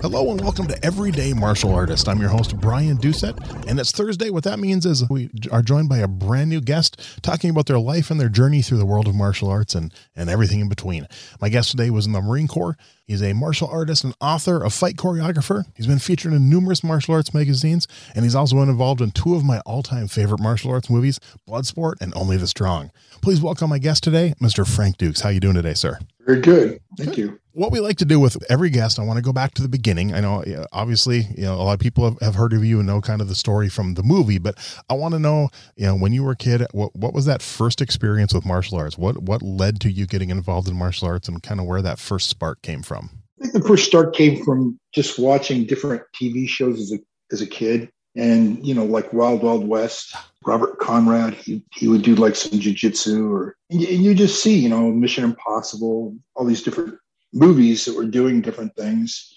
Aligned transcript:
Hello 0.00 0.30
and 0.30 0.40
welcome 0.40 0.68
to 0.68 0.84
Everyday 0.84 1.32
Martial 1.32 1.74
Artist. 1.74 2.08
I'm 2.08 2.20
your 2.20 2.28
host, 2.28 2.56
Brian 2.60 2.98
Doucette, 2.98 3.66
and 3.68 3.80
it's 3.80 3.90
Thursday. 3.90 4.30
What 4.30 4.44
that 4.44 4.60
means 4.60 4.86
is 4.86 5.02
we 5.10 5.28
are 5.50 5.60
joined 5.60 5.88
by 5.88 5.98
a 5.98 6.06
brand 6.06 6.50
new 6.50 6.60
guest 6.60 7.18
talking 7.20 7.50
about 7.50 7.66
their 7.66 7.80
life 7.80 8.08
and 8.08 8.20
their 8.20 8.28
journey 8.28 8.62
through 8.62 8.78
the 8.78 8.86
world 8.86 9.08
of 9.08 9.16
martial 9.16 9.50
arts 9.50 9.74
and, 9.74 9.92
and 10.14 10.30
everything 10.30 10.60
in 10.60 10.68
between. 10.68 11.08
My 11.40 11.48
guest 11.48 11.72
today 11.72 11.90
was 11.90 12.06
in 12.06 12.12
the 12.12 12.20
Marine 12.20 12.46
Corps. 12.46 12.76
He's 13.06 13.24
a 13.24 13.32
martial 13.32 13.66
artist 13.66 14.04
and 14.04 14.14
author, 14.20 14.62
a 14.62 14.70
fight 14.70 14.94
choreographer. 14.94 15.64
He's 15.74 15.88
been 15.88 15.98
featured 15.98 16.32
in 16.32 16.48
numerous 16.48 16.84
martial 16.84 17.14
arts 17.14 17.34
magazines, 17.34 17.88
and 18.14 18.24
he's 18.24 18.36
also 18.36 18.54
been 18.54 18.68
involved 18.68 19.00
in 19.00 19.10
two 19.10 19.34
of 19.34 19.44
my 19.44 19.58
all 19.66 19.82
time 19.82 20.06
favorite 20.06 20.40
martial 20.40 20.70
arts 20.70 20.88
movies, 20.88 21.18
Bloodsport 21.48 21.94
and 22.00 22.12
Only 22.14 22.36
the 22.36 22.46
Strong. 22.46 22.92
Please 23.20 23.40
welcome 23.40 23.68
my 23.68 23.78
guest 23.78 24.04
today, 24.04 24.34
Mr. 24.40 24.64
Frank 24.64 24.98
Dux. 24.98 25.22
How 25.22 25.30
you 25.30 25.40
doing 25.40 25.56
today, 25.56 25.74
sir? 25.74 25.98
Very 26.24 26.40
good. 26.40 26.80
Thank 26.96 27.16
good. 27.16 27.18
you 27.18 27.40
what 27.58 27.72
we 27.72 27.80
like 27.80 27.96
to 27.96 28.04
do 28.04 28.20
with 28.20 28.36
every 28.48 28.70
guest, 28.70 29.00
I 29.00 29.02
want 29.02 29.16
to 29.16 29.22
go 29.22 29.32
back 29.32 29.52
to 29.54 29.62
the 29.62 29.68
beginning. 29.68 30.14
I 30.14 30.20
know, 30.20 30.44
obviously, 30.72 31.26
you 31.36 31.42
know, 31.42 31.54
a 31.54 31.62
lot 31.64 31.72
of 31.72 31.80
people 31.80 32.04
have, 32.04 32.20
have 32.20 32.34
heard 32.36 32.52
of 32.52 32.64
you 32.64 32.78
and 32.78 32.86
know 32.86 33.00
kind 33.00 33.20
of 33.20 33.28
the 33.28 33.34
story 33.34 33.68
from 33.68 33.94
the 33.94 34.04
movie, 34.04 34.38
but 34.38 34.54
I 34.88 34.94
want 34.94 35.14
to 35.14 35.18
know, 35.18 35.48
you 35.76 35.86
know, 35.86 35.96
when 35.96 36.12
you 36.12 36.22
were 36.22 36.32
a 36.32 36.36
kid, 36.36 36.64
what, 36.70 36.94
what 36.94 37.12
was 37.12 37.26
that 37.26 37.42
first 37.42 37.80
experience 37.80 38.32
with 38.32 38.46
martial 38.46 38.78
arts? 38.78 38.96
What, 38.96 39.22
what 39.22 39.42
led 39.42 39.80
to 39.80 39.90
you 39.90 40.06
getting 40.06 40.30
involved 40.30 40.68
in 40.68 40.76
martial 40.76 41.08
arts 41.08 41.26
and 41.26 41.42
kind 41.42 41.58
of 41.58 41.66
where 41.66 41.82
that 41.82 41.98
first 41.98 42.30
spark 42.30 42.62
came 42.62 42.82
from? 42.82 43.10
I 43.40 43.42
think 43.42 43.54
the 43.54 43.68
first 43.68 43.86
start 43.86 44.14
came 44.14 44.44
from 44.44 44.78
just 44.94 45.18
watching 45.18 45.66
different 45.66 46.02
TV 46.14 46.48
shows 46.48 46.80
as 46.80 46.92
a, 46.92 46.98
as 47.32 47.40
a 47.40 47.46
kid. 47.46 47.90
And, 48.14 48.64
you 48.64 48.74
know, 48.74 48.84
like 48.84 49.12
Wild 49.12 49.42
Wild 49.42 49.66
West, 49.66 50.14
Robert 50.46 50.78
Conrad, 50.78 51.34
he, 51.34 51.62
he 51.74 51.88
would 51.88 52.02
do 52.02 52.14
like 52.14 52.36
some 52.36 52.58
jujitsu 52.58 53.30
or, 53.30 53.56
and 53.70 53.80
you, 53.80 53.88
you 53.88 54.14
just 54.14 54.42
see, 54.42 54.56
you 54.58 54.68
know, 54.68 54.90
Mission 54.92 55.24
Impossible, 55.24 56.16
all 56.34 56.44
these 56.44 56.62
different 56.62 56.98
movies 57.32 57.84
that 57.84 57.96
were 57.96 58.06
doing 58.06 58.40
different 58.40 58.74
things. 58.76 59.34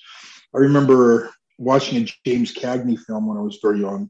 I 0.54 0.60
remember 0.60 1.32
watching 1.58 2.04
a 2.04 2.08
James 2.26 2.54
Cagney 2.54 2.98
film 3.00 3.28
when 3.28 3.38
I 3.38 3.42
was 3.42 3.60
very 3.62 3.80
young 3.80 4.10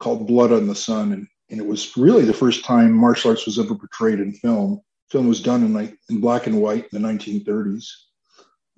called 0.00 0.26
Blood 0.26 0.52
on 0.52 0.66
the 0.66 0.74
Sun. 0.74 1.12
And, 1.12 1.26
and 1.50 1.60
it 1.60 1.66
was 1.66 1.96
really 1.96 2.24
the 2.24 2.32
first 2.32 2.64
time 2.64 2.92
martial 2.92 3.30
arts 3.30 3.46
was 3.46 3.58
ever 3.58 3.74
portrayed 3.74 4.20
in 4.20 4.32
film. 4.32 4.80
Film 5.10 5.28
was 5.28 5.42
done 5.42 5.64
in 5.64 5.72
like 5.72 5.96
in 6.08 6.20
black 6.20 6.46
and 6.46 6.60
white 6.60 6.86
in 6.92 7.02
the 7.02 7.08
1930s. 7.08 7.86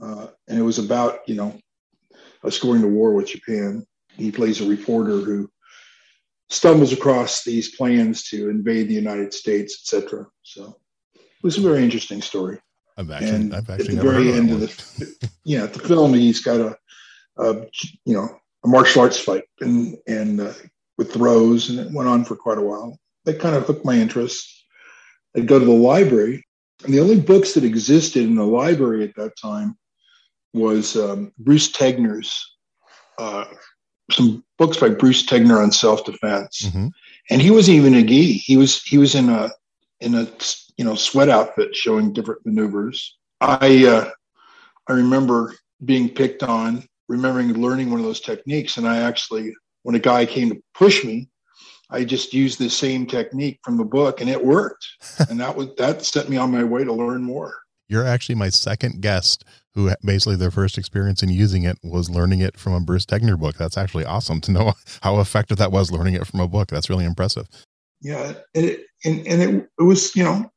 Uh, 0.03 0.27
and 0.49 0.59
it 0.59 0.63
was 0.63 0.79
about, 0.79 1.21
you 1.27 1.35
know, 1.35 1.59
us 2.45 2.59
going 2.59 2.83
to 2.83 2.89
war 2.89 3.15
with 3.15 3.29
Japan. 3.29 3.87
He 4.17 4.33
plays 4.33 4.61
a 4.61 4.69
reporter 4.69 5.19
who 5.19 5.51
stumbles 6.51 6.93
across 6.93 7.45
these 7.45 7.75
plans 7.75 8.25
to 8.29 8.51
invade 8.51 8.89
the 8.89 8.95
United 8.95 9.33
States, 9.33 9.79
etc. 9.81 10.27
So 10.43 10.77
it 11.15 11.43
was 11.43 11.57
a 11.57 11.63
very 11.63 11.83
interesting 11.83 12.21
story. 12.21 12.61
I've 12.97 13.11
actually, 13.11 13.31
and 13.31 13.55
I've 13.55 13.71
actually 13.71 13.97
at 13.97 14.03
the 14.03 14.11
very 14.11 14.33
end 14.33 14.51
of 14.51 14.61
the, 14.61 15.31
yeah, 15.45 15.65
at 15.65 15.73
the 15.73 15.81
film, 15.81 16.15
he's 16.15 16.41
got 16.41 16.61
a, 16.61 16.77
a, 17.39 17.67
you 18.05 18.15
know, 18.15 18.29
a 18.65 18.69
martial 18.69 19.03
arts 19.03 19.19
fight 19.19 19.45
and 19.61 19.97
and 20.07 20.41
uh, 20.41 20.53
with 20.99 21.13
throws, 21.13 21.71
and 21.71 21.79
it 21.81 21.93
went 21.93 22.09
on 22.09 22.25
for 22.25 22.37
quite 22.37 22.59
a 22.59 22.63
while. 22.63 22.99
That 23.25 23.41
kind 23.41 23.57
of 23.57 23.65
hooked 23.65 23.85
my 23.85 23.95
interest. 23.95 24.49
I'd 25.37 25.47
go 25.47 25.59
to 25.59 25.65
the 25.65 25.73
library, 25.73 26.47
and 26.85 26.93
the 26.93 27.01
only 27.01 27.21
books 27.21 27.55
that 27.55 27.65
existed 27.65 28.25
in 28.25 28.35
the 28.35 28.45
library 28.47 29.05
at 29.05 29.15
that 29.17 29.37
time 29.41 29.77
was 30.53 30.97
um, 30.97 31.33
Bruce 31.39 31.73
Tegner's 31.73 32.53
uh, 33.19 33.45
some 34.11 34.45
books 34.59 34.77
by 34.77 34.89
Bruce 34.89 35.25
Tegner 35.25 35.63
on 35.63 35.73
self 35.73 36.05
defense, 36.05 36.63
mm-hmm. 36.63 36.89
and 37.31 37.43
he 37.43 37.51
wasn't 37.51 37.77
even 37.77 37.95
a 37.95 38.03
gi. 38.03 38.35
He 38.35 38.57
was 38.57 38.83
he 38.83 38.99
was 38.99 39.15
in 39.15 39.29
a 39.29 39.51
in 40.01 40.15
a 40.15 40.27
you 40.77 40.85
know 40.85 40.95
sweat 40.95 41.29
outfit 41.29 41.75
showing 41.75 42.13
different 42.13 42.45
maneuvers. 42.45 43.17
I 43.41 43.87
uh, 43.87 44.11
I 44.89 44.93
remember 44.93 45.55
being 45.85 46.09
picked 46.09 46.43
on, 46.43 46.85
remembering 47.09 47.53
learning 47.55 47.91
one 47.91 48.01
of 48.01 48.07
those 48.07 48.21
techniques, 48.21 48.77
and 48.77 48.87
I 48.87 48.99
actually 48.99 49.55
when 49.83 49.95
a 49.95 50.01
guy 50.01 50.27
came 50.27 50.51
to 50.51 50.63
push 50.75 51.05
me, 51.05 51.29
I 51.91 52.05
just 52.05 52.33
used 52.33 52.59
the 52.59 52.71
same 52.71 53.07
technique 53.07 53.59
from 53.65 53.77
the 53.77 53.85
book, 53.85 54.21
and 54.21 54.31
it 54.31 54.45
worked, 54.45 54.87
and 55.29 55.41
that 55.41 55.57
was 55.57 55.69
that 55.79 56.05
set 56.05 56.29
me 56.29 56.37
on 56.37 56.51
my 56.51 56.65
way 56.65 56.85
to 56.85 56.93
learn 56.93 57.23
more. 57.23 57.55
You're 57.89 58.07
actually 58.07 58.37
my 58.37 58.49
second 58.49 59.03
guest 59.03 59.45
who 59.75 59.91
basically 60.05 60.37
their 60.37 60.51
first 60.51 60.79
experience 60.79 61.23
in 61.23 61.31
using 61.31 61.65
it 61.65 61.79
was 61.83 62.11
learning 62.11 62.41
it 62.41 62.59
from 62.59 62.75
a 62.75 62.81
Bruce 62.81 63.07
Tegner 63.07 63.39
book. 63.39 63.57
That's 63.57 63.77
actually 63.77 64.05
awesome 64.05 64.41
to 64.43 64.53
know 64.53 64.73
how 65.03 65.21
effective 65.21 65.59
that 65.59 65.73
was 65.73 65.91
learning 65.91 66.15
it 66.15 66.27
from 66.27 66.41
a 66.41 66.49
book. 66.49 66.69
That's 66.69 66.91
really 66.91 67.05
impressive. 67.05 67.47
Yeah, 68.01 68.35
and 68.55 68.65
it, 68.65 68.87
and, 69.05 69.27
and 69.27 69.43
it, 69.43 69.69
it 69.79 69.83
was 69.83 70.15
you 70.17 70.25
know 70.25 70.51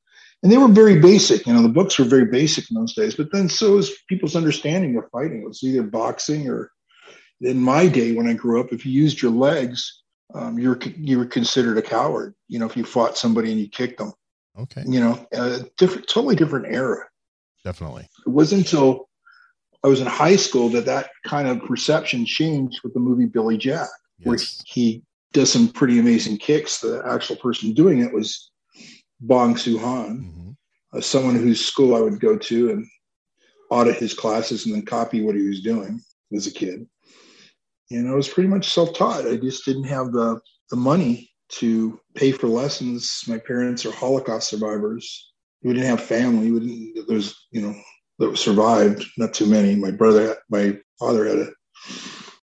and 0.45 0.51
they 0.51 0.59
were 0.59 0.67
very 0.67 0.99
basic. 0.99 1.47
You 1.47 1.53
know, 1.53 1.63
the 1.63 1.69
books 1.69 1.97
were 1.97 2.05
very 2.05 2.25
basic 2.25 2.69
in 2.69 2.75
those 2.75 2.93
days. 2.93 3.15
But 3.15 3.31
then 3.31 3.49
so 3.49 3.77
was 3.77 3.91
people's 4.07 4.35
understanding 4.35 4.95
of 4.95 5.09
fighting. 5.11 5.41
It 5.41 5.47
was 5.47 5.63
either 5.63 5.81
boxing 5.81 6.47
or, 6.47 6.69
in 7.41 7.59
my 7.59 7.87
day 7.87 8.11
when 8.11 8.27
I 8.27 8.33
grew 8.33 8.61
up, 8.61 8.71
if 8.71 8.85
you 8.85 8.91
used 8.91 9.23
your 9.23 9.31
legs, 9.31 10.03
um, 10.35 10.59
you 10.59 10.69
were 10.69 10.79
you 10.97 11.17
were 11.17 11.25
considered 11.25 11.79
a 11.79 11.81
coward. 11.81 12.35
You 12.47 12.59
know, 12.59 12.67
if 12.67 12.77
you 12.77 12.83
fought 12.83 13.17
somebody 13.17 13.51
and 13.51 13.59
you 13.59 13.67
kicked 13.67 13.97
them. 13.97 14.13
Okay. 14.55 14.83
You 14.85 14.99
know, 14.99 15.27
a 15.33 15.65
different, 15.79 16.07
totally 16.07 16.35
different 16.35 16.67
era. 16.67 17.05
Definitely. 17.63 18.07
It 18.27 18.29
wasn't 18.29 18.65
until 18.65 19.09
I 19.83 19.87
was 19.87 19.99
in 19.99 20.05
high 20.05 20.35
school 20.35 20.69
that 20.69 20.85
that 20.85 21.09
kind 21.25 21.47
of 21.47 21.63
perception 21.63 22.23
changed 22.23 22.81
with 22.83 22.93
the 22.93 22.99
movie 22.99 23.25
Billy 23.25 23.57
Jack, 23.57 23.89
yes. 24.19 24.27
where 24.27 24.37
he 24.67 25.01
does 25.33 25.51
some 25.51 25.69
pretty 25.69 25.97
amazing 25.97 26.37
kicks. 26.37 26.81
The 26.81 27.01
actual 27.03 27.35
person 27.37 27.73
doing 27.73 28.01
it 28.01 28.13
was 28.13 28.51
Bong 29.27 29.57
Soo 29.57 29.77
Han, 29.77 30.19
mm-hmm. 30.19 30.97
uh, 30.97 31.01
someone 31.01 31.35
whose 31.35 31.65
school 31.65 31.95
I 31.95 32.01
would 32.01 32.19
go 32.19 32.37
to 32.37 32.71
and 32.71 32.85
audit 33.71 33.97
his 33.97 34.13
classes 34.13 34.65
and 34.65 34.75
then 34.75 34.85
copy 34.85 35.21
what 35.21 35.35
he 35.35 35.47
was 35.47 35.61
doing 35.61 35.99
as 36.33 36.47
a 36.47 36.51
kid. 36.51 36.87
And 37.91 38.09
I 38.09 38.13
was 38.13 38.29
pretty 38.29 38.49
much 38.49 38.73
self-taught. 38.73 39.27
I 39.27 39.37
just 39.37 39.65
didn't 39.65 39.85
have 39.85 40.11
the 40.11 40.39
the 40.71 40.75
money 40.75 41.29
to 41.47 41.99
pay 42.15 42.31
for 42.31 42.47
lessons. 42.47 43.23
My 43.27 43.37
parents 43.37 43.85
are 43.85 43.91
Holocaust 43.91 44.49
survivors. 44.49 45.33
We 45.63 45.73
didn't 45.73 45.89
have 45.89 46.01
family. 46.01 46.51
We 46.51 46.59
didn't. 46.59 47.07
There 47.07 47.15
was, 47.15 47.35
you 47.51 47.61
know, 47.61 47.75
that 48.19 48.37
survived. 48.37 49.05
Not 49.17 49.33
too 49.33 49.45
many. 49.45 49.75
My 49.75 49.91
brother, 49.91 50.37
my 50.49 50.77
father 50.99 51.25
had 51.25 51.37
a 51.37 51.49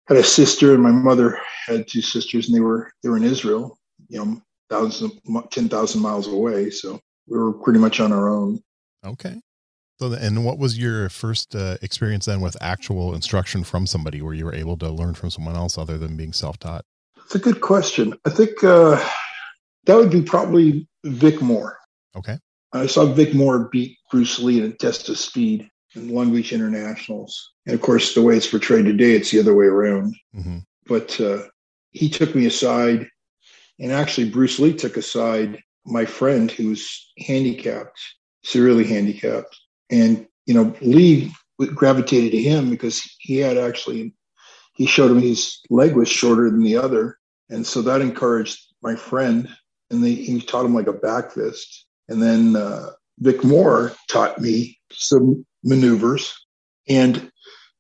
had 0.07 0.19
a 0.19 0.23
sister, 0.23 0.75
and 0.75 0.83
my 0.83 0.93
mother 0.93 1.39
had 1.67 1.89
two 1.89 2.03
sisters, 2.03 2.47
and 2.47 2.55
they 2.57 2.61
were 2.61 2.91
they 3.03 3.09
were 3.09 3.17
in 3.17 3.25
Israel. 3.25 3.79
You 4.09 4.25
know, 4.25 4.43
10,000 5.51 6.01
miles 6.01 6.29
away. 6.29 6.71
So 6.71 7.01
we 7.27 7.39
were 7.39 7.53
pretty 7.53 7.79
much 7.79 8.01
on 8.01 8.13
our 8.13 8.29
own. 8.29 8.61
Okay. 9.05 9.41
So, 10.01 10.13
and 10.13 10.45
what 10.45 10.59
was 10.59 10.79
your 10.79 11.09
first 11.09 11.55
uh, 11.55 11.77
experience 11.81 12.27
then 12.27 12.41
with 12.41 12.57
actual 12.61 13.15
instruction 13.15 13.63
from 13.63 13.87
somebody 13.87 14.21
where 14.23 14.35
you 14.35 14.45
were 14.45 14.55
able 14.55 14.77
to 14.79 14.91
learn 14.91 15.15
from 15.15 15.31
someone 15.31 15.55
else 15.55 15.79
other 15.79 15.99
than 15.99 16.17
being 16.17 16.33
self 16.33 16.59
taught? 16.59 16.85
It's 17.25 17.35
a 17.35 17.39
good 17.39 17.61
question. 17.61 18.15
I 18.25 18.31
think 18.31 18.63
uh, 18.65 19.03
that 19.85 19.97
would 19.97 20.11
be 20.11 20.23
probably 20.23 20.89
Vic 21.05 21.41
Moore. 21.41 21.79
Okay. 22.17 22.39
I 22.73 22.87
saw 22.87 23.07
Vic 23.07 23.35
Moore 23.35 23.69
beat 23.71 23.97
Bruce 24.11 24.39
Lee 24.41 24.59
in 24.59 24.65
a 24.65 24.73
test 24.73 25.09
of 25.09 25.17
speed 25.17 25.69
in 25.95 26.13
Long 26.13 26.33
Beach 26.33 26.53
Internationals. 26.53 27.53
And 27.67 27.75
of 27.75 27.81
course, 27.81 28.15
the 28.15 28.23
way 28.23 28.37
it's 28.37 28.51
portrayed 28.51 28.85
today, 28.85 29.13
it's 29.13 29.31
the 29.31 29.41
other 29.41 29.55
way 29.55 29.67
around. 29.67 30.17
Mm-hmm. 30.37 30.59
But 30.87 31.21
uh, 31.21 31.43
he 31.91 32.11
took 32.11 32.35
me 32.35 32.47
aside 32.47 33.09
and 33.81 33.93
actually, 33.93 34.31
Bruce 34.31 34.59
Lee 34.59 34.73
took 34.73 34.97
aside 34.97 35.61
my 35.85 36.05
friend 36.05 36.51
who 36.51 36.71
was 36.71 37.13
handicapped, 37.19 37.99
severely 38.45 38.85
handicapped. 38.85 39.59
And, 39.91 40.27
you 40.47 40.55
know, 40.55 40.75
Lee 40.81 41.33
gravitated 41.59 42.33
to 42.33 42.43
him 42.43 42.71
because 42.71 43.03
he 43.21 43.39
had 43.39 43.59
actually, 43.59 44.15
he 44.75 44.87
showed 44.87 45.11
him 45.11 45.21
his 45.21 45.61
leg 45.71 45.95
was 45.95 46.09
shorter 46.09 46.51
than 46.51 46.63
the 46.63 46.77
other. 46.77 47.19
And 47.51 47.67
so 47.67 47.83
that 47.83 48.01
encouraged 48.01 48.59
my 48.83 48.97
friend. 48.97 49.49
And 49.91 50.03
they, 50.03 50.15
he 50.15 50.41
taught 50.41 50.65
him 50.65 50.75
like 50.75 50.87
a 50.87 50.93
back 50.93 51.33
fist. 51.33 51.87
And 52.09 52.23
then 52.23 52.57
uh, 52.57 52.91
Vic 53.19 53.45
Moore 53.45 53.93
taught 54.09 54.41
me 54.41 54.79
some 54.93 55.45
maneuvers. 55.63 56.33
And 56.89 57.31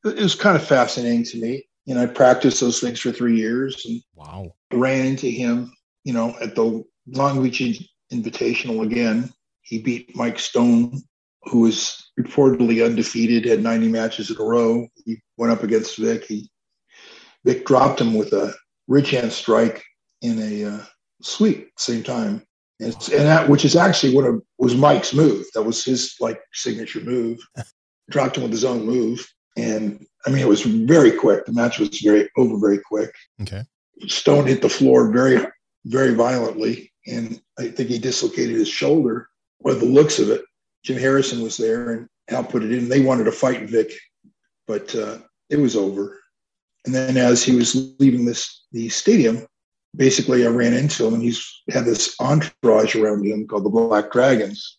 it 0.04 0.16
was 0.16 0.34
kind 0.34 0.56
of 0.56 0.66
fascinating 0.66 1.24
to 1.24 1.40
me. 1.40 1.66
And 1.86 1.98
I 1.98 2.06
practiced 2.06 2.60
those 2.60 2.80
things 2.80 3.00
for 3.00 3.12
three 3.12 3.36
years 3.36 3.84
and 3.84 4.02
wow. 4.14 4.54
ran 4.72 5.06
into 5.06 5.26
him, 5.26 5.72
you 6.04 6.12
know, 6.12 6.36
at 6.40 6.54
the 6.54 6.84
Long 7.06 7.42
Beach 7.42 7.88
Invitational 8.12 8.84
again. 8.84 9.32
He 9.62 9.78
beat 9.78 10.14
Mike 10.14 10.38
Stone, 10.38 11.02
who 11.44 11.60
was 11.60 12.10
reportedly 12.20 12.84
undefeated, 12.84 13.44
had 13.44 13.62
90 13.62 13.88
matches 13.88 14.30
in 14.30 14.36
a 14.36 14.44
row. 14.44 14.86
He 15.04 15.20
went 15.36 15.52
up 15.52 15.62
against 15.62 15.98
Vic. 15.98 16.24
He 16.24 16.50
Vic 17.44 17.66
dropped 17.66 18.00
him 18.00 18.14
with 18.14 18.32
a 18.32 18.54
ridge 18.88 19.10
hand 19.10 19.32
strike 19.32 19.82
in 20.22 20.38
a 20.40 20.74
uh, 20.76 20.84
sweep 21.22 21.70
same 21.78 22.02
time. 22.02 22.46
And, 22.80 22.92
and 23.12 23.26
that, 23.26 23.48
which 23.48 23.64
is 23.64 23.76
actually 23.76 24.14
what 24.14 24.40
was 24.58 24.74
Mike's 24.74 25.14
move. 25.14 25.46
That 25.54 25.62
was 25.62 25.84
his 25.84 26.14
like 26.20 26.40
signature 26.52 27.00
move. 27.00 27.38
Dropped 28.10 28.36
him 28.36 28.42
with 28.42 28.52
his 28.52 28.64
own 28.64 28.84
move. 28.84 29.26
And 29.56 30.04
I 30.26 30.30
mean, 30.30 30.40
it 30.40 30.48
was 30.48 30.62
very 30.62 31.12
quick. 31.12 31.46
The 31.46 31.52
match 31.52 31.78
was 31.78 32.00
very 32.00 32.28
over 32.36 32.58
very 32.58 32.78
quick. 32.78 33.10
Okay. 33.40 33.62
Stone 34.08 34.46
hit 34.46 34.60
the 34.60 34.68
floor 34.68 35.10
very, 35.10 35.46
very 35.84 36.14
violently. 36.14 36.92
And 37.06 37.40
I 37.58 37.68
think 37.68 37.88
he 37.88 37.98
dislocated 37.98 38.56
his 38.56 38.68
shoulder 38.68 39.28
by 39.62 39.74
the 39.74 39.84
looks 39.84 40.18
of 40.18 40.30
it. 40.30 40.42
Jim 40.82 40.98
Harrison 40.98 41.42
was 41.42 41.56
there 41.56 41.92
and 41.92 42.08
Al 42.28 42.44
put 42.44 42.62
it 42.62 42.72
in. 42.72 42.88
They 42.88 43.00
wanted 43.00 43.24
to 43.24 43.32
fight 43.32 43.68
Vic, 43.68 43.92
but 44.66 44.94
uh, 44.94 45.18
it 45.50 45.56
was 45.56 45.76
over. 45.76 46.20
And 46.84 46.94
then 46.94 47.16
as 47.16 47.42
he 47.42 47.54
was 47.54 47.94
leaving 47.98 48.24
this 48.24 48.64
the 48.72 48.88
stadium, 48.88 49.46
basically 49.96 50.46
I 50.46 50.50
ran 50.50 50.74
into 50.74 51.06
him 51.06 51.14
and 51.14 51.22
he's 51.22 51.62
had 51.70 51.84
this 51.84 52.14
entourage 52.20 52.96
around 52.96 53.24
him 53.24 53.46
called 53.46 53.64
the 53.64 53.70
Black 53.70 54.10
Dragons. 54.10 54.78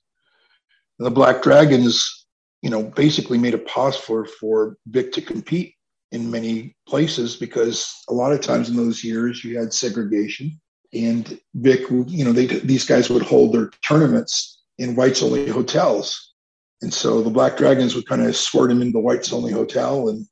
And 0.99 1.05
the 1.05 1.11
Black 1.11 1.41
Dragons, 1.41 2.27
you 2.61 2.69
know, 2.69 2.83
basically 2.83 3.37
made 3.37 3.53
it 3.53 3.67
possible 3.67 4.25
for 4.39 4.77
Vic 4.87 5.11
to 5.13 5.21
compete 5.21 5.75
in 6.11 6.29
many 6.29 6.75
places 6.87 7.35
because 7.35 7.91
a 8.09 8.13
lot 8.13 8.31
of 8.31 8.41
times 8.41 8.69
in 8.69 8.75
those 8.75 9.03
years 9.03 9.43
you 9.43 9.57
had 9.57 9.73
segregation 9.73 10.59
and 10.95 11.39
Vic, 11.55 11.81
you 11.89 12.23
know, 12.23 12.31
they, 12.31 12.45
these 12.45 12.85
guys 12.85 13.09
would 13.09 13.23
hold 13.23 13.53
their 13.53 13.69
tournaments 13.85 14.61
in 14.77 14.95
whites 14.95 15.21
only 15.21 15.47
hotels. 15.49 16.33
And 16.81 16.93
so 16.93 17.21
the 17.21 17.29
Black 17.29 17.57
Dragons 17.57 17.95
would 17.95 18.07
kind 18.07 18.21
of 18.21 18.35
sort 18.35 18.71
him 18.71 18.81
into 18.81 18.93
the 18.93 18.99
whites 18.99 19.33
only 19.33 19.51
hotel 19.51 20.09
and 20.09 20.27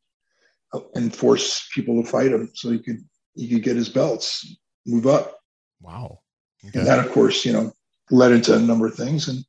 and 0.96 1.16
force 1.16 1.70
people 1.74 2.02
to 2.02 2.10
fight 2.10 2.32
him 2.32 2.50
so 2.56 2.72
he 2.72 2.80
could 2.80 2.98
he 3.36 3.48
could 3.48 3.64
get 3.64 3.76
his 3.76 3.90
belts, 3.90 4.56
move 4.86 5.06
up. 5.06 5.40
Wow. 5.82 6.20
Okay. 6.66 6.80
And 6.80 6.88
that, 6.88 7.06
of 7.06 7.12
course, 7.12 7.46
you 7.46 7.54
know, 7.54 7.72
led 8.10 8.32
into 8.32 8.56
a 8.56 8.60
number 8.60 8.88
of 8.88 8.96
things. 8.96 9.28
And 9.28 9.44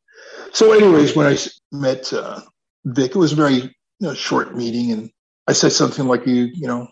so, 0.53 0.73
anyways, 0.73 1.17
when 1.17 1.27
I 1.27 1.37
met 1.73 2.13
uh, 2.13 2.41
Vic, 2.85 3.13
it 3.13 3.19
was 3.19 3.33
a 3.33 3.37
very 3.37 3.55
you 3.55 3.73
know, 4.01 4.15
short 4.15 4.57
meeting, 4.57 4.93
and 4.93 5.11
I 5.47 5.53
said 5.53 5.73
something 5.73 6.07
like, 6.07 6.27
"You, 6.27 6.51
you 6.55 6.67
know, 6.67 6.89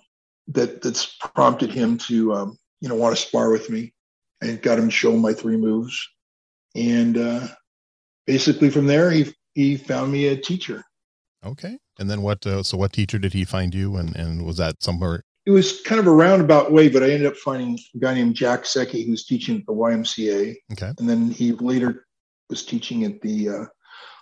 that 0.49 0.83
that's 0.83 1.17
prompted 1.35 1.73
him 1.73 1.99
to, 1.99 2.33
um, 2.35 2.59
you 2.81 2.89
know, 2.89 2.95
want 2.95 3.17
to 3.17 3.23
spar 3.23 3.51
with 3.51 3.69
me, 3.71 3.93
and 4.43 4.61
got 4.61 4.79
him 4.79 4.87
to 4.87 4.91
show 4.91 5.17
my 5.17 5.33
three 5.33 5.57
moves, 5.57 5.99
and 6.75 7.17
uh, 7.17 7.49
basically 8.27 8.71
from 8.71 8.87
there, 8.87 9.11
he 9.11 9.33
he 9.55 9.77
found 9.77 10.13
me 10.13 10.29
a 10.29 10.37
teacher. 10.37 10.85
Okay. 11.45 11.79
And 11.99 12.11
then 12.11 12.23
what? 12.23 12.47
Uh, 12.47 12.63
so 12.63 12.77
what 12.77 12.93
teacher 12.93 13.19
did 13.19 13.33
he 13.33 13.45
find 13.45 13.75
you? 13.75 13.97
And 13.97 14.15
and 14.17 14.45
was 14.45 14.57
that 14.59 14.83
somewhere? 14.83 15.23
It 15.45 15.51
was 15.51 15.81
kind 15.81 16.01
of 16.01 16.07
a 16.07 16.13
roundabout 16.13 16.71
way, 16.71 16.89
but 16.89 17.03
I 17.03 17.11
ended 17.11 17.27
up 17.27 17.37
finding 17.37 17.77
a 17.95 17.99
guy 17.99 18.15
named 18.15 18.37
Jack 18.37 18.65
Secchi 18.65 19.05
who's 19.05 19.27
teaching 19.27 19.59
at 19.59 19.67
the 19.67 19.73
YMCA. 19.73 20.55
Okay. 20.73 20.93
And 20.99 21.09
then 21.09 21.31
he 21.31 21.53
later 21.53 22.07
was 22.49 22.65
teaching 22.65 23.05
at 23.05 23.21
the 23.23 23.49
uh, 23.49 23.65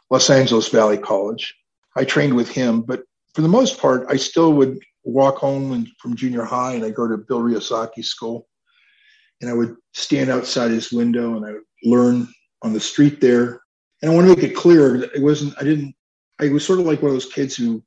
Los 0.09 0.31
Angeles 0.31 0.69
Valley 0.69 0.97
College. 0.97 1.55
I 1.95 2.05
trained 2.05 2.35
with 2.35 2.49
him, 2.49 2.81
but 2.81 3.03
for 3.35 3.43
the 3.43 3.49
most 3.49 3.79
part, 3.79 4.07
I 4.09 4.17
still 4.17 4.55
would 4.55 4.79
walk 5.05 5.37
home 5.37 5.73
and, 5.73 5.89
from 5.99 6.17
junior 6.17 6.45
high, 6.45 6.75
and 6.75 6.85
I 6.85 6.91
go 6.91 7.07
to 7.07 7.19
Bill 7.19 7.41
Ryusaki's 7.41 8.09
school, 8.09 8.49
and 9.41 9.51
I 9.51 9.55
would 9.55 9.77
stand 9.95 10.31
outside 10.31 10.71
his 10.71 10.93
window 10.93 11.37
and 11.37 11.47
I 11.47 11.53
would 11.53 11.63
learn 11.85 12.29
on 12.63 12.73
the 12.73 12.81
street 12.81 13.21
there. 13.21 13.63
And 14.03 14.11
I 14.11 14.15
want 14.15 14.29
to 14.29 14.35
make 14.35 14.45
it 14.45 14.57
clear, 14.57 14.97
it 14.97 15.23
wasn't. 15.23 15.55
I 15.59 15.65
didn't 15.65 15.95
I 16.41 16.49
was 16.49 16.65
sort 16.65 16.81
of 16.81 16.87
like 16.87 17.03
one 17.03 17.11
of 17.11 17.15
those 17.15 17.31
kids 17.31 17.55
who 17.55 17.83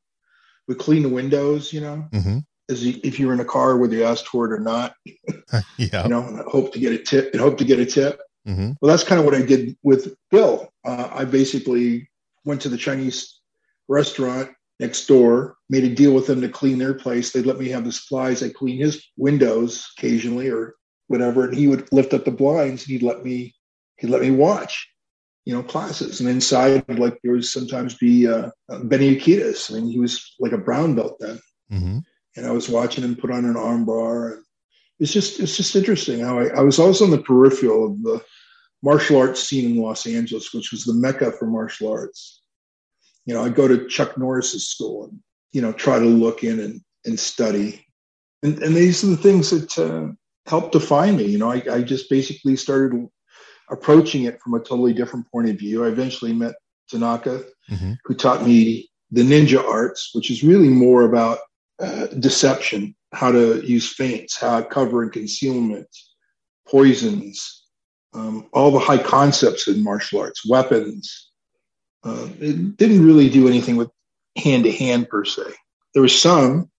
would 0.67 0.77
clean 0.77 1.03
the 1.03 1.09
windows, 1.09 1.73
you 1.73 1.81
know, 1.81 2.07
mm-hmm. 2.11 2.37
as 2.69 2.83
if 2.83 3.19
you 3.19 3.27
were 3.27 3.33
in 3.33 3.39
a 3.39 3.45
car 3.45 3.77
whether 3.77 3.95
you 3.95 4.03
asked 4.03 4.27
for 4.27 4.45
it 4.45 4.53
or 4.53 4.59
not. 4.59 4.95
yeah. 5.77 6.03
You 6.03 6.09
know, 6.09 6.23
and 6.23 6.39
I 6.39 6.43
hope 6.43 6.73
to 6.73 6.79
get 6.79 6.93
a 6.93 6.97
tip 6.97 7.33
and 7.33 7.41
hope 7.41 7.57
to 7.57 7.65
get 7.65 7.79
a 7.79 7.85
tip. 7.85 8.21
Mm-hmm. 8.47 8.71
Well, 8.81 8.91
that's 8.91 9.03
kind 9.03 9.19
of 9.19 9.25
what 9.25 9.35
I 9.35 9.41
did 9.41 9.77
with 9.83 10.13
Bill. 10.29 10.69
Uh, 10.85 11.09
I 11.11 11.25
basically 11.25 12.09
went 12.45 12.61
to 12.61 12.69
the 12.69 12.77
Chinese 12.77 13.39
restaurant 13.87 14.51
next 14.79 15.07
door, 15.07 15.55
made 15.69 15.83
a 15.83 15.93
deal 15.93 16.13
with 16.13 16.27
them 16.27 16.41
to 16.41 16.49
clean 16.49 16.77
their 16.77 16.93
place. 16.93 17.31
They'd 17.31 17.45
let 17.45 17.59
me 17.59 17.69
have 17.69 17.85
the 17.85 17.91
supplies. 17.91 18.43
I 18.43 18.49
clean 18.49 18.79
his 18.79 19.05
windows 19.17 19.87
occasionally 19.97 20.49
or 20.49 20.75
whatever, 21.13 21.45
and 21.45 21.55
he 21.55 21.67
would 21.67 21.87
lift 21.93 22.13
up 22.13 22.25
the 22.25 22.31
blinds 22.31 22.83
and 22.83 22.91
he'd 22.91 23.03
let 23.03 23.23
me 23.23 23.55
he'd 23.99 24.09
let 24.09 24.21
me 24.21 24.31
watch 24.31 24.73
you 25.45 25.53
know, 25.53 25.63
classes. 25.63 26.19
And 26.19 26.29
inside, 26.29 26.87
like 26.97 27.19
there 27.21 27.33
would 27.33 27.45
sometimes 27.45 27.95
be 27.95 28.27
uh, 28.27 28.49
Benny 28.83 29.15
Urquidez. 29.15 29.71
I 29.71 29.75
mean, 29.75 29.91
he 29.91 29.99
was 29.99 30.35
like 30.39 30.53
a 30.53 30.57
brown 30.57 30.95
belt 30.95 31.17
then. 31.19 31.39
Mm-hmm. 31.71 31.99
And 32.35 32.45
I 32.45 32.51
was 32.51 32.69
watching 32.69 33.03
him 33.03 33.15
put 33.15 33.31
on 33.31 33.45
an 33.45 33.55
armbar. 33.55 34.33
And 34.33 34.43
it's 34.99 35.11
just, 35.11 35.39
it's 35.39 35.57
just 35.57 35.75
interesting 35.75 36.21
how 36.21 36.39
I, 36.39 36.47
I 36.47 36.61
was 36.61 36.79
always 36.79 37.01
on 37.01 37.11
the 37.11 37.21
peripheral 37.21 37.87
of 37.87 38.03
the 38.03 38.23
martial 38.81 39.17
arts 39.17 39.43
scene 39.43 39.71
in 39.71 39.81
Los 39.81 40.07
Angeles, 40.07 40.53
which 40.53 40.71
was 40.71 40.85
the 40.85 40.93
mecca 40.93 41.31
for 41.33 41.45
martial 41.45 41.91
arts. 41.91 42.41
You 43.25 43.33
know, 43.33 43.43
I 43.43 43.49
go 43.49 43.67
to 43.67 43.87
Chuck 43.87 44.17
Norris's 44.17 44.69
school 44.69 45.05
and, 45.05 45.19
you 45.51 45.61
know, 45.61 45.73
try 45.73 45.99
to 45.99 46.05
look 46.05 46.43
in 46.43 46.59
and, 46.59 46.81
and 47.05 47.19
study. 47.19 47.85
And, 48.43 48.61
and 48.63 48.75
these 48.75 49.03
are 49.03 49.07
the 49.07 49.17
things 49.17 49.49
that 49.51 49.77
uh, 49.77 50.13
helped 50.45 50.73
define 50.73 51.17
me. 51.17 51.25
You 51.25 51.37
know, 51.37 51.51
I, 51.51 51.63
I 51.71 51.81
just 51.81 52.09
basically 52.09 52.55
started 52.55 53.07
approaching 53.69 54.23
it 54.23 54.41
from 54.41 54.53
a 54.53 54.59
totally 54.59 54.93
different 54.93 55.29
point 55.31 55.49
of 55.49 55.57
view. 55.57 55.85
I 55.85 55.87
eventually 55.87 56.33
met 56.33 56.55
Tanaka, 56.89 57.43
mm-hmm. 57.69 57.93
who 58.03 58.13
taught 58.13 58.45
me 58.45 58.89
the 59.11 59.21
ninja 59.21 59.63
arts, 59.63 60.11
which 60.13 60.29
is 60.29 60.43
really 60.43 60.69
more 60.69 61.03
about 61.03 61.39
uh, 61.79 62.07
deception, 62.07 62.95
how 63.13 63.31
to 63.31 63.61
use 63.65 63.93
feints, 63.93 64.39
how 64.39 64.59
to 64.59 64.65
cover 64.65 65.03
and 65.03 65.11
concealment, 65.11 65.87
poisons, 66.67 67.63
um, 68.13 68.47
all 68.53 68.71
the 68.71 68.79
high 68.79 69.01
concepts 69.01 69.67
in 69.67 69.83
martial 69.83 70.19
arts, 70.19 70.47
weapons. 70.47 71.31
Uh, 72.03 72.27
it 72.39 72.77
didn't 72.77 73.05
really 73.05 73.29
do 73.29 73.47
anything 73.47 73.75
with 73.75 73.89
hand 74.37 74.65
to 74.65 74.71
hand 74.71 75.09
per 75.09 75.23
se. 75.23 75.43
There 75.93 76.01
was 76.01 76.19
some, 76.19 76.69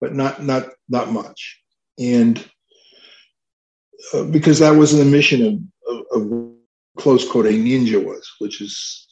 but 0.00 0.14
not 0.14 0.42
not 0.42 0.68
not 0.88 1.10
much. 1.10 1.60
And 1.98 2.44
uh, 4.12 4.24
because 4.24 4.58
that 4.58 4.76
was 4.76 4.96
the 4.96 5.04
mission 5.04 5.70
of, 5.88 6.06
of, 6.12 6.22
of 6.22 6.52
close 6.98 7.28
quote 7.28 7.46
a 7.46 7.50
ninja 7.50 8.02
was, 8.04 8.30
which 8.38 8.60
is 8.60 9.04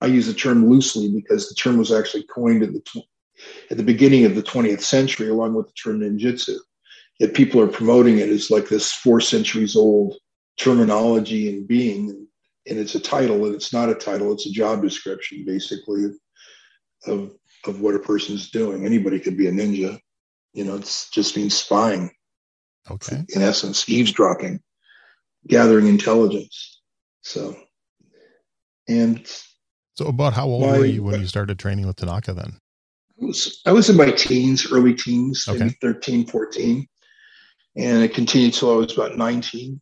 I 0.00 0.06
use 0.06 0.26
the 0.26 0.34
term 0.34 0.68
loosely 0.68 1.10
because 1.10 1.48
the 1.48 1.54
term 1.54 1.76
was 1.76 1.92
actually 1.92 2.24
coined 2.24 2.62
at 2.62 2.72
the 2.72 3.02
at 3.70 3.76
the 3.76 3.82
beginning 3.82 4.24
of 4.24 4.34
the 4.34 4.42
20th 4.42 4.82
century, 4.82 5.28
along 5.28 5.54
with 5.54 5.66
the 5.66 5.72
term 5.72 6.00
ninjutsu. 6.00 6.56
Yet 7.18 7.34
people 7.34 7.60
are 7.60 7.66
promoting 7.66 8.18
it 8.18 8.30
as 8.30 8.50
like 8.50 8.68
this 8.68 8.92
four 8.92 9.20
centuries 9.20 9.76
old 9.76 10.16
terminology 10.58 11.48
and 11.48 11.66
being, 11.66 12.10
and, 12.66 12.78
it's 12.78 12.94
a 12.94 13.00
title, 13.00 13.46
and 13.46 13.54
it's 13.54 13.72
not 13.72 13.88
a 13.88 13.94
title; 13.94 14.32
it's 14.32 14.46
a 14.46 14.52
job 14.52 14.82
description, 14.82 15.44
basically, 15.44 16.04
of 17.06 17.32
of 17.66 17.80
what 17.80 17.94
a 17.94 17.98
person's 17.98 18.50
doing. 18.50 18.86
Anybody 18.86 19.18
could 19.18 19.36
be 19.36 19.48
a 19.48 19.52
ninja. 19.52 19.98
You 20.52 20.64
know, 20.64 20.76
it's 20.76 21.10
just 21.10 21.36
means 21.36 21.56
spying. 21.56 22.10
Okay. 22.90 23.24
In 23.34 23.42
essence, 23.42 23.88
eavesdropping, 23.88 24.60
gathering 25.46 25.86
intelligence. 25.86 26.80
So, 27.22 27.56
and 28.88 29.26
so 29.94 30.06
about 30.06 30.32
how 30.32 30.46
old 30.46 30.62
my, 30.62 30.78
were 30.78 30.86
you 30.86 31.02
when 31.02 31.20
you 31.20 31.26
started 31.26 31.58
training 31.58 31.86
with 31.86 31.96
Tanaka 31.96 32.32
then? 32.32 32.58
I 33.20 33.26
was, 33.26 33.60
I 33.66 33.72
was 33.72 33.90
in 33.90 33.96
my 33.96 34.10
teens, 34.10 34.72
early 34.72 34.94
teens, 34.94 35.46
okay. 35.46 35.58
maybe 35.58 35.76
13, 35.82 36.26
14. 36.26 36.86
And 37.76 38.02
it 38.02 38.14
continued 38.14 38.54
till 38.54 38.72
I 38.72 38.76
was 38.76 38.96
about 38.96 39.18
19. 39.18 39.80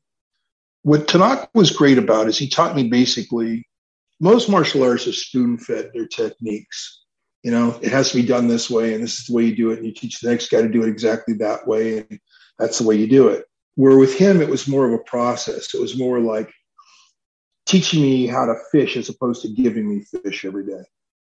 What 0.82 1.06
Tanaka 1.08 1.48
was 1.54 1.70
great 1.70 1.98
about 1.98 2.26
is 2.26 2.36
he 2.36 2.48
taught 2.48 2.74
me 2.74 2.88
basically 2.88 3.64
most 4.20 4.48
martial 4.48 4.82
arts 4.82 5.06
are 5.06 5.12
spoon 5.12 5.58
fed 5.58 5.90
their 5.94 6.06
techniques. 6.06 7.04
You 7.42 7.52
know, 7.52 7.78
it 7.82 7.92
has 7.92 8.10
to 8.10 8.16
be 8.16 8.26
done 8.26 8.48
this 8.48 8.68
way, 8.68 8.94
and 8.94 9.02
this 9.02 9.20
is 9.20 9.26
the 9.26 9.34
way 9.34 9.44
you 9.44 9.54
do 9.54 9.70
it. 9.70 9.78
And 9.78 9.86
you 9.86 9.94
teach 9.94 10.18
the 10.18 10.30
next 10.30 10.50
guy 10.50 10.60
to 10.60 10.68
do 10.68 10.82
it 10.82 10.88
exactly 10.88 11.34
that 11.34 11.66
way. 11.66 11.98
And 11.98 12.20
that's 12.58 12.78
the 12.78 12.86
way 12.86 12.96
you 12.96 13.06
do 13.06 13.28
it. 13.28 13.44
Where 13.76 13.96
with 13.96 14.16
him, 14.16 14.40
it 14.40 14.48
was 14.48 14.66
more 14.66 14.86
of 14.86 14.92
a 14.92 14.98
process. 14.98 15.74
It 15.74 15.80
was 15.80 15.96
more 15.96 16.18
like 16.18 16.52
teaching 17.66 18.02
me 18.02 18.26
how 18.26 18.46
to 18.46 18.54
fish 18.72 18.96
as 18.96 19.08
opposed 19.08 19.42
to 19.42 19.48
giving 19.48 19.88
me 19.88 20.02
fish 20.02 20.44
every 20.44 20.66
day. 20.66 20.82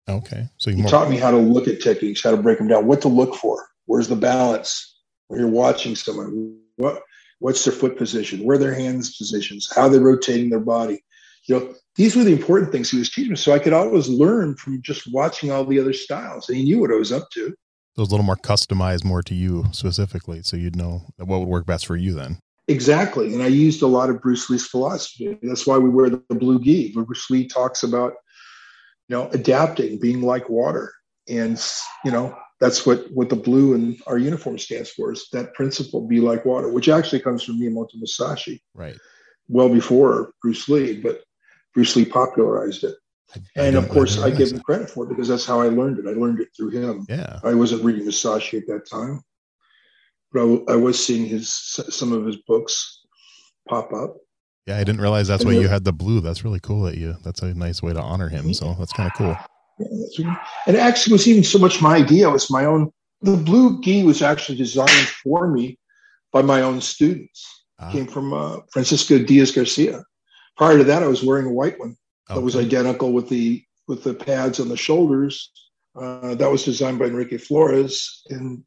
Okay. 0.08 0.48
So 0.58 0.70
he 0.70 0.82
more- 0.82 0.90
taught 0.90 1.10
me 1.10 1.16
how 1.16 1.30
to 1.30 1.36
look 1.36 1.66
at 1.66 1.80
techniques, 1.80 2.22
how 2.22 2.30
to 2.30 2.36
break 2.36 2.58
them 2.58 2.68
down, 2.68 2.86
what 2.86 3.00
to 3.02 3.08
look 3.08 3.34
for. 3.34 3.66
Where's 3.86 4.08
the 4.08 4.16
balance 4.16 5.00
when 5.28 5.40
you're 5.40 5.48
watching 5.48 5.96
someone? 5.96 6.58
What 6.76 7.02
what's 7.38 7.64
their 7.64 7.74
foot 7.74 7.96
position? 7.96 8.44
Where 8.44 8.58
their 8.58 8.74
hands 8.74 9.16
positions? 9.16 9.70
How 9.74 9.88
they're 9.88 10.00
rotating 10.00 10.50
their 10.50 10.60
body. 10.60 11.02
You 11.44 11.58
know, 11.58 11.74
these 11.96 12.16
were 12.16 12.24
the 12.24 12.32
important 12.32 12.72
things 12.72 12.90
he 12.90 12.98
was 12.98 13.10
teaching 13.10 13.30
me. 13.30 13.36
So 13.36 13.52
I 13.52 13.58
could 13.58 13.72
always 13.72 14.08
learn 14.08 14.56
from 14.56 14.82
just 14.82 15.12
watching 15.12 15.50
all 15.50 15.64
the 15.64 15.78
other 15.78 15.92
styles. 15.92 16.48
And 16.48 16.58
he 16.58 16.64
knew 16.64 16.80
what 16.80 16.90
I 16.90 16.94
was 16.94 17.12
up 17.12 17.30
to. 17.32 17.54
So 17.96 18.00
it 18.00 18.02
was 18.02 18.08
a 18.10 18.12
little 18.12 18.26
more 18.26 18.36
customized 18.36 19.04
more 19.04 19.22
to 19.22 19.34
you 19.34 19.64
specifically. 19.72 20.42
So 20.42 20.58
you'd 20.58 20.76
know 20.76 21.06
what 21.16 21.40
would 21.40 21.48
work 21.48 21.64
best 21.64 21.86
for 21.86 21.96
you 21.96 22.12
then. 22.12 22.38
Exactly. 22.68 23.32
And 23.32 23.42
I 23.42 23.46
used 23.46 23.80
a 23.80 23.86
lot 23.86 24.10
of 24.10 24.20
Bruce 24.20 24.50
Lee's 24.50 24.66
philosophy. 24.66 25.38
That's 25.42 25.66
why 25.66 25.78
we 25.78 25.88
wear 25.88 26.10
the 26.10 26.18
blue 26.28 26.60
gi. 26.60 26.92
Bruce 26.92 27.30
Lee 27.30 27.46
talks 27.46 27.84
about, 27.84 28.12
you 29.08 29.16
know, 29.16 29.30
adapting, 29.30 29.98
being 29.98 30.20
like 30.20 30.50
water. 30.50 30.92
And, 31.26 31.58
you 32.04 32.10
know, 32.10 32.36
that's 32.60 32.84
what, 32.84 33.10
what 33.12 33.30
the 33.30 33.36
blue 33.36 33.72
in 33.74 33.96
our 34.06 34.18
uniform 34.18 34.58
stands 34.58 34.90
for 34.90 35.12
is 35.12 35.28
that 35.32 35.54
principle, 35.54 36.06
be 36.06 36.20
like 36.20 36.44
water, 36.44 36.70
which 36.70 36.90
actually 36.90 37.20
comes 37.20 37.42
from 37.44 37.58
Miyamoto 37.58 37.94
Musashi. 37.94 38.62
Right. 38.74 38.98
Well 39.48 39.70
before 39.70 40.32
Bruce 40.42 40.68
Lee, 40.68 41.00
but 41.00 41.22
Bruce 41.72 41.96
Lee 41.96 42.04
popularized 42.04 42.84
it. 42.84 42.96
And 43.56 43.76
of 43.76 43.88
course, 43.88 44.18
I, 44.18 44.30
give 44.30 44.52
him 44.52 44.60
credit 44.60 44.88
for 44.88 45.04
it 45.04 45.08
because 45.08 45.28
that's 45.28 45.44
how 45.44 45.60
I 45.60 45.66
learned 45.68 45.98
it. 45.98 46.06
I 46.06 46.12
learned 46.12 46.40
it 46.40 46.48
through 46.56 46.70
him. 46.70 47.04
Yeah. 47.08 47.40
I 47.42 47.54
wasn't 47.54 47.84
reading 47.84 48.04
Musashi 48.04 48.58
at 48.58 48.66
that 48.68 48.88
time 48.88 49.20
but 50.36 50.42
I, 50.42 50.74
I 50.74 50.76
was 50.76 51.04
seeing 51.04 51.26
his 51.26 51.50
some 51.50 52.12
of 52.12 52.24
his 52.24 52.36
books 52.36 53.00
pop 53.68 53.92
up. 53.92 54.16
Yeah, 54.66 54.76
I 54.76 54.84
didn't 54.84 55.00
realize 55.00 55.28
that's 55.28 55.44
and 55.44 55.52
why 55.52 55.60
you 55.60 55.68
had 55.68 55.84
the 55.84 55.92
blue. 55.92 56.20
That's 56.20 56.44
really 56.44 56.60
cool 56.60 56.82
that 56.82 56.96
you. 56.96 57.16
That's 57.22 57.42
a 57.42 57.54
nice 57.54 57.82
way 57.82 57.92
to 57.92 58.00
honor 58.00 58.28
him. 58.28 58.52
So 58.52 58.74
that's 58.78 58.92
kind 58.92 59.10
of 59.10 59.16
cool. 59.16 59.36
Yeah, 60.18 60.36
and 60.66 60.76
it 60.76 60.80
actually 60.80 61.12
was 61.12 61.28
even 61.28 61.44
so 61.44 61.58
much 61.58 61.80
my 61.80 61.96
idea. 61.96 62.28
It 62.28 62.32
was 62.32 62.50
my 62.50 62.64
own. 62.64 62.90
The 63.22 63.36
blue 63.36 63.80
gi 63.80 64.02
was 64.02 64.22
actually 64.22 64.58
designed 64.58 64.90
for 64.90 65.48
me 65.48 65.78
by 66.32 66.42
my 66.42 66.62
own 66.62 66.80
students. 66.80 67.64
Ah. 67.78 67.90
Came 67.90 68.06
from 68.06 68.32
uh, 68.32 68.58
Francisco 68.72 69.18
Diaz 69.18 69.52
Garcia. 69.52 70.02
Prior 70.56 70.78
to 70.78 70.84
that, 70.84 71.02
I 71.02 71.06
was 71.06 71.22
wearing 71.22 71.46
a 71.46 71.52
white 71.52 71.78
one 71.78 71.96
that 72.28 72.34
okay. 72.34 72.44
was 72.44 72.56
identical 72.56 73.12
with 73.12 73.28
the 73.28 73.62
with 73.88 74.02
the 74.02 74.14
pads 74.14 74.60
on 74.60 74.68
the 74.68 74.76
shoulders. 74.76 75.50
Uh, 75.94 76.34
that 76.34 76.50
was 76.50 76.64
designed 76.64 76.98
by 76.98 77.06
Enrique 77.06 77.38
Flores, 77.38 78.22
and 78.28 78.62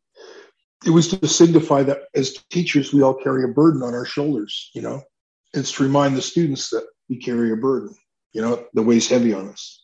it 0.85 0.89
was 0.89 1.09
to 1.09 1.27
signify 1.27 1.83
that 1.83 2.03
as 2.15 2.33
teachers, 2.49 2.93
we 2.93 3.03
all 3.03 3.13
carry 3.13 3.43
a 3.43 3.47
burden 3.47 3.83
on 3.83 3.93
our 3.93 4.05
shoulders, 4.05 4.71
you 4.73 4.81
know. 4.81 5.01
It's 5.53 5.71
to 5.73 5.83
remind 5.83 6.15
the 6.15 6.21
students 6.21 6.69
that 6.69 6.85
we 7.09 7.17
carry 7.17 7.51
a 7.51 7.55
burden, 7.55 7.95
you 8.33 8.41
know, 8.41 8.65
the 8.73 8.81
weighs 8.81 9.07
heavy 9.07 9.33
on 9.33 9.49
us. 9.49 9.83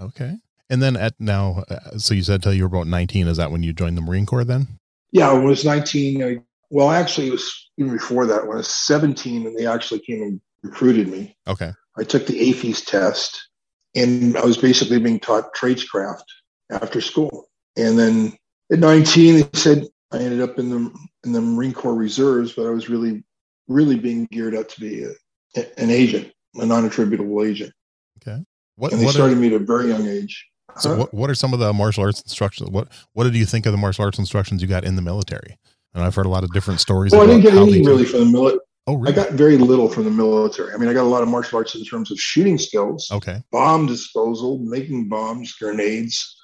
Okay. 0.00 0.36
And 0.68 0.82
then 0.82 0.96
at 0.96 1.14
now, 1.18 1.64
uh, 1.68 1.98
so 1.98 2.14
you 2.14 2.22
said 2.22 2.42
till 2.42 2.54
you 2.54 2.62
were 2.62 2.76
about 2.76 2.86
19. 2.86 3.28
Is 3.28 3.36
that 3.36 3.50
when 3.50 3.62
you 3.62 3.72
joined 3.72 3.96
the 3.96 4.02
Marine 4.02 4.26
Corps 4.26 4.44
then? 4.44 4.78
Yeah, 5.12 5.30
I 5.30 5.34
was 5.34 5.64
19. 5.64 6.24
I, 6.24 6.38
well, 6.70 6.90
actually, 6.90 7.28
it 7.28 7.32
was 7.32 7.70
even 7.76 7.92
before 7.92 8.26
that. 8.26 8.46
When 8.46 8.54
I 8.54 8.58
was 8.58 8.68
17, 8.68 9.46
and 9.46 9.56
they 9.56 9.66
actually 9.66 10.00
came 10.00 10.22
and 10.22 10.40
recruited 10.62 11.08
me. 11.08 11.36
Okay. 11.46 11.72
I 11.96 12.04
took 12.04 12.26
the 12.26 12.38
AAFES 12.38 12.86
test, 12.86 13.48
and 13.94 14.36
I 14.36 14.44
was 14.44 14.56
basically 14.56 14.98
being 14.98 15.20
taught 15.20 15.54
tradecraft 15.54 16.24
after 16.70 17.00
school. 17.00 17.48
And 17.76 17.98
then 17.98 18.36
at 18.72 18.78
19, 18.78 19.34
they 19.36 19.58
said, 19.58 19.86
I 20.12 20.18
ended 20.18 20.40
up 20.40 20.58
in 20.58 20.70
the 20.70 20.92
in 21.24 21.32
the 21.32 21.40
Marine 21.40 21.72
Corps 21.72 21.94
Reserves, 21.94 22.52
but 22.52 22.66
I 22.66 22.70
was 22.70 22.88
really 22.88 23.24
really 23.68 23.98
being 23.98 24.26
geared 24.30 24.54
up 24.54 24.68
to 24.68 24.80
be 24.80 25.04
a, 25.04 25.80
an 25.80 25.90
agent, 25.90 26.32
a 26.56 26.66
non-attributable 26.66 27.42
agent. 27.44 27.72
Okay. 28.20 28.42
What, 28.76 28.92
and 28.92 29.00
they 29.00 29.06
what 29.06 29.14
started 29.14 29.36
are, 29.36 29.40
me 29.40 29.48
at 29.48 29.54
a 29.54 29.58
very 29.58 29.88
young 29.88 30.06
age. 30.06 30.46
So, 30.78 30.96
what, 30.96 31.14
what 31.14 31.30
are 31.30 31.34
some 31.34 31.52
of 31.52 31.60
the 31.60 31.72
martial 31.72 32.04
arts 32.04 32.20
instructions? 32.22 32.70
What 32.70 32.88
what 33.12 33.24
did 33.24 33.36
you 33.36 33.46
think 33.46 33.66
of 33.66 33.72
the 33.72 33.78
martial 33.78 34.04
arts 34.04 34.18
instructions 34.18 34.62
you 34.62 34.68
got 34.68 34.84
in 34.84 34.96
the 34.96 35.02
military? 35.02 35.58
And 35.94 36.02
I've 36.02 36.14
heard 36.14 36.26
a 36.26 36.30
lot 36.30 36.44
of 36.44 36.52
different 36.52 36.80
stories. 36.80 37.12
Well, 37.12 37.22
I 37.22 37.26
didn't 37.26 37.42
get 37.42 37.54
anything 37.54 37.84
really 37.84 38.04
from 38.04 38.20
the 38.20 38.26
military. 38.26 38.60
Oh, 38.86 38.96
really? 38.96 39.12
I 39.12 39.16
got 39.16 39.32
very 39.32 39.56
little 39.56 39.88
from 39.88 40.04
the 40.04 40.10
military. 40.10 40.74
I 40.74 40.76
mean, 40.76 40.88
I 40.88 40.92
got 40.92 41.04
a 41.04 41.04
lot 41.04 41.22
of 41.22 41.28
martial 41.28 41.58
arts 41.58 41.74
in 41.74 41.84
terms 41.84 42.10
of 42.10 42.18
shooting 42.18 42.58
skills, 42.58 43.08
okay, 43.12 43.42
bomb 43.52 43.86
disposal, 43.86 44.58
making 44.58 45.08
bombs, 45.08 45.52
grenades, 45.52 46.36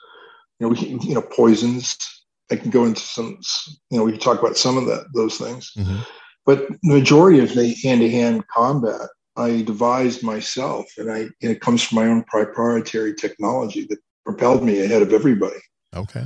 you 0.60 0.66
know, 0.66 0.72
we, 0.72 0.78
you 1.08 1.14
know, 1.14 1.22
poisons, 1.22 1.96
I 2.50 2.56
can 2.56 2.70
go 2.70 2.84
into 2.84 3.00
some, 3.00 3.38
you 3.90 3.98
know, 3.98 4.04
we 4.04 4.12
can 4.12 4.20
talk 4.20 4.38
about 4.38 4.56
some 4.56 4.76
of 4.76 4.86
that, 4.86 5.06
those 5.14 5.36
things. 5.36 5.72
Mm-hmm. 5.76 5.98
But 6.46 6.68
the 6.68 6.78
majority 6.82 7.40
of 7.40 7.54
the 7.54 7.74
hand 7.82 8.00
to 8.00 8.10
hand 8.10 8.46
combat, 8.48 9.08
I 9.36 9.62
devised 9.62 10.22
myself, 10.22 10.86
and 10.96 11.12
I 11.12 11.18
and 11.18 11.50
it 11.50 11.60
comes 11.60 11.82
from 11.82 11.96
my 11.96 12.06
own 12.06 12.24
proprietary 12.24 13.14
technology 13.14 13.86
that 13.90 13.98
propelled 14.24 14.64
me 14.64 14.82
ahead 14.82 15.02
of 15.02 15.12
everybody. 15.12 15.60
Okay. 15.94 16.24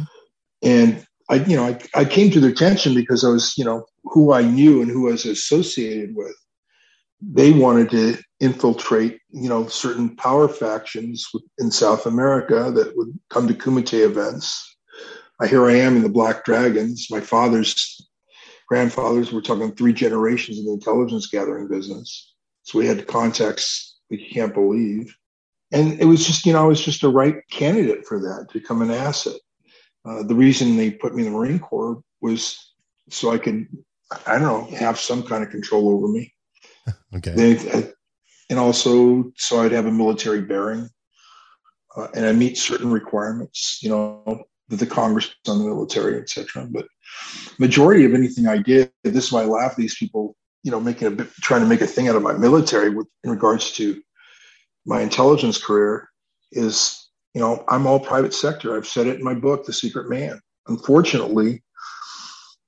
And 0.62 1.06
I, 1.32 1.36
you 1.44 1.56
know, 1.56 1.64
I, 1.66 1.78
I 1.94 2.04
came 2.04 2.30
to 2.30 2.40
their 2.40 2.50
attention 2.50 2.94
because 2.94 3.24
I 3.24 3.28
was, 3.28 3.56
you 3.56 3.64
know, 3.64 3.84
who 4.04 4.32
I 4.32 4.42
knew 4.42 4.82
and 4.82 4.90
who 4.90 5.08
I 5.08 5.12
was 5.12 5.24
associated 5.24 6.14
with. 6.14 6.36
They 7.20 7.52
wanted 7.52 7.90
to 7.90 8.18
infiltrate, 8.40 9.20
you 9.30 9.48
know, 9.48 9.66
certain 9.68 10.16
power 10.16 10.48
factions 10.48 11.28
in 11.58 11.70
South 11.70 12.06
America 12.06 12.70
that 12.74 12.96
would 12.96 13.18
come 13.30 13.48
to 13.48 13.54
Kumite 13.54 14.04
events 14.04 14.72
uh, 15.42 15.46
here 15.46 15.68
I 15.68 15.74
am 15.74 15.96
in 15.96 16.02
the 16.02 16.08
Black 16.08 16.44
Dragons. 16.44 17.08
My 17.10 17.20
father's 17.20 18.00
grandfathers 18.68 19.32
were 19.32 19.42
talking 19.42 19.74
three 19.74 19.92
generations 19.92 20.58
in 20.58 20.64
the 20.64 20.72
intelligence 20.72 21.26
gathering 21.26 21.68
business. 21.68 22.34
So 22.62 22.78
we 22.78 22.86
had 22.86 23.06
contacts 23.06 23.96
that 24.10 24.20
you 24.20 24.30
can't 24.32 24.54
believe. 24.54 25.14
And 25.72 26.00
it 26.00 26.04
was 26.04 26.26
just, 26.26 26.46
you 26.46 26.52
know, 26.52 26.62
I 26.62 26.66
was 26.66 26.84
just 26.84 27.02
a 27.02 27.08
right 27.08 27.36
candidate 27.50 28.06
for 28.06 28.20
that 28.20 28.48
to 28.50 28.60
become 28.60 28.82
an 28.82 28.90
asset. 28.90 29.36
Uh, 30.04 30.22
the 30.22 30.34
reason 30.34 30.76
they 30.76 30.90
put 30.90 31.14
me 31.14 31.24
in 31.24 31.32
the 31.32 31.38
Marine 31.38 31.58
Corps 31.58 32.02
was 32.20 32.74
so 33.10 33.30
I 33.30 33.38
could, 33.38 33.66
I 34.26 34.38
don't 34.38 34.42
know, 34.42 34.76
have 34.76 34.98
some 34.98 35.22
kind 35.22 35.44
of 35.44 35.50
control 35.50 35.90
over 35.90 36.08
me. 36.08 36.34
okay. 37.16 37.32
They, 37.34 37.92
and 38.50 38.58
also 38.58 39.32
so 39.36 39.62
I'd 39.62 39.72
have 39.72 39.86
a 39.86 39.92
military 39.92 40.42
bearing. 40.42 40.88
Uh, 41.96 42.08
and 42.14 42.24
I 42.24 42.32
meet 42.32 42.56
certain 42.56 42.90
requirements, 42.90 43.78
you 43.82 43.90
know, 43.90 44.44
that 44.68 44.76
the 44.78 44.86
Congress 44.86 45.34
on 45.46 45.58
the 45.58 45.64
military, 45.66 46.18
etc. 46.18 46.66
But 46.70 46.86
majority 47.58 48.04
of 48.04 48.14
anything 48.14 48.46
I 48.46 48.58
did, 48.58 48.90
this 49.04 49.26
is 49.26 49.32
why 49.32 49.42
I 49.42 49.46
laugh. 49.46 49.76
These 49.76 49.96
people, 49.96 50.34
you 50.62 50.70
know, 50.70 50.80
making 50.80 51.08
a 51.08 51.10
bit, 51.10 51.30
trying 51.42 51.60
to 51.60 51.66
make 51.66 51.82
a 51.82 51.86
thing 51.86 52.08
out 52.08 52.16
of 52.16 52.22
my 52.22 52.32
military 52.32 52.90
with 52.90 53.06
in 53.24 53.30
regards 53.30 53.72
to 53.72 54.02
my 54.86 55.02
intelligence 55.02 55.62
career 55.62 56.08
is, 56.50 57.01
you 57.34 57.40
know, 57.40 57.64
I'm 57.68 57.86
all 57.86 58.00
private 58.00 58.34
sector. 58.34 58.76
I've 58.76 58.86
said 58.86 59.06
it 59.06 59.18
in 59.18 59.24
my 59.24 59.34
book, 59.34 59.64
The 59.64 59.72
Secret 59.72 60.08
Man. 60.08 60.40
Unfortunately, 60.68 61.62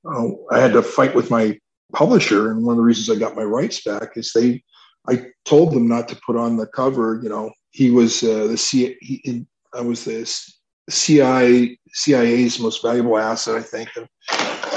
uh, 0.05 0.29
I 0.51 0.59
had 0.59 0.73
to 0.73 0.83
fight 0.83 1.15
with 1.15 1.31
my 1.31 1.59
publisher, 1.93 2.51
and 2.51 2.65
one 2.65 2.73
of 2.73 2.79
the 2.79 2.83
reasons 2.83 3.15
I 3.15 3.19
got 3.19 3.37
my 3.37 3.43
rights 3.43 3.83
back 3.83 4.17
is 4.17 4.33
they, 4.33 4.63
I 5.09 5.27
told 5.45 5.73
them 5.73 5.87
not 5.87 6.09
to 6.09 6.21
put 6.27 6.37
on 6.37 6.57
the 6.57 6.67
cover. 6.67 7.21
You 7.23 7.29
know, 7.29 7.53
he 7.71 7.91
was 7.91 8.23
uh, 8.23 8.47
the 8.47 8.57
C. 8.57 8.97
He, 9.01 9.47
I 9.75 9.83
was 9.83 10.05
this 10.05 10.59
CIA 10.89 11.79
CIA's 11.93 12.59
most 12.59 12.83
valuable 12.83 13.19
asset, 13.19 13.57
I 13.57 13.63
think. 13.63 13.91
I'm 13.97 14.09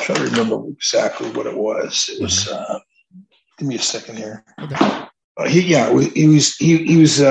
trying 0.01 0.19
to 0.19 0.25
remember 0.25 0.67
exactly 0.69 1.29
what 1.31 1.47
it 1.47 1.57
was. 1.57 2.09
It 2.13 2.21
was. 2.21 2.45
Mm-hmm. 2.45 2.73
Uh, 2.75 2.79
give 3.57 3.67
me 3.67 3.75
a 3.75 3.79
second 3.79 4.17
here. 4.17 4.43
Okay. 4.61 4.75
Uh, 4.75 5.47
he, 5.47 5.61
yeah, 5.61 5.89
he 6.13 6.27
was. 6.27 6.55
He, 6.57 6.77
he 6.85 6.97
was. 6.97 7.21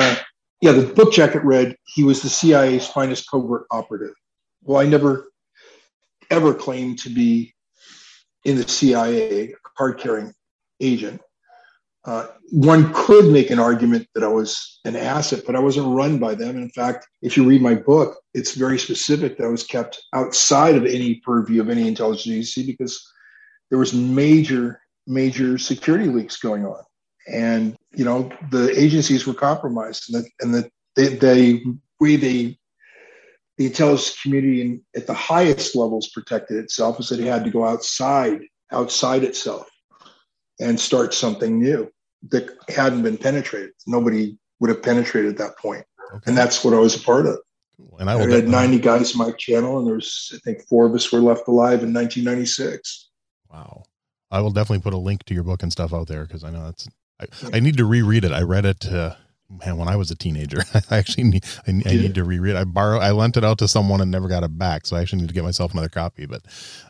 Yeah, 0.60 0.72
the 0.72 0.86
book 0.86 1.12
jacket 1.12 1.44
read 1.44 1.76
he 1.84 2.02
was 2.02 2.22
the 2.22 2.28
CIA's 2.28 2.86
finest 2.86 3.30
covert 3.30 3.66
operative. 3.70 4.14
Well, 4.62 4.80
I 4.80 4.86
never 4.86 5.28
ever 6.30 6.54
claimed 6.54 6.98
to 7.00 7.10
be 7.10 7.54
in 8.44 8.56
the 8.56 8.66
CIA, 8.66 9.52
a 9.52 9.56
card 9.76 9.98
carrying 9.98 10.32
agent. 10.80 11.20
Uh, 12.04 12.28
one 12.52 12.92
could 12.94 13.32
make 13.32 13.50
an 13.50 13.58
argument 13.58 14.06
that 14.14 14.22
I 14.22 14.28
was 14.28 14.78
an 14.84 14.94
asset, 14.94 15.42
but 15.44 15.56
I 15.56 15.58
wasn't 15.58 15.94
run 15.94 16.18
by 16.18 16.36
them. 16.36 16.56
In 16.56 16.70
fact, 16.70 17.08
if 17.20 17.36
you 17.36 17.44
read 17.44 17.60
my 17.60 17.74
book, 17.74 18.16
it's 18.32 18.54
very 18.54 18.78
specific 18.78 19.36
that 19.36 19.44
I 19.44 19.48
was 19.48 19.64
kept 19.64 20.00
outside 20.14 20.76
of 20.76 20.86
any 20.86 21.16
purview 21.24 21.60
of 21.60 21.68
any 21.68 21.88
intelligence 21.88 22.28
agency 22.28 22.64
because 22.64 23.04
there 23.70 23.78
was 23.78 23.92
major, 23.92 24.80
major 25.08 25.58
security 25.58 26.06
leaks 26.06 26.36
going 26.36 26.64
on, 26.64 26.84
and 27.26 27.76
you 27.94 28.04
know 28.04 28.30
the 28.50 28.72
agencies 28.78 29.26
were 29.26 29.34
compromised, 29.34 30.12
and 30.12 30.24
the, 30.24 30.30
and 30.40 30.54
the 30.54 30.70
they, 30.94 31.16
they 31.16 31.64
way 32.00 32.16
they 32.16 32.58
the 33.58 33.66
intelligence 33.66 34.20
community 34.20 34.60
in, 34.60 34.82
at 34.94 35.06
the 35.06 35.14
highest 35.14 35.74
levels 35.74 36.08
protected 36.08 36.58
itself 36.58 37.00
is 37.00 37.08
that 37.08 37.20
it 37.20 37.26
had 37.26 37.44
to 37.44 37.50
go 37.50 37.64
outside 37.64 38.40
outside 38.72 39.24
itself 39.24 39.68
and 40.60 40.78
start 40.78 41.14
something 41.14 41.58
new 41.58 41.90
that 42.30 42.50
hadn't 42.68 43.02
been 43.02 43.16
penetrated. 43.16 43.70
Nobody 43.86 44.36
would 44.60 44.70
have 44.70 44.82
penetrated 44.82 45.32
at 45.32 45.38
that 45.38 45.58
point. 45.58 45.84
Okay. 46.14 46.22
And 46.26 46.36
that's 46.36 46.64
what 46.64 46.74
I 46.74 46.78
was 46.78 46.96
a 46.96 47.04
part 47.04 47.26
of. 47.26 47.38
And 47.98 48.08
I, 48.08 48.18
I 48.18 48.30
had 48.30 48.48
90 48.48 48.78
guys 48.78 49.14
on 49.14 49.26
my 49.26 49.32
channel, 49.32 49.78
and 49.78 49.86
there's, 49.86 50.32
I 50.34 50.38
think, 50.38 50.66
four 50.66 50.86
of 50.86 50.94
us 50.94 51.12
were 51.12 51.20
left 51.20 51.46
alive 51.46 51.82
in 51.82 51.92
1996. 51.92 53.10
Wow. 53.50 53.84
I 54.30 54.40
will 54.40 54.50
definitely 54.50 54.82
put 54.82 54.94
a 54.94 54.98
link 54.98 55.24
to 55.24 55.34
your 55.34 55.42
book 55.42 55.62
and 55.62 55.70
stuff 55.70 55.92
out 55.92 56.08
there 56.08 56.24
because 56.24 56.42
I 56.42 56.50
know 56.50 56.64
that's, 56.64 56.88
I, 57.20 57.26
I, 57.56 57.60
need 57.60 57.76
to 57.78 57.84
reread 57.84 58.24
it. 58.24 58.32
I 58.32 58.42
read 58.42 58.66
it, 58.66 58.86
uh, 58.86 59.14
man, 59.48 59.76
when 59.78 59.88
I 59.88 59.96
was 59.96 60.10
a 60.10 60.16
teenager. 60.16 60.62
I 60.90 60.96
actually 60.98 61.24
need, 61.24 61.44
I, 61.66 61.70
I 61.70 61.92
need 61.92 62.14
to 62.16 62.24
reread. 62.24 62.56
I 62.56 62.64
borrow, 62.64 62.98
I 62.98 63.12
lent 63.12 63.36
it 63.36 63.44
out 63.44 63.58
to 63.58 63.68
someone 63.68 64.00
and 64.00 64.10
never 64.10 64.28
got 64.28 64.44
it 64.44 64.58
back. 64.58 64.86
So 64.86 64.96
I 64.96 65.00
actually 65.00 65.22
need 65.22 65.28
to 65.28 65.34
get 65.34 65.44
myself 65.44 65.72
another 65.72 65.88
copy. 65.88 66.26
But, 66.26 66.42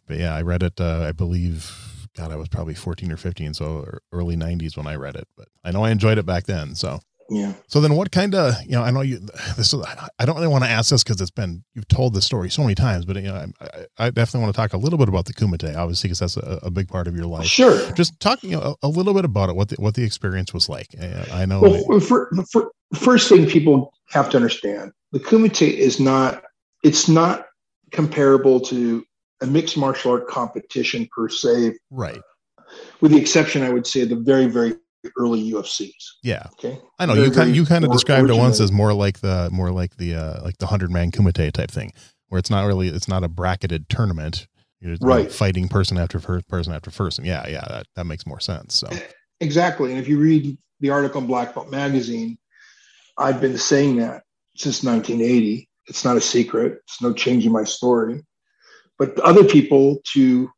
but 0.06 0.18
yeah, 0.18 0.34
I 0.34 0.42
read 0.42 0.62
it, 0.62 0.80
uh, 0.80 1.04
I 1.08 1.12
believe 1.12 1.70
God, 2.16 2.32
I 2.32 2.36
was 2.36 2.48
probably 2.48 2.74
14 2.74 3.12
or 3.12 3.16
15, 3.16 3.54
so 3.54 3.98
early 4.10 4.36
90s 4.36 4.76
when 4.76 4.86
I 4.86 4.94
read 4.94 5.16
it. 5.16 5.28
But 5.36 5.48
I 5.62 5.70
know 5.70 5.84
I 5.84 5.90
enjoyed 5.90 6.18
it 6.18 6.24
back 6.24 6.44
then. 6.44 6.74
So 6.74 7.00
Yeah. 7.28 7.54
So 7.66 7.80
then, 7.80 7.94
what 7.94 8.12
kind 8.12 8.34
of 8.34 8.54
you 8.64 8.72
know? 8.72 8.82
I 8.82 8.90
know 8.90 9.00
you. 9.00 9.18
This 9.56 9.72
is. 9.72 9.84
I 10.18 10.24
don't 10.24 10.36
really 10.36 10.48
want 10.48 10.64
to 10.64 10.70
ask 10.70 10.90
this 10.90 11.02
because 11.02 11.20
it's 11.20 11.30
been 11.30 11.64
you've 11.74 11.88
told 11.88 12.14
this 12.14 12.24
story 12.24 12.50
so 12.50 12.62
many 12.62 12.74
times, 12.74 13.04
but 13.04 13.16
you 13.16 13.22
know, 13.22 13.46
I, 13.60 13.86
I 13.98 14.10
definitely 14.10 14.44
want 14.44 14.54
to 14.54 14.60
talk 14.60 14.72
a 14.72 14.76
little 14.76 14.98
bit 14.98 15.08
about 15.08 15.26
the 15.26 15.32
Kumite, 15.32 15.76
obviously, 15.76 16.08
because 16.08 16.20
that's 16.20 16.36
a, 16.36 16.60
a, 16.62 16.70
big 16.70 16.88
part 16.88 17.08
of 17.08 17.16
your 17.16 17.26
life. 17.26 17.46
Sure. 17.46 17.90
Just 17.92 18.18
talking 18.20 18.50
you 18.50 18.56
know, 18.56 18.76
a, 18.82 18.86
a, 18.86 18.88
little 18.88 19.14
bit 19.14 19.24
about 19.24 19.48
it, 19.48 19.56
what 19.56 19.70
the, 19.70 19.76
what 19.76 19.94
the 19.94 20.04
experience 20.04 20.54
was 20.54 20.68
like. 20.68 20.88
I 21.32 21.46
know. 21.46 21.60
Well, 21.60 22.00
for, 22.00 22.30
for, 22.50 22.70
first 22.94 23.28
thing 23.28 23.46
people 23.46 23.92
have 24.10 24.30
to 24.30 24.36
understand, 24.36 24.92
the 25.12 25.20
Kumite 25.20 25.72
is 25.72 25.98
not. 25.98 26.42
It's 26.84 27.08
not 27.08 27.46
comparable 27.90 28.60
to 28.60 29.04
a 29.40 29.46
mixed 29.46 29.76
martial 29.76 30.12
art 30.12 30.28
competition 30.28 31.08
per 31.14 31.28
se. 31.28 31.74
Right. 31.90 32.20
With 33.00 33.12
the 33.12 33.18
exception, 33.18 33.62
I 33.62 33.70
would 33.70 33.86
say, 33.86 34.04
the 34.04 34.16
very, 34.16 34.46
very 34.46 34.74
early 35.18 35.50
UFCs. 35.52 35.92
Yeah. 36.22 36.46
Okay. 36.52 36.78
I 36.98 37.06
know 37.06 37.14
very, 37.14 37.26
you 37.26 37.32
kind 37.32 37.56
you 37.56 37.66
kind 37.66 37.84
of 37.84 37.92
described 37.92 38.30
it 38.30 38.34
once 38.34 38.60
as 38.60 38.72
more 38.72 38.92
like 38.92 39.20
the 39.20 39.48
more 39.52 39.70
like 39.70 39.96
the 39.96 40.14
uh 40.14 40.42
like 40.42 40.58
the 40.58 40.66
hundred 40.66 40.90
man 40.90 41.10
kumite 41.10 41.52
type 41.52 41.70
thing, 41.70 41.92
where 42.28 42.38
it's 42.38 42.50
not 42.50 42.66
really 42.66 42.88
it's 42.88 43.08
not 43.08 43.24
a 43.24 43.28
bracketed 43.28 43.88
tournament. 43.88 44.46
You're 44.80 44.96
right. 45.00 45.32
fighting 45.32 45.68
person 45.68 45.96
after 45.98 46.20
person 46.20 46.72
after 46.72 46.90
person. 46.90 47.24
Yeah, 47.24 47.48
yeah, 47.48 47.64
that, 47.68 47.86
that 47.96 48.04
makes 48.04 48.26
more 48.26 48.40
sense. 48.40 48.74
So 48.74 48.88
exactly. 49.40 49.90
And 49.90 49.98
if 49.98 50.06
you 50.06 50.18
read 50.18 50.56
the 50.80 50.90
article 50.90 51.20
in 51.20 51.26
Black 51.26 51.54
Belt 51.54 51.70
magazine, 51.70 52.36
I've 53.16 53.40
been 53.40 53.56
saying 53.56 53.96
that 53.96 54.22
since 54.56 54.82
1980. 54.82 55.68
It's 55.88 56.04
not 56.04 56.16
a 56.16 56.20
secret. 56.20 56.80
It's 56.84 57.00
no 57.00 57.12
change 57.12 57.46
in 57.46 57.52
my 57.52 57.64
story. 57.64 58.24
But 58.98 59.18
other 59.20 59.44
people 59.44 60.00
to 60.14 60.50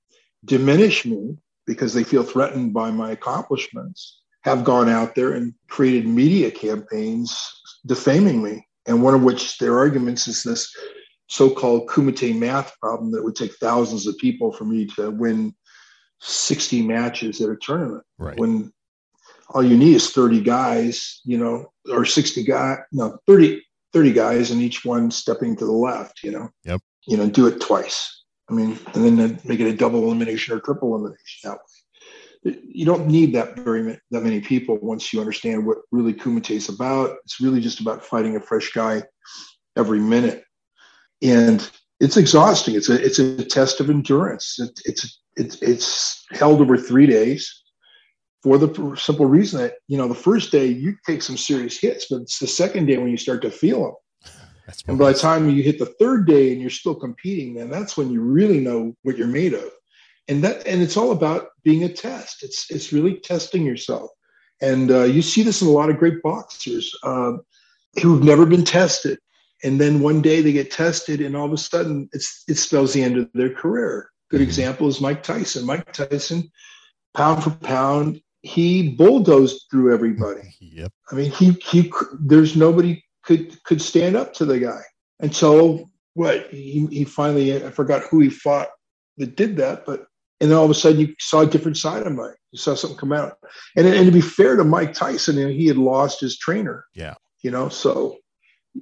diminish 0.44 1.04
me 1.04 1.36
because 1.66 1.92
they 1.92 2.04
feel 2.04 2.22
threatened 2.22 2.72
by 2.72 2.90
my 2.90 3.10
accomplishments 3.10 4.20
have 4.48 4.64
gone 4.64 4.88
out 4.88 5.14
there 5.14 5.32
and 5.32 5.54
created 5.68 6.06
media 6.06 6.50
campaigns 6.50 7.38
defaming 7.86 8.42
me. 8.42 8.66
And 8.86 9.02
one 9.02 9.14
of 9.14 9.22
which 9.22 9.58
their 9.58 9.78
arguments 9.78 10.26
is 10.26 10.42
this 10.42 10.74
so-called 11.26 11.88
Kumite 11.88 12.36
math 12.38 12.78
problem 12.80 13.12
that 13.12 13.22
would 13.22 13.36
take 13.36 13.54
thousands 13.56 14.06
of 14.06 14.16
people 14.16 14.50
for 14.52 14.64
me 14.64 14.86
to 14.96 15.10
win 15.10 15.54
60 16.20 16.82
matches 16.82 17.40
at 17.40 17.50
a 17.50 17.56
tournament. 17.56 18.02
Right. 18.16 18.38
When 18.38 18.72
all 19.50 19.62
you 19.62 19.76
need 19.76 19.94
is 19.94 20.10
30 20.10 20.40
guys, 20.40 21.20
you 21.24 21.38
know, 21.38 21.72
or 21.90 22.04
60 22.04 22.44
guys, 22.44 22.78
no, 22.92 23.18
30, 23.26 23.62
30 23.92 24.12
guys 24.12 24.50
and 24.50 24.62
each 24.62 24.84
one 24.84 25.10
stepping 25.10 25.56
to 25.56 25.64
the 25.64 25.72
left, 25.72 26.22
you 26.22 26.30
know. 26.30 26.48
Yep. 26.64 26.80
You 27.06 27.16
know, 27.16 27.28
do 27.28 27.46
it 27.46 27.60
twice. 27.60 28.24
I 28.50 28.54
mean, 28.54 28.78
and 28.94 29.18
then 29.18 29.40
make 29.44 29.60
it 29.60 29.66
a 29.66 29.76
double 29.76 30.02
elimination 30.04 30.54
or 30.54 30.60
triple 30.60 30.94
elimination 30.94 31.40
that 31.44 31.56
way. 31.56 31.77
You 32.68 32.84
don't 32.84 33.06
need 33.06 33.34
that 33.34 33.56
very 33.56 33.98
that 34.10 34.22
many 34.22 34.40
people 34.40 34.78
once 34.80 35.12
you 35.12 35.20
understand 35.20 35.66
what 35.66 35.78
really 35.90 36.14
Kumite 36.14 36.50
is 36.50 36.68
about. 36.68 37.16
It's 37.24 37.40
really 37.40 37.60
just 37.60 37.80
about 37.80 38.04
fighting 38.04 38.36
a 38.36 38.40
fresh 38.40 38.72
guy 38.72 39.02
every 39.76 40.00
minute, 40.00 40.44
and 41.22 41.68
it's 42.00 42.16
exhausting. 42.16 42.74
It's 42.74 42.88
a 42.88 43.04
it's 43.04 43.18
a 43.18 43.44
test 43.44 43.80
of 43.80 43.90
endurance. 43.90 44.56
It, 44.58 44.70
it's 44.84 45.20
it's 45.36 45.62
it's 45.62 46.26
held 46.32 46.60
over 46.60 46.76
three 46.76 47.06
days 47.06 47.62
for 48.42 48.58
the 48.58 48.96
simple 48.96 49.26
reason 49.26 49.60
that 49.60 49.74
you 49.88 49.96
know 49.96 50.08
the 50.08 50.14
first 50.14 50.52
day 50.52 50.66
you 50.66 50.96
take 51.06 51.22
some 51.22 51.36
serious 51.36 51.78
hits, 51.78 52.06
but 52.10 52.22
it's 52.22 52.38
the 52.38 52.46
second 52.46 52.86
day 52.86 52.98
when 52.98 53.10
you 53.10 53.16
start 53.16 53.42
to 53.42 53.50
feel 53.50 53.82
them 53.82 54.32
That's 54.66 54.82
and 54.86 54.98
by 54.98 55.12
the 55.12 55.18
time 55.18 55.50
you 55.50 55.62
hit 55.62 55.78
the 55.78 55.94
third 55.98 56.26
day 56.26 56.52
and 56.52 56.60
you're 56.60 56.70
still 56.70 56.94
competing, 56.94 57.54
then 57.54 57.70
that's 57.70 57.96
when 57.96 58.10
you 58.10 58.20
really 58.20 58.60
know 58.60 58.94
what 59.02 59.16
you're 59.16 59.26
made 59.26 59.54
of. 59.54 59.70
And 60.28 60.44
that 60.44 60.66
and 60.66 60.82
it's 60.82 60.96
all 60.96 61.12
about 61.12 61.48
being 61.64 61.84
a 61.84 61.88
test. 61.88 62.42
It's 62.42 62.70
it's 62.70 62.92
really 62.92 63.14
testing 63.14 63.64
yourself. 63.64 64.10
And 64.60 64.90
uh, 64.90 65.04
you 65.04 65.22
see 65.22 65.42
this 65.42 65.62
in 65.62 65.68
a 65.68 65.72
lot 65.72 65.88
of 65.88 65.98
great 65.98 66.22
boxers 66.22 66.94
uh, 67.02 67.34
who've 68.02 68.22
never 68.22 68.44
been 68.44 68.64
tested, 68.64 69.18
and 69.62 69.80
then 69.80 70.00
one 70.00 70.20
day 70.20 70.42
they 70.42 70.52
get 70.52 70.70
tested, 70.70 71.20
and 71.20 71.36
all 71.36 71.46
of 71.46 71.52
a 71.52 71.56
sudden 71.56 72.08
it's 72.12 72.44
it 72.48 72.56
spells 72.56 72.92
the 72.92 73.02
end 73.02 73.16
of 73.16 73.28
their 73.34 73.54
career. 73.54 74.10
Good 74.30 74.38
mm-hmm. 74.38 74.48
example 74.48 74.88
is 74.88 75.00
Mike 75.00 75.22
Tyson. 75.22 75.64
Mike 75.64 75.92
Tyson, 75.92 76.50
pound 77.14 77.42
for 77.42 77.50
pound, 77.50 78.20
he 78.42 78.90
bulldozed 78.90 79.66
through 79.70 79.92
everybody. 79.92 80.42
Yep. 80.60 80.92
I 81.10 81.14
mean, 81.16 81.32
he 81.32 81.50
he. 81.64 81.92
There's 82.20 82.54
nobody 82.54 83.02
could 83.24 83.60
could 83.64 83.82
stand 83.82 84.16
up 84.16 84.32
to 84.34 84.44
the 84.44 84.60
guy 84.60 84.80
until 85.18 85.90
what 86.14 86.48
he, 86.50 86.86
he 86.90 87.04
finally 87.04 87.64
I 87.64 87.70
forgot 87.70 88.02
who 88.02 88.20
he 88.20 88.30
fought 88.30 88.68
that 89.16 89.36
did 89.36 89.56
that, 89.56 89.84
but 89.86 90.06
and 90.40 90.50
then 90.50 90.58
all 90.58 90.64
of 90.64 90.70
a 90.70 90.74
sudden 90.74 91.00
you 91.00 91.14
saw 91.18 91.40
a 91.40 91.46
different 91.46 91.76
side 91.76 92.06
of 92.06 92.12
Mike. 92.12 92.36
You 92.52 92.58
saw 92.58 92.74
something 92.74 92.98
come 92.98 93.12
out, 93.12 93.36
and 93.76 93.86
and 93.86 94.06
to 94.06 94.12
be 94.12 94.20
fair 94.20 94.56
to 94.56 94.64
Mike 94.64 94.94
Tyson, 94.94 95.36
you 95.36 95.44
know, 95.44 95.52
he 95.52 95.66
had 95.66 95.76
lost 95.76 96.20
his 96.20 96.38
trainer. 96.38 96.84
Yeah, 96.94 97.14
you 97.42 97.50
know, 97.50 97.68
so 97.68 98.18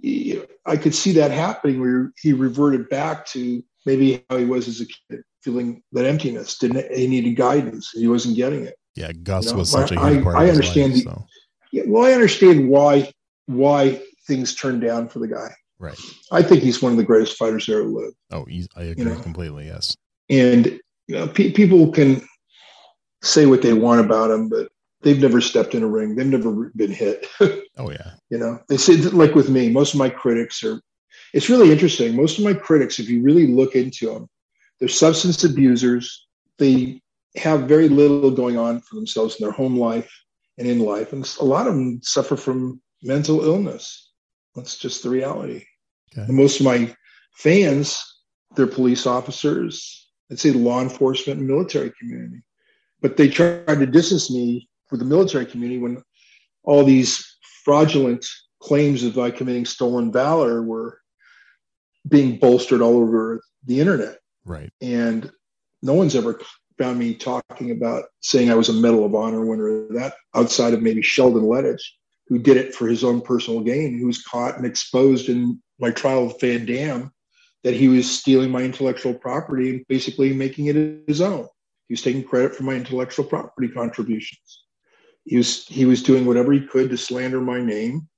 he, 0.03 0.42
I 0.64 0.77
could 0.77 0.95
see 0.95 1.12
that 1.12 1.31
happening 1.31 1.81
where 1.81 2.12
he 2.21 2.33
reverted 2.33 2.88
back 2.88 3.27
to 3.27 3.62
maybe 3.85 4.25
how 4.31 4.37
he 4.37 4.45
was 4.45 4.69
as 4.69 4.81
a 4.81 4.87
kid, 4.87 5.23
feeling 5.42 5.83
that 5.92 6.05
emptiness. 6.05 6.59
Didn't 6.59 6.95
he 6.95 7.07
needed 7.07 7.37
guidance? 7.37 7.90
He 7.90 8.09
wasn't 8.09 8.37
getting 8.37 8.66
it. 8.66 8.77
Yeah, 8.95 9.12
Cus 9.25 9.47
you 9.47 9.53
know? 9.53 9.59
was 9.59 9.71
such 9.71 9.92
a 9.92 10.01
huge 10.01 10.21
I, 10.21 10.23
part. 10.23 10.37
I 10.37 10.49
understand 10.49 10.95
life, 10.95 11.05
the. 11.05 11.11
So. 11.11 11.27
Yeah, 11.73 11.83
well, 11.87 12.05
I 12.05 12.12
understand 12.12 12.69
why 12.69 13.11
why 13.47 14.01
things 14.27 14.55
turned 14.55 14.83
down 14.83 15.09
for 15.09 15.19
the 15.19 15.29
guy. 15.29 15.55
Right. 15.79 15.99
I 16.33 16.42
think 16.42 16.62
he's 16.62 16.81
one 16.81 16.92
of 16.92 16.99
the 16.99 17.05
greatest 17.05 17.37
fighters 17.37 17.66
there 17.66 17.81
ever 17.81 17.88
lived. 17.88 18.16
Oh, 18.33 18.47
I 18.77 18.85
agree 18.85 19.05
you 19.05 19.11
know? 19.11 19.21
completely. 19.21 19.66
Yes. 19.66 19.95
And 20.31 20.81
you 21.07 21.16
know, 21.16 21.27
pe- 21.29 21.53
people 21.53 21.90
can 21.92 22.27
say 23.23 23.47
what 23.47 23.62
they 23.62 23.73
want 23.73 24.01
about 24.01 24.31
him, 24.31 24.49
but 24.49 24.69
they've 25.03 25.21
never 25.21 25.40
stepped 25.40 25.75
in 25.75 25.83
a 25.83 25.88
ring. 25.88 26.14
They've 26.14 26.27
never 26.27 26.71
been 26.77 26.92
hit. 26.92 27.27
oh 27.40 27.90
yeah. 27.90 28.12
You 28.31 28.38
know, 28.38 28.59
they 28.69 28.77
say 28.77 28.97
like 28.97 29.35
with 29.35 29.49
me, 29.49 29.71
most 29.71 29.95
of 29.95 29.99
my 29.99 30.11
critics 30.11 30.62
are. 30.64 30.81
It's 31.33 31.51
really 31.51 31.73
interesting. 31.73 32.14
Most 32.14 32.38
of 32.38 32.45
my 32.45 32.55
critics, 32.55 32.99
if 32.99 33.09
you 33.09 33.23
really 33.23 33.47
look 33.47 33.75
into 33.75 34.12
them, 34.12 34.29
they're 34.79 34.88
substance 34.88 35.45
abusers. 35.45 36.27
They 36.59 37.01
have 37.37 37.62
very 37.62 37.88
little 37.88 38.31
going 38.31 38.57
on 38.57 38.81
for 38.81 38.95
themselves 38.95 39.37
in 39.37 39.45
their 39.45 39.53
home 39.53 39.77
life 39.77 40.11
and 40.59 40.66
in 40.66 40.81
life, 40.81 41.12
and 41.12 41.29
a 41.40 41.45
lot 41.45 41.66
of 41.66 41.75
them 41.75 42.01
suffer 42.03 42.37
from 42.37 42.81
mental 43.03 43.45
illness 43.45 44.07
that's 44.57 44.79
just 44.79 45.03
the 45.03 45.11
reality. 45.11 45.64
Okay. 46.19 46.33
most 46.33 46.61
of 46.61 46.66
my 46.66 46.92
fans, 47.35 48.03
they're 48.57 48.66
police 48.66 49.07
officers, 49.07 50.06
I'd 50.31 50.39
say 50.39 50.51
law 50.51 50.81
enforcement 50.81 51.39
and 51.39 51.49
military 51.49 51.93
community. 51.99 52.43
But 53.01 53.17
they 53.17 53.29
tried 53.29 53.67
to 53.67 53.87
distance 53.87 54.31
me 54.31 54.69
with 54.91 55.01
the 55.01 55.07
military 55.07 55.47
community 55.47 55.79
when 55.79 56.03
all 56.65 56.85
these 56.85 57.37
fraudulent 57.65 58.27
claims 58.61 59.05
of 59.05 59.17
my 59.17 59.31
committing 59.31 59.65
stolen 59.65 60.11
valor 60.12 60.62
were 60.62 61.01
being 62.09 62.39
bolstered 62.39 62.81
all 62.81 62.97
over 62.97 63.41
the 63.65 63.81
internet. 63.81 64.19
Right. 64.45 64.71
And 64.81 65.31
no 65.83 65.95
one's 65.95 66.17
ever 66.17 66.41
found 66.79 66.99
me 66.99 67.15
talking 67.15 67.71
about 67.71 68.05
saying 68.21 68.51
I 68.51 68.55
was 68.55 68.69
a 68.69 68.73
Medal 68.73 69.05
of 69.05 69.15
Honor 69.15 69.45
winner. 69.45 69.87
That 69.91 70.15
outside 70.35 70.75
of 70.75 70.83
maybe 70.83 71.03
Sheldon 71.03 71.43
Lettich, 71.43 71.83
who 72.29 72.39
did 72.39 72.57
it 72.57 72.75
for 72.75 72.87
his 72.87 73.05
own 73.05 73.21
personal 73.21 73.61
gain, 73.61 73.99
who 73.99 74.07
was 74.07 74.23
caught 74.23 74.57
and 74.57 74.67
exposed 74.67 75.29
in 75.29 75.61
my 75.79 75.91
trial 75.91 76.27
of 76.27 76.41
Van 76.41 76.65
Damme 76.65 77.12
that 77.66 77.74
he 77.74 77.88
was 77.88 78.09
stealing 78.09 78.48
my 78.48 78.62
intellectual 78.62 79.12
property 79.12 79.70
and 79.70 79.85
basically 79.88 80.33
making 80.33 80.66
it 80.66 81.02
his 81.09 81.20
own. 81.20 81.48
He 81.88 81.94
was 81.94 82.00
taking 82.00 82.22
credit 82.22 82.55
for 82.55 82.62
my 82.62 82.74
intellectual 82.74 83.24
property 83.24 83.66
contributions. 83.66 84.62
He 85.24 85.37
was 85.37 85.66
he 85.66 85.85
was 85.85 86.00
doing 86.00 86.26
whatever 86.26 86.52
he 86.52 86.64
could 86.64 86.90
to 86.90 86.96
slander 86.96 87.40
my 87.40 87.61
name 87.61 88.09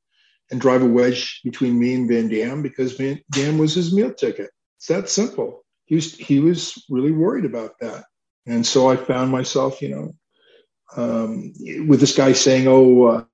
and 0.50 0.60
drive 0.60 0.82
a 0.82 0.86
wedge 0.86 1.40
between 1.44 1.78
me 1.78 1.94
and 1.94 2.06
Van 2.06 2.28
Damme 2.28 2.60
because 2.60 2.98
Van 2.98 3.22
Damme 3.30 3.56
was 3.56 3.74
his 3.74 3.90
meal 3.90 4.12
ticket. 4.12 4.50
It's 4.76 4.88
that 4.88 5.08
simple. 5.08 5.64
He 5.86 5.94
was 5.94 6.14
he 6.14 6.40
was 6.40 6.84
really 6.90 7.12
worried 7.12 7.46
about 7.46 7.72
that, 7.80 8.04
and 8.46 8.66
so 8.66 8.90
I 8.90 8.96
found 8.96 9.32
myself, 9.32 9.80
you 9.80 9.88
know, 9.88 11.02
um, 11.02 11.54
with 11.88 12.00
this 12.00 12.14
guy 12.14 12.34
saying, 12.34 12.68
"Oh, 12.68 13.04
uh, 13.06 13.24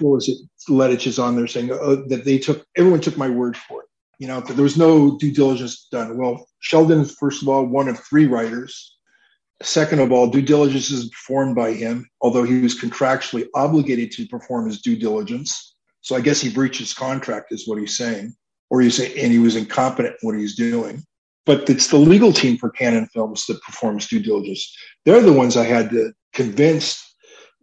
what 0.00 0.10
was 0.10 0.28
it? 0.28 0.38
Lettich 0.68 1.06
is 1.06 1.20
on 1.20 1.36
there 1.36 1.46
saying 1.46 1.70
uh, 1.70 2.02
that 2.08 2.24
they 2.24 2.38
took 2.38 2.66
everyone 2.76 3.00
took 3.00 3.16
my 3.16 3.28
word 3.28 3.56
for 3.56 3.82
it. 3.82 3.88
You 4.18 4.26
know, 4.26 4.40
there 4.40 4.62
was 4.62 4.78
no 4.78 5.18
due 5.18 5.32
diligence 5.32 5.88
done. 5.90 6.16
Well, 6.16 6.46
Sheldon 6.60 7.00
is 7.00 7.14
first 7.14 7.42
of 7.42 7.48
all 7.48 7.66
one 7.66 7.88
of 7.88 7.98
three 8.00 8.26
writers. 8.26 8.96
Second 9.62 10.00
of 10.00 10.12
all, 10.12 10.26
due 10.28 10.42
diligence 10.42 10.90
is 10.90 11.08
performed 11.08 11.54
by 11.54 11.72
him, 11.72 12.08
although 12.20 12.44
he 12.44 12.60
was 12.60 12.78
contractually 12.78 13.46
obligated 13.54 14.12
to 14.12 14.26
perform 14.26 14.66
his 14.66 14.80
due 14.80 14.96
diligence. 14.96 15.74
So 16.02 16.14
I 16.14 16.20
guess 16.20 16.40
he 16.40 16.50
breached 16.50 16.78
his 16.78 16.94
contract, 16.94 17.52
is 17.52 17.66
what 17.66 17.78
he's 17.78 17.96
saying, 17.96 18.34
or 18.70 18.80
he's 18.80 18.96
saying, 18.96 19.18
and 19.18 19.32
he 19.32 19.38
was 19.38 19.56
incompetent 19.56 20.16
in 20.22 20.26
what 20.26 20.38
he's 20.38 20.54
doing. 20.54 21.02
But 21.46 21.68
it's 21.70 21.88
the 21.88 21.96
legal 21.96 22.32
team 22.32 22.58
for 22.58 22.70
Cannon 22.70 23.06
Films 23.14 23.46
that 23.46 23.62
performs 23.62 24.08
due 24.08 24.20
diligence. 24.20 24.76
They're 25.04 25.22
the 25.22 25.32
ones 25.32 25.56
I 25.56 25.64
had 25.64 25.90
to 25.90 26.12
convince 26.32 27.02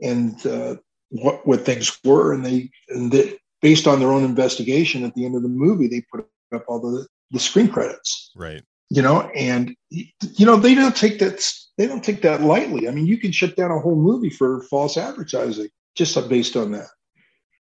and 0.02 0.46
uh, 0.46 0.76
what 1.10 1.46
what 1.46 1.66
things 1.66 1.98
were, 2.04 2.34
and 2.34 2.46
they 2.46 2.70
and 2.90 3.12
they, 3.12 3.38
based 3.62 3.88
on 3.88 4.00
their 4.00 4.12
own 4.12 4.24
investigation 4.24 5.06
at 5.06 5.14
the 5.16 5.26
end 5.26 5.36
of 5.36 5.44
the 5.44 5.50
movie, 5.50 5.88
they 5.88 6.04
put 6.12 6.26
up 6.54 6.66
all 6.68 6.80
the 6.80 7.08
the 7.32 7.40
screen 7.40 7.68
credits. 7.68 8.32
Right. 8.36 8.62
You 8.90 9.02
know, 9.02 9.22
and 9.36 9.76
you 9.90 10.46
know 10.46 10.56
they 10.58 10.76
don't 10.76 10.96
take 10.96 11.20
that 11.20 11.44
they 11.78 11.88
don't 11.88 12.04
take 12.04 12.22
that 12.22 12.42
lightly. 12.42 12.88
I 12.88 12.92
mean, 12.92 13.08
you 13.08 13.18
can 13.18 13.32
shut 13.32 13.56
down 13.56 13.72
a 13.72 13.80
whole 13.80 13.96
movie 13.96 14.30
for 14.30 14.62
false 14.64 14.98
advertising 14.98 15.70
just 15.96 16.18
based 16.30 16.56
on 16.56 16.72
that. 16.72 16.90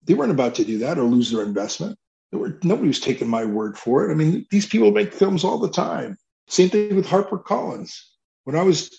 they 0.03 0.13
weren't 0.13 0.31
about 0.31 0.55
to 0.55 0.63
do 0.65 0.77
that 0.79 0.97
or 0.97 1.03
lose 1.03 1.31
their 1.31 1.43
investment. 1.43 1.97
Were, 2.31 2.57
nobody 2.63 2.87
was 2.87 2.99
taking 2.99 3.27
my 3.27 3.45
word 3.45 3.77
for 3.77 4.07
it. 4.07 4.11
I 4.11 4.15
mean, 4.15 4.45
these 4.51 4.65
people 4.65 4.91
make 4.91 5.13
films 5.13 5.43
all 5.43 5.59
the 5.59 5.69
time. 5.69 6.17
Same 6.47 6.69
thing 6.69 6.95
with 6.95 7.05
Harper 7.05 7.37
Collins. 7.37 8.09
When 8.45 8.55
I 8.55 8.63
was 8.63 8.89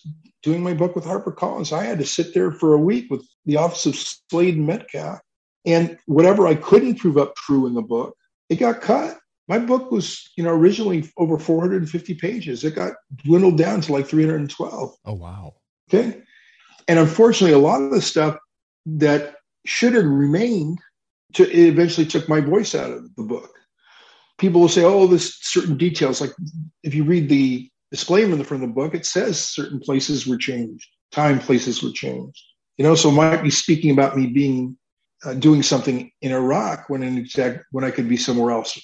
doing 0.42 0.62
my 0.62 0.74
book 0.74 0.94
with 0.94 1.04
Harper 1.04 1.32
Collins, 1.32 1.72
I 1.72 1.84
had 1.84 1.98
to 1.98 2.06
sit 2.06 2.34
there 2.34 2.52
for 2.52 2.74
a 2.74 2.78
week 2.78 3.10
with 3.10 3.26
the 3.46 3.56
office 3.56 3.86
of 3.86 3.96
Slade 3.96 4.56
and 4.56 4.66
Metcalf. 4.66 5.18
And 5.64 5.98
whatever 6.06 6.46
I 6.46 6.54
couldn't 6.56 6.96
prove 6.96 7.16
up 7.16 7.34
true 7.36 7.66
in 7.66 7.74
the 7.74 7.82
book, 7.82 8.16
it 8.48 8.56
got 8.56 8.80
cut. 8.80 9.18
My 9.48 9.58
book 9.58 9.90
was, 9.90 10.30
you 10.36 10.44
know, 10.44 10.50
originally 10.50 11.10
over 11.16 11.38
450 11.38 12.14
pages. 12.14 12.64
It 12.64 12.74
got 12.74 12.92
dwindled 13.24 13.58
down 13.58 13.80
to 13.82 13.92
like 13.92 14.06
312. 14.06 14.94
Oh, 15.04 15.12
wow. 15.12 15.54
Okay. 15.92 16.22
And 16.88 16.98
unfortunately, 16.98 17.54
a 17.54 17.58
lot 17.58 17.82
of 17.82 17.90
the 17.90 18.00
stuff 18.00 18.36
that 18.86 19.36
should 19.64 19.94
have 19.94 20.04
remained 20.04 20.78
to, 21.34 21.48
it 21.48 21.68
eventually 21.68 22.06
took 22.06 22.28
my 22.28 22.40
voice 22.40 22.74
out 22.74 22.90
of 22.90 23.14
the 23.16 23.22
book. 23.22 23.50
People 24.38 24.60
will 24.60 24.68
say, 24.68 24.84
oh, 24.84 25.06
this 25.06 25.38
certain 25.40 25.76
details. 25.76 26.20
Like 26.20 26.32
if 26.82 26.94
you 26.94 27.04
read 27.04 27.28
the 27.28 27.70
disclaimer 27.90 28.32
in 28.32 28.38
the 28.38 28.44
front 28.44 28.62
of 28.62 28.68
the 28.68 28.74
book, 28.74 28.94
it 28.94 29.06
says 29.06 29.38
certain 29.38 29.78
places 29.78 30.26
were 30.26 30.36
changed, 30.36 30.88
time, 31.12 31.38
places 31.38 31.82
were 31.82 31.92
changed. 31.92 32.42
You 32.78 32.84
know, 32.84 32.94
so 32.94 33.10
might 33.10 33.42
be 33.42 33.50
speaking 33.50 33.90
about 33.90 34.16
me 34.16 34.26
being 34.26 34.76
uh, 35.24 35.34
doing 35.34 35.62
something 35.62 36.10
in 36.20 36.32
Iraq 36.32 36.88
when 36.88 37.02
in 37.02 37.18
exact 37.18 37.64
when 37.70 37.84
I 37.84 37.90
could 37.90 38.08
be 38.08 38.16
somewhere 38.16 38.50
else, 38.50 38.76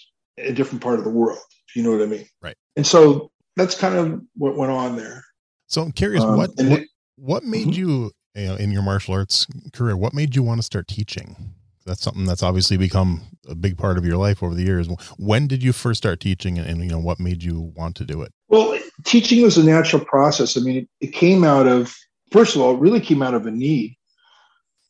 a 0.42 0.52
different 0.52 0.82
part 0.82 0.98
of 0.98 1.04
the 1.04 1.10
world. 1.10 1.38
You 1.74 1.82
know 1.82 1.92
what 1.92 2.02
I 2.02 2.06
mean? 2.06 2.26
Right. 2.42 2.56
And 2.76 2.86
so 2.86 3.30
that's 3.56 3.74
kind 3.74 3.94
of 3.96 4.20
what 4.36 4.56
went 4.56 4.72
on 4.72 4.96
there. 4.96 5.24
So 5.66 5.82
I'm 5.82 5.92
curious, 5.92 6.22
um, 6.22 6.36
what, 6.36 6.50
what 6.56 6.82
what 7.16 7.44
made 7.44 7.68
mm-hmm. 7.68 7.72
you, 7.72 8.10
you 8.34 8.46
know, 8.46 8.54
in 8.56 8.70
your 8.70 8.82
martial 8.82 9.14
arts 9.14 9.46
career, 9.72 9.96
what 9.96 10.14
made 10.14 10.34
you 10.34 10.42
want 10.42 10.58
to 10.58 10.62
start 10.62 10.88
teaching? 10.88 11.36
That's 11.84 12.02
something 12.02 12.24
that's 12.24 12.42
obviously 12.42 12.76
become 12.76 13.22
a 13.48 13.54
big 13.54 13.76
part 13.78 13.98
of 13.98 14.04
your 14.04 14.16
life 14.16 14.42
over 14.42 14.54
the 14.54 14.62
years. 14.62 14.88
When 15.16 15.46
did 15.46 15.62
you 15.62 15.72
first 15.72 15.98
start 15.98 16.20
teaching, 16.20 16.58
and, 16.58 16.68
and 16.68 16.82
you 16.82 16.90
know 16.90 16.98
what 16.98 17.18
made 17.18 17.42
you 17.42 17.72
want 17.76 17.96
to 17.96 18.04
do 18.04 18.22
it? 18.22 18.32
Well, 18.48 18.78
teaching 19.04 19.42
was 19.42 19.56
a 19.56 19.64
natural 19.64 20.04
process. 20.04 20.56
I 20.56 20.60
mean, 20.60 20.76
it, 20.76 20.88
it 21.00 21.12
came 21.12 21.44
out 21.44 21.66
of 21.66 21.94
first 22.30 22.56
of 22.56 22.62
all, 22.62 22.74
it 22.74 22.80
really 22.80 23.00
came 23.00 23.22
out 23.22 23.34
of 23.34 23.46
a 23.46 23.50
need. 23.50 23.96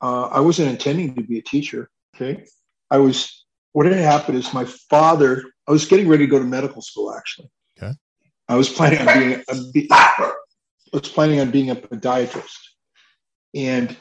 Uh, 0.01 0.27
I 0.27 0.41
wasn't 0.41 0.71
intending 0.71 1.15
to 1.15 1.23
be 1.23 1.39
a 1.39 1.43
teacher. 1.43 1.89
Okay, 2.15 2.45
I 2.91 2.99
was. 2.99 3.38
What 3.79 3.87
had 3.87 3.95
happened 3.95 4.37
is 4.37 4.53
my 4.53 4.65
father. 4.65 5.45
I 5.69 5.71
was 5.71 5.85
getting 5.85 6.09
ready 6.09 6.27
to 6.27 6.31
go 6.33 6.41
to 6.41 6.45
medical 6.45 6.83
school. 6.83 7.15
Actually, 7.15 7.49
okay. 7.81 7.93
I 8.49 8.57
was 8.57 8.69
planning 8.69 9.07
on 9.07 9.19
being. 9.21 9.45
a, 9.49 9.71
be, 9.73 9.87
I 9.93 10.33
was 10.93 11.09
planning 11.09 11.39
on 11.39 11.53
being 11.53 11.71
a 11.71 11.77
podiatrist, 11.77 12.59
and 13.55 13.97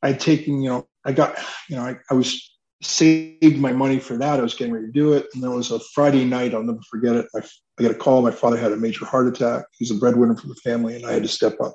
I'd 0.00 0.20
taken. 0.20 0.62
You 0.62 0.68
know, 0.68 0.88
I 1.04 1.10
got. 1.10 1.36
You 1.68 1.74
know, 1.74 1.82
I, 1.82 1.96
I 2.08 2.14
was 2.14 2.56
saved 2.82 3.58
my 3.58 3.72
money 3.72 3.98
for 3.98 4.16
that. 4.16 4.38
I 4.38 4.44
was 4.44 4.54
getting 4.54 4.72
ready 4.72 4.86
to 4.86 4.92
do 4.92 5.14
it, 5.14 5.26
and 5.34 5.42
there 5.42 5.50
was 5.50 5.72
a 5.72 5.80
Friday 5.92 6.24
night. 6.24 6.54
I'll 6.54 6.62
never 6.62 6.78
forget 6.88 7.16
it. 7.16 7.26
I, 7.34 7.40
I 7.80 7.82
got 7.82 7.90
a 7.90 7.96
call. 7.96 8.22
My 8.22 8.30
father 8.30 8.56
had 8.56 8.70
a 8.70 8.76
major 8.76 9.06
heart 9.06 9.26
attack. 9.26 9.64
He's 9.76 9.90
a 9.90 9.96
breadwinner 9.96 10.36
for 10.36 10.46
the 10.46 10.54
family, 10.62 10.94
and 10.94 11.04
I 11.04 11.14
had 11.14 11.24
to 11.24 11.28
step 11.28 11.60
up 11.60 11.74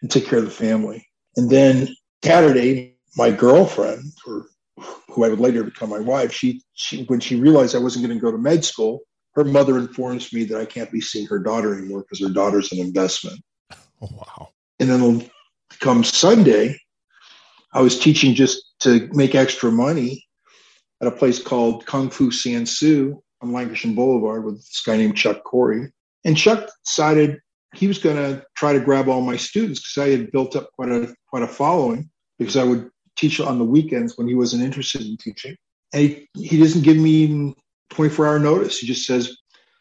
and 0.00 0.10
take 0.10 0.24
care 0.24 0.38
of 0.38 0.46
the 0.46 0.50
family. 0.50 1.06
And 1.36 1.50
then 1.50 1.94
Saturday, 2.24 2.96
my 3.18 3.30
girlfriend, 3.30 4.14
or 4.26 4.46
who 5.08 5.24
I 5.24 5.28
would 5.28 5.40
later 5.40 5.64
become 5.64 5.90
my 5.90 6.00
wife, 6.00 6.32
she, 6.32 6.62
she 6.74 7.04
when 7.04 7.20
she 7.20 7.36
realized 7.36 7.74
I 7.74 7.80
wasn't 7.80 8.06
going 8.06 8.16
to 8.16 8.22
go 8.22 8.30
to 8.30 8.38
med 8.38 8.64
school, 8.64 9.00
her 9.34 9.44
mother 9.44 9.78
informs 9.78 10.32
me 10.32 10.44
that 10.44 10.60
I 10.60 10.64
can't 10.64 10.90
be 10.90 11.00
seeing 11.00 11.26
her 11.26 11.38
daughter 11.38 11.76
anymore 11.76 12.02
because 12.02 12.20
her 12.20 12.32
daughter's 12.32 12.72
an 12.72 12.80
investment. 12.80 13.40
Oh, 14.02 14.10
wow. 14.12 14.50
And 14.78 14.90
then 14.90 15.30
come 15.80 16.04
Sunday, 16.04 16.78
I 17.72 17.80
was 17.80 17.98
teaching 17.98 18.34
just 18.34 18.62
to 18.80 19.08
make 19.12 19.34
extra 19.34 19.72
money 19.72 20.22
at 21.00 21.08
a 21.08 21.10
place 21.10 21.42
called 21.42 21.86
Kung 21.86 22.10
Fu 22.10 22.30
Sansu 22.30 23.20
on 23.40 23.52
Lankershim 23.52 23.94
Boulevard 23.94 24.44
with 24.44 24.56
this 24.56 24.82
guy 24.84 24.96
named 24.96 25.16
Chuck 25.16 25.44
Corey. 25.44 25.90
And 26.24 26.36
Chuck 26.36 26.68
decided 26.84 27.38
he 27.74 27.86
was 27.86 27.98
going 27.98 28.16
to 28.16 28.44
try 28.56 28.72
to 28.72 28.80
grab 28.80 29.08
all 29.08 29.20
my 29.20 29.36
students 29.36 29.80
because 29.80 30.06
I 30.06 30.10
had 30.10 30.32
built 30.32 30.56
up 30.56 30.70
quite 30.72 30.90
a 30.90 31.14
quite 31.28 31.42
a 31.42 31.48
following 31.48 32.10
because 32.38 32.56
I 32.56 32.64
would 32.64 32.90
teach 33.16 33.40
on 33.40 33.58
the 33.58 33.64
weekends 33.64 34.16
when 34.16 34.28
he 34.28 34.34
wasn't 34.34 34.62
interested 34.62 35.02
in 35.02 35.16
teaching. 35.16 35.56
And 35.92 36.02
he, 36.02 36.28
he 36.34 36.58
doesn't 36.58 36.82
give 36.82 36.96
me 36.96 37.54
24 37.90 38.26
hour 38.26 38.38
notice. 38.38 38.78
He 38.78 38.86
just 38.86 39.06
says, 39.06 39.36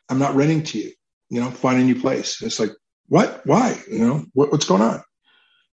I'm 0.10 0.19
not 0.19 0.36
renting 0.36 0.63
to 0.63 0.80
you, 0.80 0.91
you 1.30 1.41
know, 1.41 1.52
find 1.52 1.80
a 1.80 1.84
new 1.84 2.00
place. 2.00 2.41
And 2.41 2.48
it's 2.48 2.60
like, 2.60 2.71
what? 3.08 3.41
Why? 3.45 3.80
You 3.91 4.00
know, 4.00 4.26
what, 4.34 4.52
what's 4.52 4.65
going 4.65 4.82
on? 4.82 5.04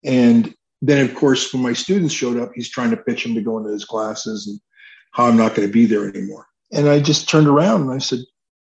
And 0.04 0.54
then, 0.82 1.04
of 1.04 1.14
course, 1.14 1.52
when 1.52 1.62
my 1.62 1.72
students 1.72 2.14
showed 2.14 2.38
up, 2.38 2.52
he's 2.54 2.70
trying 2.70 2.90
to 2.90 2.96
pitch 2.96 3.22
them 3.22 3.34
to 3.34 3.42
go 3.42 3.58
into 3.58 3.70
his 3.70 3.84
classes 3.84 4.46
and 4.46 4.60
how 5.12 5.26
I'm 5.26 5.36
not 5.36 5.54
going 5.54 5.68
to 5.68 5.72
be 5.72 5.86
there 5.86 6.08
anymore. 6.08 6.46
And 6.72 6.88
I 6.88 7.00
just 7.00 7.28
turned 7.28 7.48
around 7.48 7.82
and 7.82 7.92
I 7.92 7.98
said, 7.98 8.20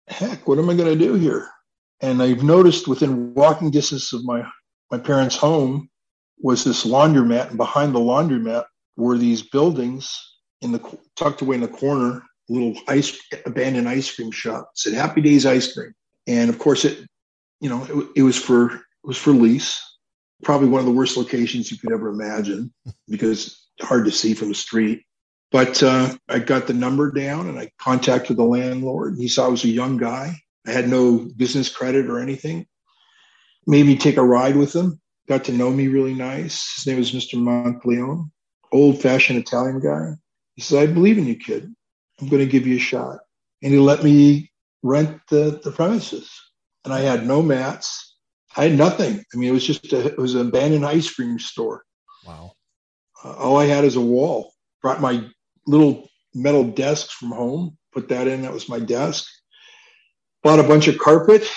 heck, 0.08 0.47
what 0.47 0.60
am 0.60 0.69
I 0.69 0.75
going 0.75 0.97
to 0.97 1.06
do 1.06 1.13
here? 1.15 1.49
And 2.01 2.21
I've 2.21 2.43
noticed 2.43 2.88
within 2.88 3.34
walking 3.34 3.71
distance 3.71 4.12
of 4.13 4.25
my, 4.25 4.43
my 4.91 4.97
parents' 4.97 5.38
home 5.38 5.89
was 6.39 6.63
this 6.63 6.86
laundromat. 6.86 7.49
And 7.49 7.58
behind 7.58 7.95
the 7.95 7.99
laundromat 7.99 8.65
were 8.95 9.17
these 9.17 9.41
buildings 9.41 10.15
in 10.62 10.71
the 10.71 10.97
tucked 11.15 11.41
away 11.41 11.56
in 11.56 11.62
the 11.62 11.67
corner, 11.67 12.23
little 12.49 12.75
ice 12.88 13.17
abandoned 13.45 13.89
ice 13.89 14.13
cream 14.13 14.32
shop. 14.32 14.69
It 14.73 14.79
said 14.79 14.93
Happy 14.93 15.21
Days 15.21 15.45
Ice 15.45 15.73
Cream. 15.73 15.93
And 16.27 16.49
of 16.49 16.60
course 16.60 16.86
it, 16.86 17.08
you 17.60 17.69
know, 17.69 17.84
it, 17.86 18.08
it 18.17 18.23
was 18.23 18.38
for 18.38 18.73
it 18.73 18.82
was 19.03 19.17
for 19.17 19.32
lease. 19.32 19.82
Probably 20.43 20.67
one 20.67 20.79
of 20.79 20.86
the 20.86 20.91
worst 20.91 21.17
locations 21.17 21.71
you 21.71 21.77
could 21.77 21.93
ever 21.93 22.10
imagine 22.10 22.73
because 23.08 23.67
hard 23.82 24.06
to 24.06 24.12
see 24.12 24.34
from 24.34 24.49
the 24.49 24.56
street. 24.56 25.03
But 25.51 25.84
uh, 25.84 26.15
I 26.29 26.39
got 26.39 26.67
the 26.67 26.73
number 26.73 27.12
down 27.12 27.47
and 27.47 27.60
I 27.60 27.71
contacted 27.77 28.38
the 28.38 28.43
landlord. 28.43 29.17
He 29.17 29.27
saw 29.27 29.45
I 29.45 29.49
was 29.49 29.63
a 29.63 29.69
young 29.69 29.97
guy 29.97 30.36
I 30.65 30.71
had 30.71 30.89
no 30.89 31.29
business 31.36 31.69
credit 31.69 32.10
or 32.10 32.19
anything. 32.19 32.65
Made 33.67 33.86
me 33.86 33.97
take 33.97 34.17
a 34.17 34.23
ride 34.23 34.56
with 34.56 34.73
him. 34.73 34.99
Got 35.27 35.45
to 35.45 35.53
know 35.53 35.71
me 35.71 35.88
really 35.88 36.13
nice. 36.13 36.75
His 36.75 36.88
name 36.88 36.97
was 36.97 37.12
Mr. 37.12 37.36
Monteleone, 37.36 38.29
old 38.73 39.01
fashioned 39.01 39.39
Italian 39.39 39.79
guy. 39.79 40.13
He 40.55 40.62
says, 40.62 40.77
I 40.77 40.91
believe 40.91 41.17
in 41.17 41.25
you, 41.25 41.36
kid. 41.36 41.73
I'm 42.19 42.27
going 42.27 42.43
to 42.43 42.51
give 42.51 42.67
you 42.67 42.77
a 42.77 42.79
shot. 42.79 43.19
And 43.62 43.73
he 43.73 43.79
let 43.79 44.03
me 44.03 44.51
rent 44.81 45.19
the, 45.29 45.59
the 45.63 45.71
premises. 45.71 46.29
And 46.83 46.93
I 46.93 46.99
had 46.99 47.25
no 47.25 47.41
mats. 47.41 48.15
I 48.55 48.65
had 48.65 48.77
nothing. 48.77 49.23
I 49.33 49.38
mean, 49.38 49.49
it 49.49 49.53
was 49.53 49.65
just 49.65 49.93
a, 49.93 50.07
it 50.07 50.17
was 50.17 50.36
an 50.36 50.47
abandoned 50.47 50.86
ice 50.86 51.09
cream 51.12 51.39
store. 51.39 51.83
Wow. 52.27 52.53
Uh, 53.23 53.33
all 53.33 53.57
I 53.57 53.65
had 53.65 53.86
is 53.86 53.95
a 53.95 54.01
wall. 54.01 54.53
Brought 54.81 55.01
my 55.01 55.25
little 55.65 56.09
metal 56.36 56.65
desks 56.65 57.13
from 57.13 57.29
home, 57.29 57.77
put 57.93 58.09
that 58.09 58.27
in. 58.27 58.41
That 58.41 58.53
was 58.53 58.67
my 58.67 58.79
desk 58.79 59.27
bought 60.43 60.59
a 60.59 60.63
bunch 60.63 60.88
of 60.88 60.99
carpet, 60.99 61.49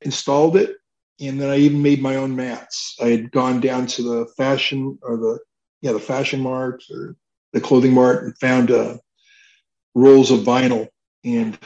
installed 0.00 0.56
it, 0.56 0.76
and 1.20 1.40
then 1.40 1.50
I 1.50 1.58
even 1.58 1.82
made 1.82 2.02
my 2.02 2.16
own 2.16 2.34
mats. 2.34 2.96
I 3.00 3.08
had 3.08 3.30
gone 3.30 3.60
down 3.60 3.86
to 3.88 4.02
the 4.02 4.26
fashion 4.36 4.98
or 5.02 5.18
the 5.18 5.38
yeah 5.82 5.92
the 5.92 6.00
fashion 6.00 6.40
mart 6.40 6.82
or 6.90 7.16
the 7.52 7.60
clothing 7.60 7.92
mart 7.92 8.24
and 8.24 8.38
found 8.38 8.70
uh, 8.70 8.96
rolls 9.94 10.30
of 10.30 10.40
vinyl, 10.40 10.88
and 11.24 11.58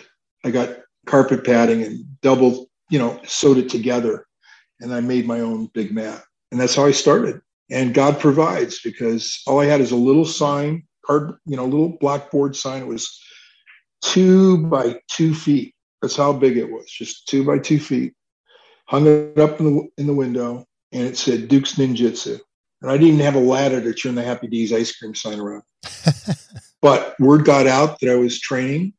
I 0.45 0.51
got 0.51 0.79
carpet 1.07 1.45
padding 1.45 1.83
and 1.83 2.05
double 2.21 2.71
you 2.91 2.99
know 2.99 3.21
sewed 3.25 3.59
it 3.59 3.69
together, 3.69 4.27
and 4.81 4.95
I 4.95 5.01
made 5.01 5.27
my 5.27 5.41
own 5.41 5.67
big 5.75 5.93
mat, 5.93 6.23
and 6.51 6.61
that's 6.61 6.75
how 6.75 6.87
I 6.87 6.93
started. 6.93 7.41
And 7.71 7.95
God 7.95 8.21
provides 8.21 8.81
because 8.83 9.41
all 9.47 9.61
I 9.61 9.65
had 9.65 9.81
is 9.81 9.91
a 9.91 9.97
little 9.97 10.27
sign, 10.27 10.87
card, 11.05 11.39
you 11.47 11.57
know, 11.57 11.65
little 11.65 11.97
blackboard 11.99 12.55
sign. 12.55 12.83
It 12.83 12.89
was 12.89 13.19
two 14.03 14.59
by 14.67 15.01
two 15.09 15.35
feet 15.35 15.75
that's 16.05 16.17
how 16.17 16.35
big 16.35 16.59
it 16.59 16.71
was, 16.71 16.85
just 16.85 17.27
two 17.29 17.47
by 17.47 17.59
two 17.59 17.81
feet. 17.81 18.13
Hung 18.89 19.07
it 19.07 19.39
up 19.39 19.59
in 19.59 19.65
the 19.65 19.89
in 19.97 20.07
the 20.07 20.13
window, 20.13 20.67
and 20.93 21.03
it 21.07 21.17
said 21.17 21.49
Dux 21.49 21.77
Ninjutsu. 21.77 22.39
And 22.85 22.93
I 22.93 22.99
didn't 22.99 23.15
even 23.15 23.25
have 23.25 23.35
a 23.35 23.39
ladder 23.39 23.81
to 23.81 23.95
turn 23.95 24.15
the 24.15 24.23
Happy 24.23 24.47
Days 24.47 24.71
ice 24.71 24.95
cream 24.95 25.15
sign 25.15 25.41
around. 25.41 25.63
but 26.83 27.19
word 27.19 27.47
got 27.47 27.67
out 27.67 27.99
that 28.01 28.11
I 28.11 28.17
was 28.17 28.39
training, 28.39 28.93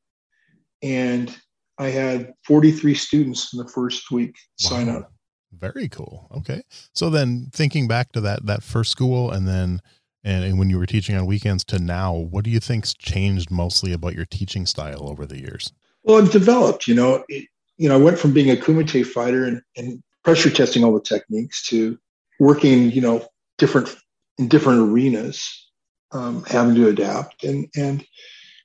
and 0.81 1.35
I 1.77 1.89
had 1.89 2.33
43 2.47 2.95
students 2.95 3.53
in 3.53 3.59
the 3.59 3.67
first 3.67 4.09
week 4.09 4.35
wow. 4.63 4.69
sign 4.69 4.89
up. 4.89 5.13
Very 5.51 5.87
cool. 5.87 6.27
Okay. 6.35 6.63
So 6.93 7.11
then 7.11 7.51
thinking 7.53 7.87
back 7.87 8.11
to 8.13 8.21
that 8.21 8.47
that 8.47 8.63
first 8.63 8.89
school 8.89 9.29
and 9.29 9.47
then 9.47 9.83
and, 10.23 10.43
and, 10.43 10.57
when 10.57 10.71
you 10.71 10.79
were 10.79 10.87
teaching 10.87 11.15
on 11.15 11.27
weekends 11.27 11.63
to 11.65 11.77
now, 11.77 12.11
what 12.15 12.43
do 12.43 12.49
you 12.49 12.59
think's 12.59 12.95
changed 12.95 13.51
mostly 13.51 13.93
about 13.93 14.15
your 14.15 14.25
teaching 14.25 14.65
style 14.65 15.07
over 15.07 15.27
the 15.27 15.39
years? 15.39 15.71
Well, 16.01 16.17
I've 16.17 16.31
developed, 16.31 16.87
you 16.87 16.95
know, 16.95 17.23
it, 17.29 17.47
you 17.77 17.87
know, 17.87 17.93
I 17.93 18.01
went 18.01 18.17
from 18.17 18.33
being 18.33 18.49
a 18.49 18.59
kumite 18.59 19.05
fighter 19.05 19.45
and, 19.45 19.61
and 19.77 20.01
pressure 20.23 20.49
testing 20.49 20.83
all 20.83 20.95
the 20.95 21.01
techniques 21.01 21.67
to 21.67 21.99
working, 22.39 22.89
you 22.89 23.01
know, 23.01 23.27
different 23.57 23.95
in 24.37 24.47
different 24.47 24.89
arenas, 24.89 25.69
um, 26.11 26.43
having 26.45 26.75
to 26.75 26.89
adapt. 26.89 27.43
And 27.43 27.67
and 27.75 28.05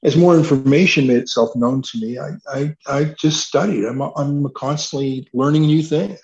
as 0.03 0.16
more 0.16 0.37
information 0.37 1.07
made 1.07 1.18
itself 1.18 1.55
known 1.55 1.83
to 1.83 1.98
me, 1.98 2.18
I 2.18 2.31
I, 2.48 2.74
I 2.87 3.05
just 3.18 3.46
studied. 3.46 3.85
I'm 3.85 4.00
I'm 4.00 4.48
constantly 4.55 5.29
learning 5.33 5.62
new 5.62 5.83
things, 5.83 6.20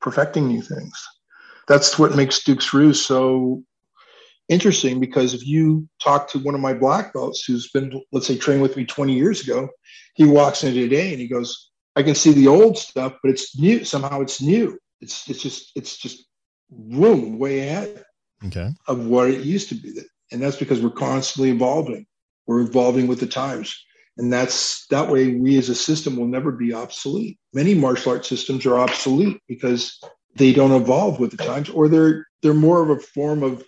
perfecting 0.00 0.48
new 0.48 0.62
things. 0.62 0.92
That's 1.66 1.98
what 1.98 2.16
makes 2.16 2.42
Dux 2.42 2.72
Ryu's 2.72 3.04
so 3.04 3.62
interesting 4.48 4.98
because 5.00 5.34
if 5.34 5.46
you 5.46 5.86
talk 6.02 6.28
to 6.30 6.38
one 6.38 6.54
of 6.54 6.60
my 6.60 6.72
black 6.72 7.12
belts 7.12 7.44
who's 7.44 7.70
been, 7.70 8.00
let's 8.12 8.26
say, 8.26 8.38
trained 8.38 8.62
with 8.62 8.76
me 8.76 8.86
20 8.86 9.12
years 9.12 9.42
ago, 9.42 9.68
he 10.14 10.24
walks 10.24 10.64
in 10.64 10.72
today 10.72 11.10
and 11.10 11.20
he 11.20 11.28
goes, 11.28 11.70
I 11.96 12.02
can 12.02 12.14
see 12.14 12.32
the 12.32 12.48
old 12.48 12.78
stuff, 12.78 13.14
but 13.22 13.30
it's 13.30 13.58
new. 13.58 13.84
Somehow 13.84 14.20
it's 14.20 14.40
new. 14.40 14.78
It's 15.00 15.28
it's 15.28 15.42
just 15.42 15.72
it's 15.74 15.96
just 15.96 16.27
room 16.70 17.38
way 17.38 17.60
ahead 17.60 18.04
okay. 18.46 18.70
of 18.86 19.06
what 19.06 19.30
it 19.30 19.44
used 19.44 19.68
to 19.70 19.74
be. 19.74 20.00
And 20.30 20.42
that's 20.42 20.56
because 20.56 20.80
we're 20.80 20.90
constantly 20.90 21.50
evolving. 21.50 22.06
We're 22.46 22.60
evolving 22.60 23.06
with 23.06 23.20
the 23.20 23.26
times. 23.26 23.76
And 24.16 24.32
that's 24.32 24.86
that 24.88 25.10
way 25.10 25.34
we 25.34 25.56
as 25.58 25.68
a 25.68 25.74
system 25.74 26.16
will 26.16 26.26
never 26.26 26.50
be 26.50 26.74
obsolete. 26.74 27.38
Many 27.54 27.74
martial 27.74 28.12
arts 28.12 28.28
systems 28.28 28.66
are 28.66 28.78
obsolete 28.78 29.40
because 29.46 30.00
they 30.34 30.52
don't 30.52 30.72
evolve 30.72 31.20
with 31.20 31.30
the 31.30 31.36
times 31.36 31.68
or 31.68 31.88
they're 31.88 32.26
they're 32.42 32.54
more 32.54 32.82
of 32.82 32.90
a 32.90 33.00
form 33.00 33.42
of 33.42 33.64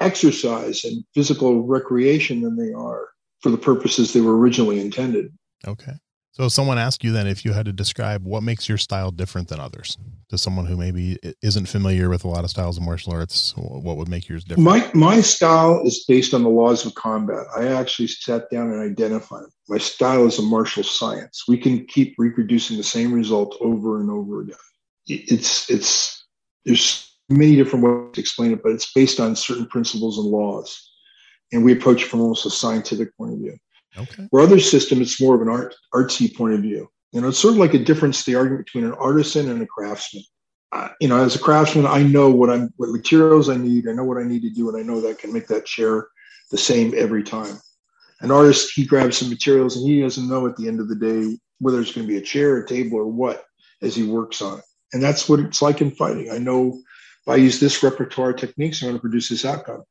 exercise 0.00 0.84
and 0.84 1.04
physical 1.14 1.62
recreation 1.62 2.40
than 2.42 2.56
they 2.56 2.72
are 2.72 3.08
for 3.40 3.50
the 3.50 3.58
purposes 3.58 4.12
they 4.12 4.20
were 4.20 4.38
originally 4.38 4.80
intended. 4.80 5.32
Okay. 5.66 5.92
So 6.32 6.48
someone 6.48 6.78
asked 6.78 7.02
you 7.02 7.10
then 7.12 7.26
if 7.26 7.44
you 7.44 7.52
had 7.52 7.66
to 7.66 7.72
describe 7.72 8.24
what 8.24 8.42
makes 8.42 8.68
your 8.68 8.78
style 8.78 9.10
different 9.10 9.48
than 9.48 9.58
others 9.58 9.98
to 10.28 10.38
someone 10.38 10.64
who 10.64 10.76
maybe 10.76 11.18
isn't 11.42 11.66
familiar 11.66 12.08
with 12.08 12.24
a 12.24 12.28
lot 12.28 12.44
of 12.44 12.50
styles 12.50 12.76
of 12.76 12.84
martial 12.84 13.12
arts, 13.12 13.52
what 13.56 13.96
would 13.96 14.08
make 14.08 14.28
yours 14.28 14.44
different? 14.44 14.64
My 14.64 14.90
my 14.94 15.20
style 15.20 15.82
is 15.84 16.04
based 16.06 16.32
on 16.32 16.44
the 16.44 16.48
laws 16.48 16.86
of 16.86 16.94
combat. 16.94 17.46
I 17.56 17.66
actually 17.66 18.06
sat 18.08 18.48
down 18.48 18.70
and 18.70 18.80
identified 18.80 19.42
them. 19.42 19.52
My 19.68 19.78
style 19.78 20.26
is 20.26 20.38
a 20.38 20.42
martial 20.42 20.84
science. 20.84 21.44
We 21.48 21.58
can 21.58 21.84
keep 21.86 22.14
reproducing 22.16 22.76
the 22.76 22.84
same 22.84 23.12
result 23.12 23.56
over 23.60 24.00
and 24.00 24.10
over 24.10 24.42
again. 24.42 24.56
It's 25.08 25.68
it's 25.68 26.24
there's 26.64 27.12
many 27.28 27.56
different 27.56 27.84
ways 27.84 28.14
to 28.14 28.20
explain 28.20 28.52
it, 28.52 28.62
but 28.62 28.72
it's 28.72 28.92
based 28.92 29.18
on 29.18 29.34
certain 29.34 29.66
principles 29.66 30.18
and 30.18 30.28
laws. 30.28 30.90
And 31.52 31.64
we 31.64 31.72
approach 31.72 32.02
it 32.02 32.08
from 32.08 32.20
almost 32.20 32.46
a 32.46 32.50
scientific 32.50 33.16
point 33.16 33.32
of 33.32 33.38
view. 33.40 33.56
Okay. 33.96 34.26
Where 34.30 34.42
other 34.42 34.60
system, 34.60 35.00
it's 35.02 35.20
more 35.20 35.34
of 35.34 35.42
an 35.42 35.48
art 35.48 35.74
artsy 35.94 36.34
point 36.34 36.54
of 36.54 36.60
view. 36.60 36.88
You 37.12 37.20
know, 37.20 37.28
it's 37.28 37.38
sort 37.38 37.54
of 37.54 37.58
like 37.58 37.74
a 37.74 37.78
difference, 37.78 38.24
the 38.24 38.36
argument 38.36 38.66
between 38.66 38.84
an 38.84 38.94
artisan 38.94 39.50
and 39.50 39.60
a 39.62 39.66
craftsman. 39.66 40.22
Uh, 40.72 40.90
you 41.00 41.08
know, 41.08 41.22
as 41.22 41.34
a 41.34 41.40
craftsman, 41.40 41.86
I 41.86 42.04
know 42.04 42.30
what 42.30 42.50
I'm, 42.50 42.72
what 42.76 42.90
materials 42.90 43.48
I 43.48 43.56
need. 43.56 43.88
I 43.88 43.92
know 43.92 44.04
what 44.04 44.18
I 44.18 44.22
need 44.22 44.42
to 44.42 44.50
do, 44.50 44.68
and 44.68 44.78
I 44.78 44.82
know 44.82 45.00
that 45.00 45.08
I 45.08 45.14
can 45.14 45.32
make 45.32 45.48
that 45.48 45.66
chair 45.66 46.06
the 46.52 46.58
same 46.58 46.94
every 46.96 47.24
time. 47.24 47.58
An 48.20 48.30
artist, 48.30 48.72
he 48.74 48.84
grabs 48.84 49.18
some 49.18 49.28
materials, 49.28 49.76
and 49.76 49.88
he 49.88 50.02
doesn't 50.02 50.28
know 50.28 50.46
at 50.46 50.56
the 50.56 50.68
end 50.68 50.78
of 50.78 50.88
the 50.88 50.94
day 50.94 51.36
whether 51.58 51.80
it's 51.80 51.92
going 51.92 52.06
to 52.06 52.12
be 52.12 52.18
a 52.18 52.22
chair, 52.22 52.58
a 52.58 52.66
table, 52.66 52.98
or 52.98 53.06
what 53.06 53.44
as 53.82 53.96
he 53.96 54.04
works 54.04 54.40
on 54.40 54.58
it. 54.58 54.64
And 54.92 55.02
that's 55.02 55.28
what 55.28 55.40
it's 55.40 55.62
like 55.62 55.80
in 55.80 55.90
fighting. 55.90 56.30
I 56.30 56.38
know 56.38 56.80
if 57.22 57.28
I 57.28 57.36
use 57.36 57.58
this 57.58 57.82
repertoire 57.82 58.32
techniques, 58.32 58.82
I'm 58.82 58.88
going 58.88 58.96
to 58.96 59.00
produce 59.00 59.28
this 59.28 59.44
outcome 59.44 59.82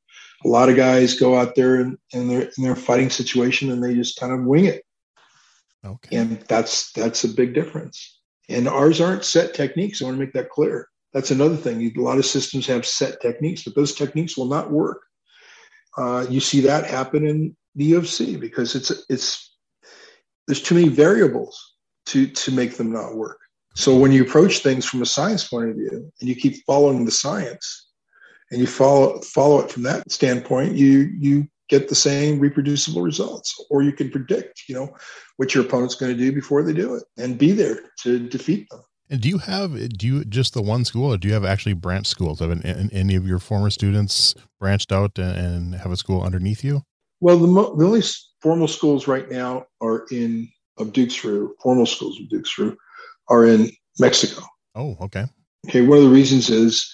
a 0.43 0.47
lot 0.47 0.69
of 0.69 0.75
guys 0.75 1.19
go 1.19 1.37
out 1.37 1.55
there 1.55 1.75
and 1.75 1.97
in 2.13 2.27
their 2.27 2.49
in 2.57 2.63
their 2.63 2.75
fighting 2.75 3.09
situation 3.09 3.71
and 3.71 3.83
they 3.83 3.93
just 3.93 4.19
kind 4.19 4.33
of 4.33 4.45
wing 4.45 4.65
it. 4.65 4.83
Okay. 5.85 6.17
And 6.17 6.39
that's 6.47 6.91
that's 6.93 7.23
a 7.23 7.29
big 7.29 7.53
difference. 7.53 8.19
And 8.47 8.67
ours 8.67 8.99
aren't 8.99 9.25
set 9.25 9.53
techniques. 9.53 10.01
I 10.01 10.05
want 10.05 10.17
to 10.17 10.19
make 10.19 10.33
that 10.33 10.49
clear. 10.49 10.87
That's 11.13 11.31
another 11.31 11.55
thing. 11.55 11.81
A 11.81 12.01
lot 12.01 12.17
of 12.17 12.25
systems 12.25 12.67
have 12.67 12.85
set 12.85 13.21
techniques, 13.21 13.63
but 13.63 13.75
those 13.75 13.95
techniques 13.95 14.37
will 14.37 14.45
not 14.45 14.71
work. 14.71 15.01
Uh, 15.97 16.25
you 16.29 16.39
see 16.39 16.61
that 16.61 16.85
happen 16.85 17.25
in 17.25 17.55
the 17.75 17.93
UFC 17.93 18.39
because 18.39 18.75
it's 18.75 18.91
it's 19.09 19.55
there's 20.47 20.61
too 20.61 20.75
many 20.75 20.89
variables 20.89 21.75
to 22.07 22.27
to 22.27 22.51
make 22.51 22.75
them 22.77 22.91
not 22.91 23.15
work. 23.15 23.39
So 23.75 23.95
when 23.95 24.11
you 24.11 24.23
approach 24.23 24.59
things 24.59 24.85
from 24.85 25.01
a 25.01 25.05
science 25.05 25.47
point 25.47 25.69
of 25.69 25.75
view 25.75 26.11
and 26.19 26.29
you 26.29 26.35
keep 26.35 26.65
following 26.65 27.05
the 27.05 27.11
science, 27.11 27.88
and 28.51 28.59
you 28.59 28.67
follow 28.67 29.19
follow 29.21 29.59
it 29.59 29.71
from 29.71 29.83
that 29.83 30.11
standpoint, 30.11 30.75
you 30.75 31.11
you 31.19 31.47
get 31.69 31.87
the 31.87 31.95
same 31.95 32.39
reproducible 32.39 33.01
results. 33.01 33.63
Or 33.69 33.83
you 33.83 33.91
can 33.91 34.09
predict, 34.09 34.63
you 34.67 34.75
know, 34.75 34.89
what 35.37 35.53
your 35.53 35.63
opponent's 35.63 35.95
going 35.95 36.11
to 36.11 36.17
do 36.17 36.31
before 36.31 36.63
they 36.63 36.73
do 36.73 36.95
it 36.95 37.03
and 37.17 37.37
be 37.37 37.51
there 37.51 37.79
to 38.01 38.27
defeat 38.27 38.67
them. 38.69 38.81
And 39.11 39.21
do 39.21 39.29
you 39.29 39.37
have 39.39 39.89
do 39.89 40.05
you 40.07 40.25
just 40.25 40.53
the 40.53 40.61
one 40.61 40.85
school, 40.85 41.13
or 41.13 41.17
do 41.17 41.27
you 41.27 41.33
have 41.33 41.45
actually 41.45 41.73
branch 41.73 42.07
schools? 42.07 42.39
Have 42.39 42.61
any 42.63 43.15
of 43.15 43.27
your 43.27 43.39
former 43.39 43.69
students 43.69 44.35
branched 44.59 44.91
out 44.91 45.17
and 45.17 45.73
have 45.75 45.91
a 45.91 45.97
school 45.97 46.21
underneath 46.21 46.63
you? 46.63 46.83
Well, 47.21 47.37
the, 47.37 47.47
mo- 47.47 47.75
the 47.75 47.85
only 47.85 48.01
formal 48.41 48.67
schools 48.67 49.07
right 49.07 49.29
now 49.29 49.65
are 49.81 50.05
in 50.11 50.47
of 50.77 50.93
Dux 50.93 51.23
Ryu. 51.23 51.53
Formal 51.61 51.85
schools 51.85 52.19
of 52.19 52.29
Dux 52.29 52.57
Ryu 52.57 52.77
are 53.29 53.45
in 53.45 53.71
Mexico. 53.99 54.43
Oh, 54.75 54.95
okay. 55.01 55.25
Okay. 55.67 55.81
One 55.81 55.97
of 55.97 56.03
the 56.05 56.09
reasons 56.09 56.49
is 56.49 56.89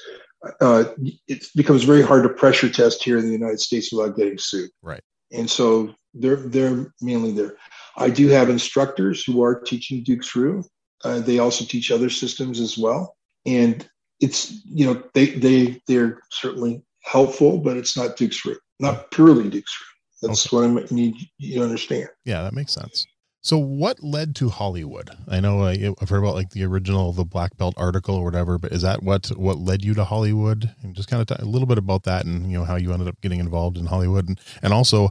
uh, 0.61 0.85
it 1.27 1.45
becomes 1.55 1.83
very 1.83 2.01
hard 2.01 2.23
to 2.23 2.29
pressure 2.29 2.69
test 2.69 3.03
here 3.03 3.17
in 3.17 3.25
the 3.25 3.31
United 3.31 3.59
States 3.59 3.91
without 3.91 4.15
getting 4.15 4.37
sued. 4.37 4.69
Right. 4.81 5.01
And 5.31 5.49
so 5.49 5.93
they're 6.13 6.35
they're 6.37 6.93
mainly 7.01 7.31
there. 7.31 7.55
I 7.97 8.09
do 8.09 8.27
have 8.27 8.49
instructors 8.49 9.23
who 9.23 9.43
are 9.43 9.59
teaching 9.59 10.03
Dux 10.03 10.35
Ryu. 10.35 10.63
Uh, 11.03 11.19
they 11.19 11.39
also 11.39 11.65
teach 11.65 11.91
other 11.91 12.09
systems 12.09 12.59
as 12.59 12.77
well, 12.77 13.15
and 13.45 13.87
it's 14.19 14.63
you 14.65 14.85
know 14.85 15.03
they 15.13 15.27
they 15.27 15.81
they're 15.87 16.19
certainly 16.31 16.83
helpful, 17.03 17.57
but 17.57 17.77
it's 17.77 17.97
not 17.97 18.17
Dux 18.17 18.45
Ryu, 18.45 18.57
not 18.79 19.11
purely 19.11 19.49
Dux 19.49 19.53
Ryu. 19.53 20.29
That's 20.29 20.53
okay. 20.53 20.71
what 20.71 20.91
I 20.91 20.95
need 20.95 21.15
you 21.37 21.59
to 21.59 21.63
understand. 21.63 22.09
Yeah, 22.23 22.43
that 22.43 22.53
makes 22.53 22.73
sense. 22.73 23.05
So, 23.45 23.59
what 23.59 24.01
led 24.01 24.35
to 24.37 24.49
Hollywood? 24.49 25.11
I 25.27 25.39
know 25.39 25.65
I, 25.65 25.77
have 25.77 26.09
heard 26.09 26.23
about 26.23 26.33
like 26.33 26.49
the 26.49 26.63
original 26.63 27.13
the 27.13 27.23
Black 27.23 27.55
Belt 27.57 27.75
article 27.77 28.15
or 28.15 28.23
whatever, 28.23 28.57
but 28.57 28.71
is 28.71 28.81
that 28.81 29.03
what 29.03 29.27
what 29.37 29.59
led 29.59 29.85
you 29.85 29.93
to 29.93 30.03
Hollywood? 30.03 30.73
And 30.81 30.95
just 30.95 31.09
kind 31.09 31.21
of 31.21 31.39
a 31.39 31.45
little 31.45 31.67
bit 31.67 31.77
about 31.77 32.05
that, 32.05 32.25
and 32.25 32.51
you 32.51 32.57
know 32.57 32.65
how 32.65 32.75
you 32.75 32.91
ended 32.91 33.07
up 33.07 33.21
getting 33.21 33.39
involved 33.39 33.77
in 33.77 33.85
Hollywood, 33.85 34.27
and 34.27 34.39
and 34.63 34.73
also, 34.73 35.09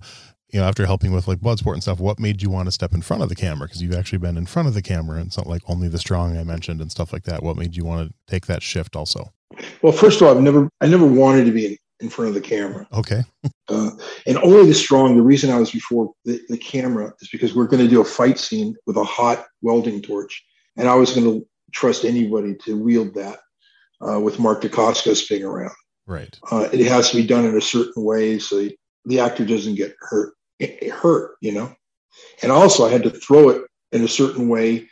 you 0.52 0.58
know, 0.58 0.66
after 0.66 0.84
helping 0.84 1.12
with 1.12 1.28
like 1.28 1.38
Bloodsport 1.38 1.74
and 1.74 1.82
stuff, 1.82 2.00
what 2.00 2.18
made 2.18 2.42
you 2.42 2.50
want 2.50 2.66
to 2.66 2.72
step 2.72 2.92
in 2.92 3.02
front 3.02 3.22
of 3.22 3.28
the 3.28 3.36
camera? 3.36 3.68
Because 3.68 3.80
you've 3.80 3.94
actually 3.94 4.18
been 4.18 4.36
in 4.36 4.46
front 4.46 4.66
of 4.66 4.74
the 4.74 4.82
camera, 4.82 5.18
and 5.18 5.28
it's 5.28 5.36
not 5.36 5.46
like 5.46 5.62
only 5.68 5.86
the 5.86 6.00
strong 6.00 6.36
I 6.36 6.42
mentioned 6.42 6.80
and 6.80 6.90
stuff 6.90 7.12
like 7.12 7.22
that. 7.26 7.44
What 7.44 7.56
made 7.56 7.76
you 7.76 7.84
want 7.84 8.08
to 8.08 8.14
take 8.26 8.46
that 8.46 8.64
shift 8.64 8.96
also? 8.96 9.32
Well, 9.80 9.92
first 9.92 10.20
of 10.20 10.26
all, 10.26 10.36
I've 10.36 10.42
never 10.42 10.68
I 10.80 10.88
never 10.88 11.06
wanted 11.06 11.44
to 11.44 11.52
be 11.52 11.78
in 12.00 12.08
front 12.08 12.28
of 12.28 12.34
the 12.34 12.40
camera. 12.40 12.86
Okay. 12.92 13.22
uh, 13.68 13.90
and 14.26 14.38
only 14.38 14.66
the 14.66 14.74
strong, 14.74 15.16
the 15.16 15.22
reason 15.22 15.50
I 15.50 15.58
was 15.58 15.70
before 15.70 16.12
the, 16.24 16.40
the 16.48 16.58
camera 16.58 17.12
is 17.20 17.28
because 17.28 17.54
we're 17.54 17.66
going 17.66 17.82
to 17.82 17.88
do 17.88 18.00
a 18.00 18.04
fight 18.04 18.38
scene 18.38 18.74
with 18.86 18.96
a 18.96 19.04
hot 19.04 19.46
welding 19.62 20.02
torch. 20.02 20.44
And 20.76 20.88
I 20.88 20.94
was 20.94 21.12
going 21.14 21.26
to 21.26 21.46
trust 21.72 22.04
anybody 22.04 22.54
to 22.64 22.76
wield 22.76 23.14
that 23.14 23.40
uh, 24.06 24.20
with 24.20 24.38
Mark 24.38 24.62
Dacascos 24.62 25.28
being 25.28 25.44
around. 25.44 25.74
Right. 26.06 26.38
Uh, 26.50 26.68
it 26.72 26.86
has 26.86 27.10
to 27.10 27.16
be 27.16 27.26
done 27.26 27.44
in 27.44 27.56
a 27.56 27.62
certain 27.62 28.04
way 28.04 28.38
so 28.38 28.68
the 29.04 29.20
actor 29.20 29.44
doesn't 29.44 29.76
get 29.76 29.94
hurt, 30.00 30.34
hurt, 30.92 31.36
you 31.40 31.52
know? 31.52 31.74
And 32.42 32.52
also 32.52 32.86
I 32.86 32.90
had 32.90 33.02
to 33.04 33.10
throw 33.10 33.48
it 33.50 33.62
in 33.92 34.02
a 34.02 34.08
certain 34.08 34.48
way 34.48 34.88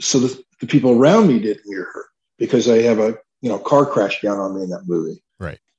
so 0.00 0.18
that 0.20 0.42
the 0.60 0.66
people 0.66 0.98
around 0.98 1.28
me 1.28 1.38
didn't 1.38 1.64
get 1.64 1.84
hurt 1.92 2.06
because 2.38 2.68
I 2.68 2.78
have 2.82 2.98
a, 2.98 3.16
you 3.40 3.48
know, 3.48 3.58
car 3.58 3.86
crash 3.86 4.20
down 4.20 4.38
on 4.38 4.56
me 4.56 4.62
in 4.62 4.70
that 4.70 4.88
movie 4.88 5.22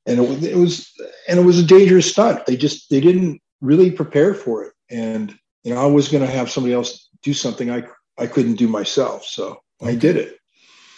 and 0.05 0.19
it, 0.19 0.43
it 0.43 0.55
was 0.55 0.91
and 1.27 1.39
it 1.39 1.43
was 1.43 1.59
a 1.59 1.65
dangerous 1.65 2.11
stunt. 2.11 2.45
They 2.45 2.57
just 2.57 2.89
they 2.89 2.99
didn't 2.99 3.41
really 3.61 3.91
prepare 3.91 4.33
for 4.33 4.63
it, 4.63 4.73
and 4.89 5.37
you 5.63 5.73
know 5.73 5.81
I 5.81 5.85
was 5.85 6.07
going 6.07 6.25
to 6.25 6.31
have 6.31 6.51
somebody 6.51 6.73
else 6.73 7.09
do 7.23 7.33
something 7.33 7.69
I 7.69 7.83
I 8.17 8.27
couldn't 8.27 8.55
do 8.55 8.67
myself, 8.67 9.25
so 9.25 9.61
okay. 9.81 9.91
I 9.91 9.95
did 9.95 10.17
it. 10.17 10.37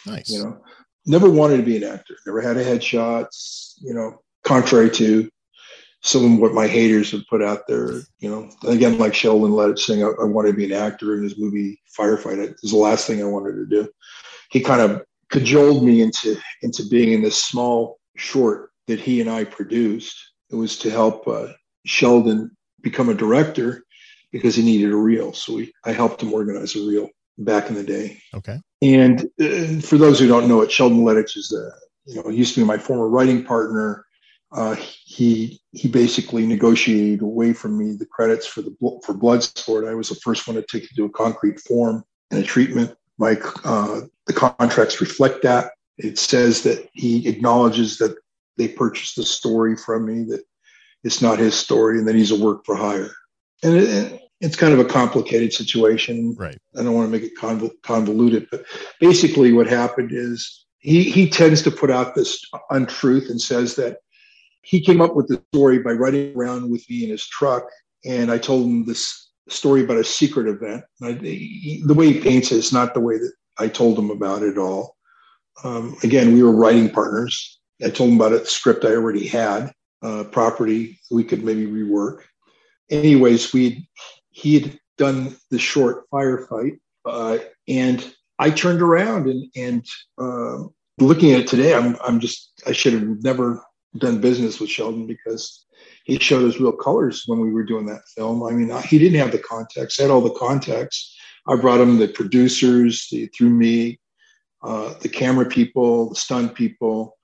Nice. 0.06 0.30
You 0.30 0.44
know, 0.44 0.62
never 1.06 1.30
wanted 1.30 1.58
to 1.58 1.64
be 1.64 1.78
an 1.78 1.84
actor. 1.84 2.16
Never 2.26 2.42
had 2.42 2.58
a 2.58 2.64
headshot. 2.64 3.28
You 3.82 3.94
know, 3.94 4.22
contrary 4.44 4.90
to 4.92 5.30
some 6.04 6.34
of 6.34 6.40
what 6.40 6.54
my 6.54 6.68
haters 6.68 7.12
have 7.12 7.28
put 7.30 7.44
out 7.44 7.68
there. 7.68 8.02
You 8.20 8.30
know, 8.30 8.50
again, 8.68 8.98
like 8.98 9.14
Sheldon 9.14 9.52
Lettich 9.52 9.80
saying, 9.80 10.04
I, 10.04 10.10
I 10.22 10.26
wanted 10.26 10.52
to 10.52 10.58
be 10.58 10.66
an 10.66 10.74
actor 10.74 11.16
in 11.16 11.24
his 11.24 11.38
movie 11.38 11.80
Firefight. 11.98 12.44
It 12.44 12.58
was 12.62 12.72
the 12.72 12.78
last 12.78 13.08
thing 13.08 13.22
I 13.22 13.26
wanted 13.26 13.54
to 13.54 13.66
do. 13.66 13.90
He 14.50 14.62
kind 14.62 14.82
of 14.82 15.04
cajoled 15.30 15.84
me 15.84 16.02
into 16.02 16.38
into 16.62 16.84
being 16.90 17.14
in 17.14 17.22
this 17.22 17.42
small 17.42 18.00
short 18.16 18.71
that 18.88 19.00
he 19.00 19.22
and 19.22 19.30
I 19.30 19.44
produced. 19.44 20.18
It 20.50 20.56
was 20.56 20.78
to 20.80 20.90
help 20.90 21.28
uh, 21.28 21.48
Sheldon 21.86 22.52
become 22.82 23.10
a 23.10 23.14
director 23.14 23.84
because 24.32 24.56
he 24.56 24.64
needed 24.64 24.92
a 24.92 24.96
reel. 24.96 25.34
So 25.34 25.56
we, 25.56 25.74
I 25.86 25.92
helped 25.92 26.22
him 26.22 26.34
organize 26.34 26.76
a 26.76 26.80
reel 26.80 27.10
back 27.38 27.70
in 27.70 27.76
the 27.76 27.84
day. 27.84 28.22
Okay. 28.34 28.60
And 28.82 29.22
uh, 29.40 29.82
for 29.82 29.98
those 29.98 30.20
who 30.20 30.28
don't 30.28 30.48
know 30.48 30.62
it, 30.62 30.72
Sheldon 30.72 31.00
Lettich 31.00 31.38
is 31.38 31.54
a, 31.54 31.72
you 32.10 32.22
know, 32.22 32.30
he 32.30 32.38
used 32.38 32.56
to 32.56 32.62
be 32.62 32.66
my 32.66 32.78
former 32.78 33.08
writing 33.08 33.44
partner. 33.44 34.06
Uh, 34.52 34.76
he 35.06 35.62
he 35.72 35.88
basically 35.88 36.46
negotiated 36.46 37.22
away 37.22 37.54
from 37.54 37.78
me 37.78 37.94
the 37.94 38.06
credits 38.06 38.46
for 38.46 38.62
the 38.62 38.76
for 39.06 39.14
Bloodsport. 39.14 39.88
I 39.88 39.94
was 39.94 40.10
the 40.10 40.16
first 40.16 40.46
one 40.46 40.56
to 40.58 40.64
take 40.64 40.84
it 40.84 40.90
to 40.98 41.06
a 41.06 41.10
concrete 41.10 41.60
form 41.62 42.04
and 42.32 42.40
a 42.42 42.44
treatment. 42.44 42.94
My 43.18 43.40
uh, 43.64 44.02
the 44.28 44.34
contracts 44.34 45.00
reflect 45.00 45.44
that. 45.44 45.72
It 45.98 46.18
says 46.18 46.64
that 46.64 46.90
he 46.94 47.30
acknowledges 47.30 47.98
that 48.00 48.18
they 48.58 48.68
purchased 48.68 49.16
the 49.16 49.24
story 49.24 49.76
from 49.76 50.06
me 50.06 50.24
that 50.26 50.44
it's 51.04 51.22
not 51.22 51.40
his 51.40 51.56
story 51.56 51.98
and 51.98 52.08
that 52.08 52.16
he's 52.16 52.32
a 52.32 52.40
work 52.40 52.66
for 52.66 52.76
hire. 52.76 53.12
And 53.64 53.78
it, 53.78 54.22
it's 54.40 54.56
kind 54.56 54.74
of 54.74 54.80
a 54.80 54.86
complicated 54.86 55.54
situation. 55.54 56.36
Right. 56.38 56.58
I 56.78 56.84
don't 56.84 56.94
want 56.94 57.08
to 57.08 57.12
make 57.12 57.24
it 57.24 57.38
convol- 57.38 57.80
convoluted, 57.84 58.48
but 58.52 58.66
basically 59.00 59.54
what 59.54 59.68
happened 59.68 60.12
is 60.12 60.66
he, 60.80 61.04
he 61.04 61.30
tends 61.30 61.62
to 61.64 61.72
put 61.72 61.92
out 61.92 62.16
this 62.16 62.44
untruth 62.72 63.30
and 63.30 63.40
says 63.40 63.76
that 63.76 63.98
he 64.64 64.82
came 64.82 65.02
up 65.02 65.16
with 65.16 65.28
the 65.28 65.42
story 65.54 65.80
by 65.80 65.92
riding 65.92 66.36
around 66.36 66.70
with 66.70 66.88
me 66.90 67.04
in 67.04 67.10
his 67.10 67.26
truck, 67.26 67.64
and 68.06 68.32
I 68.32 68.38
told 68.38 68.66
him 68.66 68.86
this 68.86 69.30
story 69.50 69.84
about 69.84 69.98
a 69.98 70.04
secret 70.04 70.48
event. 70.48 70.84
I, 71.02 71.14
he, 71.14 71.84
the 71.86 71.94
way 71.94 72.14
he 72.14 72.20
paints 72.22 72.52
it 72.52 72.58
is 72.58 72.72
not 72.72 72.94
the 72.94 73.00
way 73.00 73.18
that 73.18 73.34
I 73.58 73.68
told 73.68 73.98
him 73.98 74.12
about 74.12 74.44
it 74.44 74.58
all. 74.58 74.96
Um, 75.64 75.96
again, 76.04 76.34
we 76.34 76.44
were 76.44 76.56
writing 76.56 76.90
partners. 76.90 77.60
I 77.84 77.90
told 77.90 78.12
him 78.12 78.16
about 78.16 78.34
a 78.34 78.46
script 78.46 78.86
I 78.86 78.90
already 78.90 79.28
had, 79.28 79.72
uh, 80.02 80.24
property 80.26 81.00
we 81.10 81.24
could 81.24 81.44
maybe 81.44 81.66
rework. 81.66 82.22
Anyways, 82.90 83.54
we 83.54 83.88
he 84.30 84.60
had 84.60 84.80
done 84.98 85.36
the 85.50 85.60
short 85.60 86.10
firefight, 86.10 86.80
uh, 87.06 87.40
and 87.68 88.14
I 88.40 88.50
turned 88.50 88.82
around 88.82 89.28
and 89.28 89.46
and 89.56 89.86
uh, 90.18 90.64
looking 91.00 91.32
at 91.32 91.42
it 91.42 91.48
today, 91.48 91.74
I'm 91.74 91.98
I'm 92.04 92.20
just 92.20 92.52
I 92.66 92.72
should 92.72 92.94
have 92.94 93.24
never 93.24 93.64
done 93.98 94.22
business 94.22 94.60
with 94.60 94.70
Sheldon 94.70 95.08
because 95.08 95.66
he 96.06 96.18
showed 96.18 96.44
his 96.44 96.60
real 96.60 96.72
colors 96.72 97.24
when 97.28 97.40
we 97.40 97.52
were 97.52 97.64
doing 97.64 97.86
that 97.86 98.08
film. 98.16 98.44
I 98.44 98.52
mean, 98.52 98.76
he 98.84 98.98
didn't 98.98 99.20
have 99.20 99.32
the 99.32 99.40
context; 99.40 100.00
I 100.00 100.04
had 100.04 100.12
all 100.12 100.22
the 100.22 100.40
context. 100.40 101.16
I 101.48 101.56
brought 101.56 101.82
him 101.82 101.98
the 101.98 102.08
producers 102.08 103.08
the, 103.12 103.26
through 103.36 103.50
me, 103.50 104.00
uh, 104.64 104.94
the 105.00 105.10
camera 105.10 105.46
people, 105.46 106.10
the 106.10 106.16
stunt 106.16 106.54
people, 106.54 107.18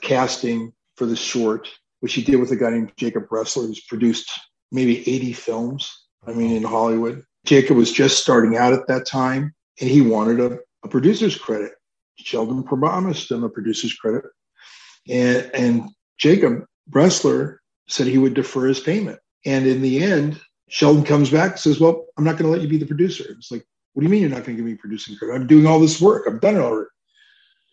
casting 0.00 0.72
for 0.96 1.06
the 1.06 1.16
short, 1.16 1.68
which 2.00 2.14
he 2.14 2.22
did 2.22 2.36
with 2.36 2.52
a 2.52 2.56
guy 2.56 2.70
named 2.70 2.92
Jacob 2.96 3.28
Bressler, 3.28 3.66
who's 3.66 3.84
produced 3.84 4.30
maybe 4.72 5.00
80 5.08 5.32
films. 5.32 6.06
I 6.26 6.32
mean, 6.32 6.56
in 6.56 6.64
Hollywood. 6.64 7.22
Jacob 7.44 7.76
was 7.76 7.92
just 7.92 8.20
starting 8.20 8.56
out 8.56 8.72
at 8.72 8.88
that 8.88 9.06
time, 9.06 9.54
and 9.80 9.88
he 9.88 10.00
wanted 10.00 10.40
a, 10.40 10.58
a 10.84 10.88
producer's 10.88 11.38
credit. 11.38 11.72
Sheldon 12.18 12.64
promised 12.64 13.30
him 13.30 13.44
a 13.44 13.48
producer's 13.48 13.94
credit, 13.94 14.24
and 15.08 15.50
and 15.54 15.90
Jacob 16.18 16.64
Bressler 16.90 17.58
said 17.88 18.06
he 18.06 18.18
would 18.18 18.34
defer 18.34 18.66
his 18.66 18.80
payment. 18.80 19.18
And 19.44 19.66
in 19.66 19.82
the 19.82 20.02
end, 20.02 20.40
Sheldon 20.68 21.04
comes 21.04 21.30
back 21.30 21.52
and 21.52 21.60
says, 21.60 21.80
Well, 21.80 22.06
I'm 22.16 22.24
not 22.24 22.36
going 22.36 22.44
to 22.44 22.50
let 22.50 22.60
you 22.60 22.68
be 22.68 22.78
the 22.78 22.86
producer. 22.86 23.24
It's 23.30 23.50
like, 23.50 23.64
What 23.92 24.00
do 24.00 24.06
you 24.06 24.10
mean 24.10 24.22
you're 24.22 24.30
not 24.30 24.44
going 24.44 24.56
to 24.56 24.62
give 24.62 24.64
me 24.64 24.74
producing 24.74 25.16
credit? 25.16 25.34
I'm 25.34 25.46
doing 25.46 25.66
all 25.66 25.80
this 25.80 26.00
work. 26.00 26.26
I've 26.26 26.40
done 26.40 26.56
it 26.56 26.60
already. 26.60 26.88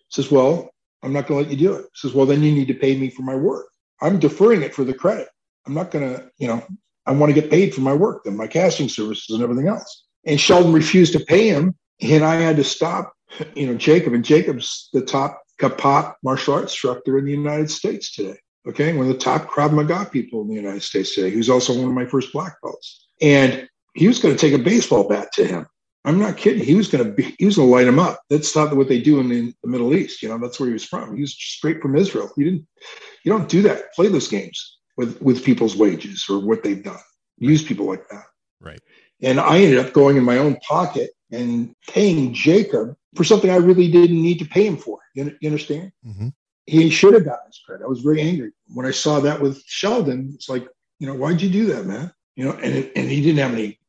Says, 0.09 0.29
Well, 0.29 0.69
I'm 1.03 1.13
not 1.13 1.27
going 1.27 1.43
to 1.43 1.49
let 1.49 1.57
you 1.57 1.67
do 1.67 1.73
it. 1.75 1.85
He 1.93 2.07
says, 2.07 2.13
Well, 2.13 2.25
then 2.25 2.41
you 2.41 2.51
need 2.51 2.67
to 2.67 2.73
pay 2.73 2.97
me 2.97 3.09
for 3.09 3.23
my 3.23 3.35
work. 3.35 3.67
I'm 4.01 4.19
deferring 4.19 4.63
it 4.63 4.73
for 4.73 4.83
the 4.83 4.93
credit. 4.93 5.27
I'm 5.65 5.73
not 5.73 5.91
going 5.91 6.13
to, 6.13 6.29
you 6.37 6.47
know, 6.47 6.63
I 7.05 7.11
want 7.11 7.33
to 7.33 7.39
get 7.39 7.51
paid 7.51 7.73
for 7.73 7.81
my 7.81 7.93
work, 7.93 8.23
then 8.23 8.37
my 8.37 8.47
casting 8.47 8.89
services 8.89 9.29
and 9.29 9.43
everything 9.43 9.67
else. 9.67 10.05
And 10.25 10.39
Sheldon 10.39 10.73
refused 10.73 11.13
to 11.13 11.19
pay 11.19 11.49
him. 11.49 11.75
And 12.01 12.23
I 12.23 12.35
had 12.35 12.55
to 12.57 12.63
stop, 12.63 13.13
you 13.55 13.67
know, 13.67 13.75
Jacob. 13.75 14.13
And 14.13 14.25
Jacob's 14.25 14.89
the 14.93 15.01
top 15.01 15.41
Kapat 15.59 16.15
martial 16.23 16.55
arts 16.55 16.73
instructor 16.73 17.17
in 17.17 17.25
the 17.25 17.31
United 17.31 17.69
States 17.69 18.13
today. 18.13 18.37
Okay, 18.67 18.93
one 18.93 19.07
of 19.07 19.13
the 19.13 19.19
top 19.19 19.49
Krav 19.49 19.73
Maga 19.73 20.09
people 20.09 20.41
in 20.41 20.47
the 20.47 20.55
United 20.55 20.83
States 20.83 21.13
today. 21.13 21.29
Who's 21.29 21.49
also 21.49 21.73
one 21.73 21.89
of 21.89 21.93
my 21.93 22.05
first 22.05 22.31
black 22.31 22.55
belts. 22.61 23.07
And 23.21 23.67
he 23.93 24.07
was 24.07 24.19
going 24.19 24.35
to 24.35 24.39
take 24.39 24.59
a 24.59 24.63
baseball 24.63 25.07
bat 25.07 25.31
to 25.33 25.45
him. 25.45 25.67
I'm 26.05 26.19
not 26.19 26.37
kidding. 26.37 26.63
He 26.63 26.75
was 26.75 26.89
going 26.89 27.05
to 27.05 27.11
be, 27.11 27.35
he 27.39 27.45
was 27.45 27.55
going 27.55 27.69
to 27.69 27.73
light 27.73 27.87
him 27.87 27.99
up. 27.99 28.21
That's 28.29 28.55
not 28.55 28.75
what 28.75 28.89
they 28.89 29.01
do 29.01 29.19
in 29.19 29.29
the, 29.29 29.53
the 29.63 29.69
Middle 29.69 29.93
East. 29.95 30.21
You 30.21 30.29
know, 30.29 30.37
that's 30.37 30.59
where 30.59 30.67
he 30.67 30.73
was 30.73 30.83
from. 30.83 31.15
He 31.15 31.21
was 31.21 31.33
straight 31.33 31.81
from 31.81 31.95
Israel. 31.95 32.29
You 32.35 32.45
didn't, 32.45 32.67
you 33.23 33.31
don't 33.31 33.47
do 33.47 33.61
that. 33.63 33.93
Play 33.93 34.09
those 34.09 34.27
games 34.27 34.79
with 34.97 35.21
with 35.21 35.45
people's 35.45 35.75
wages 35.75 36.25
or 36.29 36.39
what 36.39 36.63
they've 36.63 36.83
done. 36.83 36.99
Use 37.37 37.63
people 37.63 37.85
like 37.85 38.07
that. 38.09 38.25
Right. 38.59 38.81
And 39.21 39.39
I 39.39 39.59
ended 39.59 39.79
up 39.79 39.93
going 39.93 40.17
in 40.17 40.23
my 40.23 40.37
own 40.37 40.57
pocket 40.57 41.11
and 41.31 41.73
paying 41.87 42.33
Jacob 42.33 42.95
for 43.15 43.23
something 43.23 43.49
I 43.49 43.55
really 43.55 43.89
didn't 43.89 44.21
need 44.21 44.39
to 44.39 44.45
pay 44.45 44.65
him 44.65 44.77
for. 44.77 44.99
You, 45.15 45.35
you 45.39 45.49
understand? 45.49 45.91
Mm-hmm. 46.05 46.29
He 46.65 46.89
should 46.89 47.13
have 47.13 47.25
gotten 47.25 47.47
his 47.47 47.61
credit. 47.65 47.83
I 47.83 47.87
was 47.87 48.01
very 48.01 48.21
angry 48.21 48.51
when 48.67 48.85
I 48.85 48.91
saw 48.91 49.19
that 49.21 49.41
with 49.41 49.63
Sheldon. 49.65 50.31
It's 50.33 50.49
like, 50.49 50.67
you 50.99 51.07
know, 51.07 51.15
why'd 51.15 51.41
you 51.41 51.49
do 51.49 51.65
that, 51.67 51.85
man? 51.85 52.13
You 52.35 52.45
know, 52.45 52.51
and 52.53 52.73
it, 52.73 52.91
and 52.95 53.09
he 53.09 53.21
didn't 53.21 53.39
have 53.39 53.53
any 53.53 53.79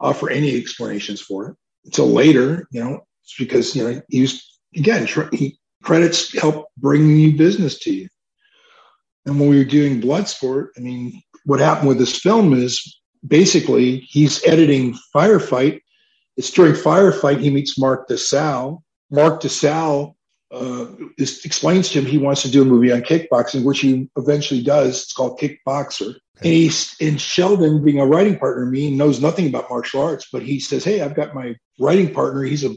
offer 0.00 0.30
any 0.30 0.56
explanations 0.56 1.20
for 1.20 1.48
it 1.48 1.56
until 1.84 2.08
later. 2.08 2.66
You 2.70 2.84
know, 2.84 3.00
it's 3.22 3.34
because 3.38 3.74
you 3.74 3.84
know 3.84 4.00
he 4.08 4.22
was 4.22 4.58
again 4.74 5.06
he 5.32 5.58
credits 5.82 6.32
help 6.38 6.66
bring 6.78 7.14
new 7.14 7.36
business 7.36 7.78
to 7.80 7.94
you. 7.94 8.08
And 9.24 9.40
when 9.40 9.48
we 9.48 9.58
were 9.58 9.64
doing 9.64 10.00
Bloodsport, 10.00 10.68
I 10.76 10.80
mean, 10.80 11.20
what 11.44 11.60
happened 11.60 11.88
with 11.88 11.98
this 11.98 12.20
film 12.20 12.52
is 12.52 13.00
basically 13.26 13.98
he's 14.00 14.44
editing 14.46 14.96
Firefight. 15.14 15.80
It's 16.36 16.50
during 16.50 16.74
Firefight 16.74 17.40
he 17.40 17.50
meets 17.50 17.78
Mark 17.78 18.08
DiSalle. 18.08 18.82
Mark 19.10 19.40
DiSalle 19.40 20.14
uh, 20.52 20.86
is, 21.18 21.44
explains 21.44 21.88
to 21.90 21.98
him 21.98 22.06
he 22.06 22.18
wants 22.18 22.42
to 22.42 22.50
do 22.50 22.62
a 22.62 22.64
movie 22.64 22.92
on 22.92 23.02
kickboxing, 23.02 23.64
which 23.64 23.80
he 23.80 24.08
eventually 24.16 24.62
does. 24.62 25.02
It's 25.02 25.12
called 25.12 25.40
Kickboxer. 25.40 26.14
And 26.42 26.52
he's 26.52 26.94
in 27.00 27.16
Sheldon, 27.16 27.82
being 27.82 27.98
a 27.98 28.06
writing 28.06 28.38
partner, 28.38 28.66
me 28.66 28.94
knows 28.94 29.20
nothing 29.20 29.46
about 29.48 29.70
martial 29.70 30.02
arts, 30.02 30.26
but 30.30 30.42
he 30.42 30.60
says, 30.60 30.84
"Hey, 30.84 31.00
I've 31.00 31.14
got 31.14 31.34
my 31.34 31.56
writing 31.80 32.12
partner. 32.12 32.42
He's 32.42 32.64
a 32.64 32.74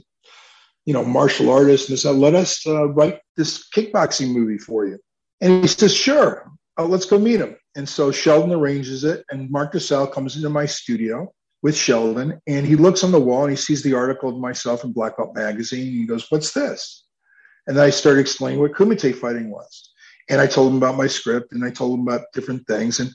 you 0.85 0.93
know 0.93 1.03
martial 1.03 1.49
artist, 1.49 1.89
and 1.89 1.99
said, 1.99 2.15
let 2.15 2.35
us 2.35 2.65
uh, 2.65 2.87
write 2.89 3.19
this 3.35 3.67
kickboxing 3.75 4.31
movie 4.31 4.57
for 4.57 4.85
you." 4.85 4.97
And 5.41 5.61
he 5.61 5.67
says, 5.67 5.93
"Sure, 5.93 6.49
uh, 6.77 6.85
let's 6.85 7.05
go 7.05 7.19
meet 7.19 7.41
him." 7.41 7.57
And 7.75 7.87
so 7.87 8.11
Sheldon 8.11 8.53
arranges 8.53 9.03
it, 9.03 9.25
and 9.29 9.51
Mark 9.51 9.73
DiSalle 9.73 10.11
comes 10.11 10.37
into 10.37 10.49
my 10.49 10.65
studio 10.65 11.31
with 11.61 11.75
Sheldon, 11.75 12.39
and 12.47 12.65
he 12.65 12.77
looks 12.77 13.03
on 13.03 13.11
the 13.11 13.19
wall 13.19 13.43
and 13.43 13.51
he 13.51 13.57
sees 13.57 13.83
the 13.83 13.93
article 13.93 14.29
of 14.29 14.37
myself 14.37 14.85
in 14.85 14.93
Black 14.93 15.17
Belt 15.17 15.35
magazine. 15.35 15.87
And 15.87 15.97
he 15.97 16.05
goes, 16.05 16.27
"What's 16.29 16.53
this?" 16.53 17.05
And 17.67 17.75
then 17.75 17.83
I 17.83 17.89
started 17.89 18.21
explaining 18.21 18.61
what 18.61 18.71
Kumite 18.71 19.13
fighting 19.15 19.51
was, 19.51 19.91
and 20.29 20.39
I 20.39 20.47
told 20.47 20.71
him 20.71 20.77
about 20.77 20.95
my 20.95 21.07
script, 21.07 21.51
and 21.51 21.65
I 21.65 21.71
told 21.71 21.99
him 21.99 22.07
about 22.07 22.31
different 22.33 22.65
things, 22.65 23.01
and 23.01 23.13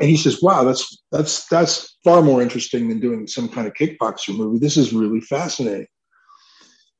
and 0.00 0.08
he 0.08 0.16
says, 0.16 0.42
"Wow, 0.42 0.64
that's 0.64 1.02
that's 1.10 1.46
that's 1.46 1.96
far 2.04 2.22
more 2.22 2.42
interesting 2.42 2.88
than 2.88 3.00
doing 3.00 3.26
some 3.26 3.48
kind 3.48 3.66
of 3.66 3.74
kickboxer 3.74 4.36
movie. 4.36 4.58
This 4.58 4.76
is 4.76 4.92
really 4.92 5.20
fascinating." 5.20 5.86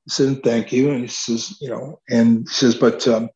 I 0.09 0.12
said, 0.12 0.42
"Thank 0.42 0.72
you," 0.72 0.90
and 0.90 1.02
he 1.02 1.09
says, 1.09 1.56
"You 1.61 1.70
know," 1.70 2.00
and 2.09 2.40
he 2.48 2.54
says, 2.54 2.74
"But 2.74 3.06
um, 3.06 3.28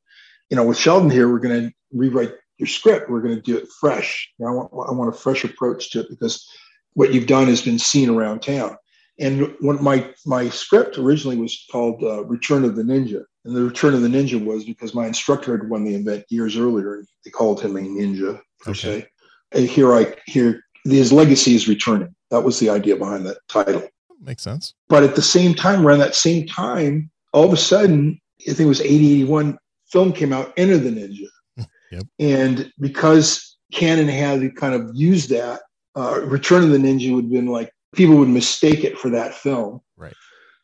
you 0.49 0.57
know, 0.57 0.65
with 0.65 0.79
Sheldon 0.79 1.11
here, 1.11 1.31
we're 1.31 1.41
going 1.41 1.69
to 1.69 1.75
rewrite 1.93 2.33
your 2.59 2.69
script. 2.69 3.11
We're 3.11 3.23
going 3.23 3.37
to 3.37 3.43
do 3.43 3.57
it 3.57 3.69
fresh. 3.81 4.31
I 4.41 4.51
want 4.51 4.71
I 4.73 4.93
want 4.93 5.15
a 5.15 5.19
fresh 5.19 5.45
approach 5.45 5.91
to 5.91 6.01
it 6.01 6.11
because 6.11 6.47
what 6.95 7.13
you've 7.13 7.27
done 7.27 7.49
has 7.49 7.63
been 7.63 7.79
seen 7.79 8.09
around 8.09 8.41
town." 8.41 8.77
And 9.19 9.55
when 9.61 9.83
my 9.85 10.11
my 10.25 10.49
script 10.49 10.97
originally 10.97 11.37
was 11.37 11.67
called 11.71 12.03
uh, 12.03 12.25
Return 12.25 12.65
of 12.65 12.77
the 12.77 12.83
Ninja, 12.83 13.25
and 13.45 13.55
the 13.55 13.63
Return 13.63 13.93
of 13.93 14.01
the 14.01 14.09
Ninja 14.09 14.43
was 14.43 14.65
because 14.65 14.95
my 14.95 15.07
instructor 15.07 15.57
had 15.57 15.69
won 15.69 15.85
the 15.85 15.95
event 15.95 16.25
years 16.31 16.57
earlier. 16.57 17.05
They 17.27 17.31
called 17.31 17.61
him 17.61 17.77
a 17.77 17.81
ninja 17.81 18.41
per 18.61 18.71
okay. 18.71 19.01
se. 19.01 19.09
And 19.53 19.69
here 19.69 19.95
I 19.95 20.15
here 20.27 20.63
his 20.85 21.13
legacy 21.13 21.55
is 21.55 21.69
returning. 21.69 22.15
That 22.31 22.45
was 22.45 22.59
the 22.59 22.71
idea 22.71 22.97
behind 22.97 23.27
that 23.27 23.39
title. 23.49 23.87
Makes 24.23 24.43
sense. 24.43 24.75
But 24.89 25.03
at 25.03 25.17
the 25.17 25.23
same 25.23 25.55
time, 25.55 25.87
around 25.87 25.99
that 25.99 26.15
same 26.15 26.47
time, 26.47 27.11
all 27.33 27.45
of 27.45 27.53
a 27.53 27.57
sudden, 27.57 28.21
I 28.43 28.53
think 28.53 28.61
it 28.61 28.67
was 28.67 28.81
80, 28.81 29.13
81, 29.13 29.59
film 29.91 30.13
came 30.13 30.33
out, 30.33 30.53
Enter 30.57 30.79
the 30.79 30.91
Ninja. 30.91 31.27
Yep. 31.93 32.07
And 32.21 32.73
because 32.79 33.57
Cannon 33.73 34.07
had 34.07 34.55
kind 34.55 34.75
of 34.75 34.93
used 34.95 35.29
that, 35.31 35.63
uh, 35.97 36.21
Return 36.23 36.63
of 36.63 36.71
the 36.71 36.79
Ninja 36.79 37.13
would 37.13 37.25
have 37.25 37.33
been 37.33 37.49
like 37.49 37.73
people 37.97 38.17
would 38.17 38.29
mistake 38.29 38.85
it 38.85 38.97
for 38.97 39.11
that 39.11 39.35
film. 39.35 39.81
Right. 39.97 40.15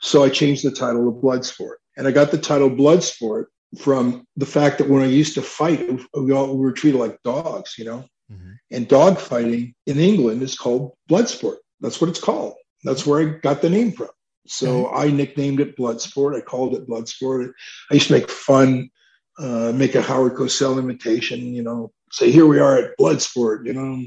So 0.01 0.22
I 0.22 0.29
changed 0.29 0.64
the 0.64 0.70
title 0.70 1.09
of 1.09 1.16
Bloodsport. 1.16 1.77
And 1.96 2.07
I 2.07 2.12
got 2.12 2.31
the 2.31 2.38
title 2.38 2.70
Bloodsport 2.70 3.46
from 3.81 4.25
the 4.37 4.46
fact 4.46 4.79
that 4.79 4.88
when 4.88 5.03
I 5.03 5.07
used 5.07 5.35
to 5.35 5.42
fight, 5.42 6.01
we, 6.14 6.33
all, 6.33 6.55
we 6.55 6.64
were 6.64 6.72
treated 6.72 6.99
like 6.99 7.20
dogs, 7.25 7.75
you 7.77 7.85
know? 7.85 8.05
Mm-hmm. 8.32 8.52
And 8.70 8.88
dog 8.88 9.18
fighting 9.18 9.74
in 9.86 9.98
England 9.98 10.42
is 10.42 10.56
called 10.56 10.92
Bloodsport. 11.08 11.56
That's 11.80 12.00
what 12.00 12.10
it's 12.10 12.20
called. 12.20 12.54
That's 12.84 13.06
where 13.06 13.20
I 13.20 13.38
got 13.38 13.62
the 13.62 13.70
name 13.70 13.92
from. 13.92 14.08
So 14.46 14.92
I 14.92 15.10
nicknamed 15.10 15.60
it 15.60 15.76
Bloodsport. 15.76 16.36
I 16.36 16.40
called 16.40 16.74
it 16.74 16.88
Bloodsport. 16.88 17.52
I 17.90 17.94
used 17.94 18.08
to 18.08 18.14
make 18.14 18.31
fun, 18.31 18.90
uh, 19.38 19.72
make 19.74 19.94
a 19.94 20.02
Howard 20.02 20.35
Cosell 20.35 20.79
imitation, 20.79 21.40
you 21.40 21.62
know, 21.62 21.92
say, 22.12 22.31
here 22.31 22.46
we 22.46 22.58
are 22.58 22.79
at 22.79 22.98
Bloodsport, 22.98 23.66
you 23.66 23.72
know, 23.72 24.02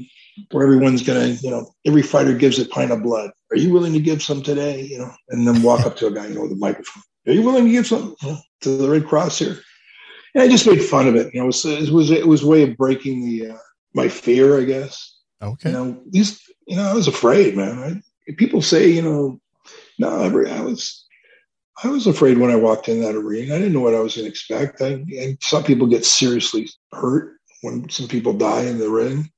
where 0.50 0.64
everyone's 0.64 1.02
gonna, 1.02 1.28
you 1.42 1.50
know, 1.50 1.70
every 1.86 2.02
fighter 2.02 2.34
gives 2.34 2.58
a 2.58 2.66
pint 2.66 2.90
of 2.90 3.02
blood. 3.02 3.30
Are 3.50 3.56
you 3.56 3.72
willing 3.72 3.92
to 3.92 4.00
give 4.00 4.22
some 4.22 4.42
today? 4.42 4.82
You 4.82 4.98
know, 4.98 5.12
and 5.28 5.46
then 5.46 5.62
walk 5.62 5.84
up 5.86 5.96
to 5.96 6.06
a 6.06 6.10
guy, 6.10 6.26
you 6.28 6.34
know, 6.34 6.42
with 6.42 6.52
a 6.52 6.56
microphone. 6.56 7.02
Are 7.26 7.32
you 7.32 7.42
willing 7.42 7.66
to 7.66 7.70
give 7.70 7.86
some 7.86 8.14
you 8.22 8.28
know, 8.30 8.38
to 8.62 8.76
the 8.76 8.88
Red 8.88 9.06
Cross 9.06 9.38
here? 9.38 9.58
And 10.34 10.42
I 10.42 10.48
just 10.48 10.66
made 10.66 10.82
fun 10.82 11.08
of 11.08 11.16
it. 11.16 11.34
You 11.34 11.40
know, 11.40 11.44
it 11.44 11.46
was 11.48 11.64
it 11.64 11.90
was, 11.90 12.10
it 12.10 12.26
was 12.26 12.42
a 12.42 12.46
way 12.46 12.62
of 12.62 12.76
breaking 12.76 13.24
the 13.24 13.50
uh, 13.50 13.58
my 13.94 14.08
fear, 14.08 14.60
I 14.60 14.64
guess. 14.64 15.16
Okay. 15.42 15.70
You 15.70 15.74
know, 15.74 16.02
these, 16.08 16.40
you 16.66 16.76
know, 16.76 16.84
I 16.84 16.94
was 16.94 17.08
afraid, 17.08 17.56
man. 17.56 18.02
I, 18.28 18.32
people 18.32 18.62
say, 18.62 18.88
you 18.88 19.02
know, 19.02 19.40
no, 19.98 20.22
every 20.22 20.50
I 20.50 20.60
was 20.60 21.06
I 21.82 21.88
was 21.88 22.06
afraid 22.06 22.38
when 22.38 22.50
I 22.50 22.56
walked 22.56 22.88
in 22.88 23.00
that 23.00 23.14
arena. 23.14 23.54
I 23.54 23.58
didn't 23.58 23.72
know 23.72 23.80
what 23.80 23.94
I 23.94 24.00
was 24.00 24.14
going 24.14 24.26
to 24.26 24.30
expect. 24.30 24.82
I, 24.82 25.04
I 25.20 25.38
some 25.40 25.64
people 25.64 25.86
get 25.86 26.04
seriously 26.04 26.68
hurt 26.92 27.36
when 27.62 27.88
some 27.88 28.08
people 28.08 28.32
die 28.32 28.62
in 28.62 28.78
the 28.78 28.88
ring 28.90 29.30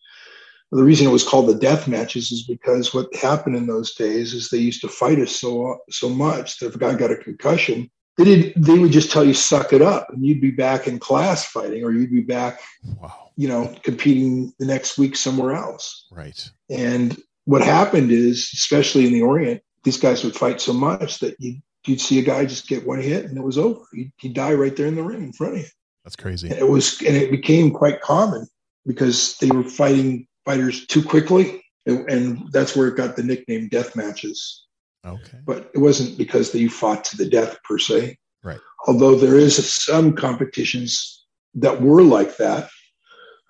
the 0.73 0.83
reason 0.83 1.07
it 1.07 1.11
was 1.11 1.23
called 1.23 1.49
the 1.49 1.55
death 1.55 1.87
matches 1.87 2.33
is 2.33 2.45
because 2.45 2.95
what 2.95 3.15
happened 3.15 3.57
in 3.57 3.67
those 3.67 3.95
days 3.95 4.33
is 4.33 4.49
they 4.49 4.59
used 4.59 4.81
to 4.81 4.89
fight 4.89 5.19
us 5.19 5.37
so 5.37 5.79
so 5.91 6.09
much 6.09 6.59
that 6.59 6.69
if 6.69 6.75
a 6.75 6.79
guy 6.79 6.95
got 6.95 7.11
a 7.11 7.17
concussion, 7.17 7.91
they 8.19 8.25
did 8.25 8.53
they 8.57 8.79
would 8.79 8.93
just 8.93 9.11
tell 9.11 9.25
you 9.25 9.35
suck 9.35 9.73
it 9.73 9.83
up 9.83 10.09
and 10.11 10.25
you'd 10.25 10.41
be 10.41 10.51
back 10.51 10.87
in 10.87 10.99
class 10.99 11.47
fighting 11.47 11.85
or 11.85 11.93
you'd 11.93 12.11
be 12.11 12.21
back 12.21 12.61
wow. 13.01 13.31
you 13.37 13.49
know 13.49 13.75
competing 13.83 14.53
the 14.59 14.67
next 14.67 14.99
week 14.99 15.17
somewhere 15.17 15.55
else. 15.55 16.07
Right. 16.11 16.51
And 16.71 17.19
what 17.45 17.63
happened 17.63 18.11
is 18.11 18.51
especially 18.53 19.07
in 19.07 19.13
the 19.13 19.23
orient 19.23 19.63
these 19.85 19.97
guys 19.97 20.23
would 20.25 20.37
fight 20.37 20.61
so 20.61 20.73
much 20.73 21.19
that 21.21 21.37
you 21.41 21.61
you'd 21.87 22.01
see 22.01 22.19
a 22.19 22.23
guy 22.23 22.45
just 22.45 22.69
get 22.69 22.87
one 22.87 23.01
hit 23.01 23.25
and 23.25 23.37
it 23.37 23.43
was 23.43 23.59
over. 23.59 23.81
He'd, 23.93 24.13
he'd 24.19 24.35
die 24.35 24.55
right 24.55 24.77
there 24.77 24.87
in 24.87 24.95
the 24.95 25.03
ring 25.03 25.25
in 25.25 25.33
front 25.33 25.55
of 25.55 25.61
you. 25.61 25.67
That's 26.05 26.17
crazy. 26.17 26.49
And 26.49 26.59
it 26.59 26.69
was 26.69 27.01
and 27.01 27.17
it 27.17 27.31
became 27.31 27.71
quite 27.71 28.01
common 28.01 28.47
because 28.87 29.37
they 29.39 29.49
were 29.49 29.65
fighting 29.65 30.27
fighters 30.45 30.87
too 30.87 31.03
quickly 31.03 31.63
and, 31.87 32.09
and 32.11 32.53
that's 32.53 32.77
where 32.77 32.89
it 32.89 32.97
got 32.97 33.17
the 33.17 33.23
nickname 33.23 33.69
death 33.69 33.97
matches 33.97 34.67
Okay. 35.05 35.39
But 35.45 35.71
it 35.75 35.79
wasn't 35.79 36.17
because 36.19 36.53
they 36.53 36.69
fought 36.69 37.05
to 37.05 37.17
the 37.17 37.29
death 37.29 37.63
per 37.65 37.79
se. 37.79 38.19
Right. 38.43 38.61
Although 38.87 39.17
there 39.17 39.37
is 39.37 39.73
some 39.73 40.15
competitions 40.15 41.25
that 41.55 41.81
were 41.81 42.03
like 42.03 42.37
that. 42.39 42.69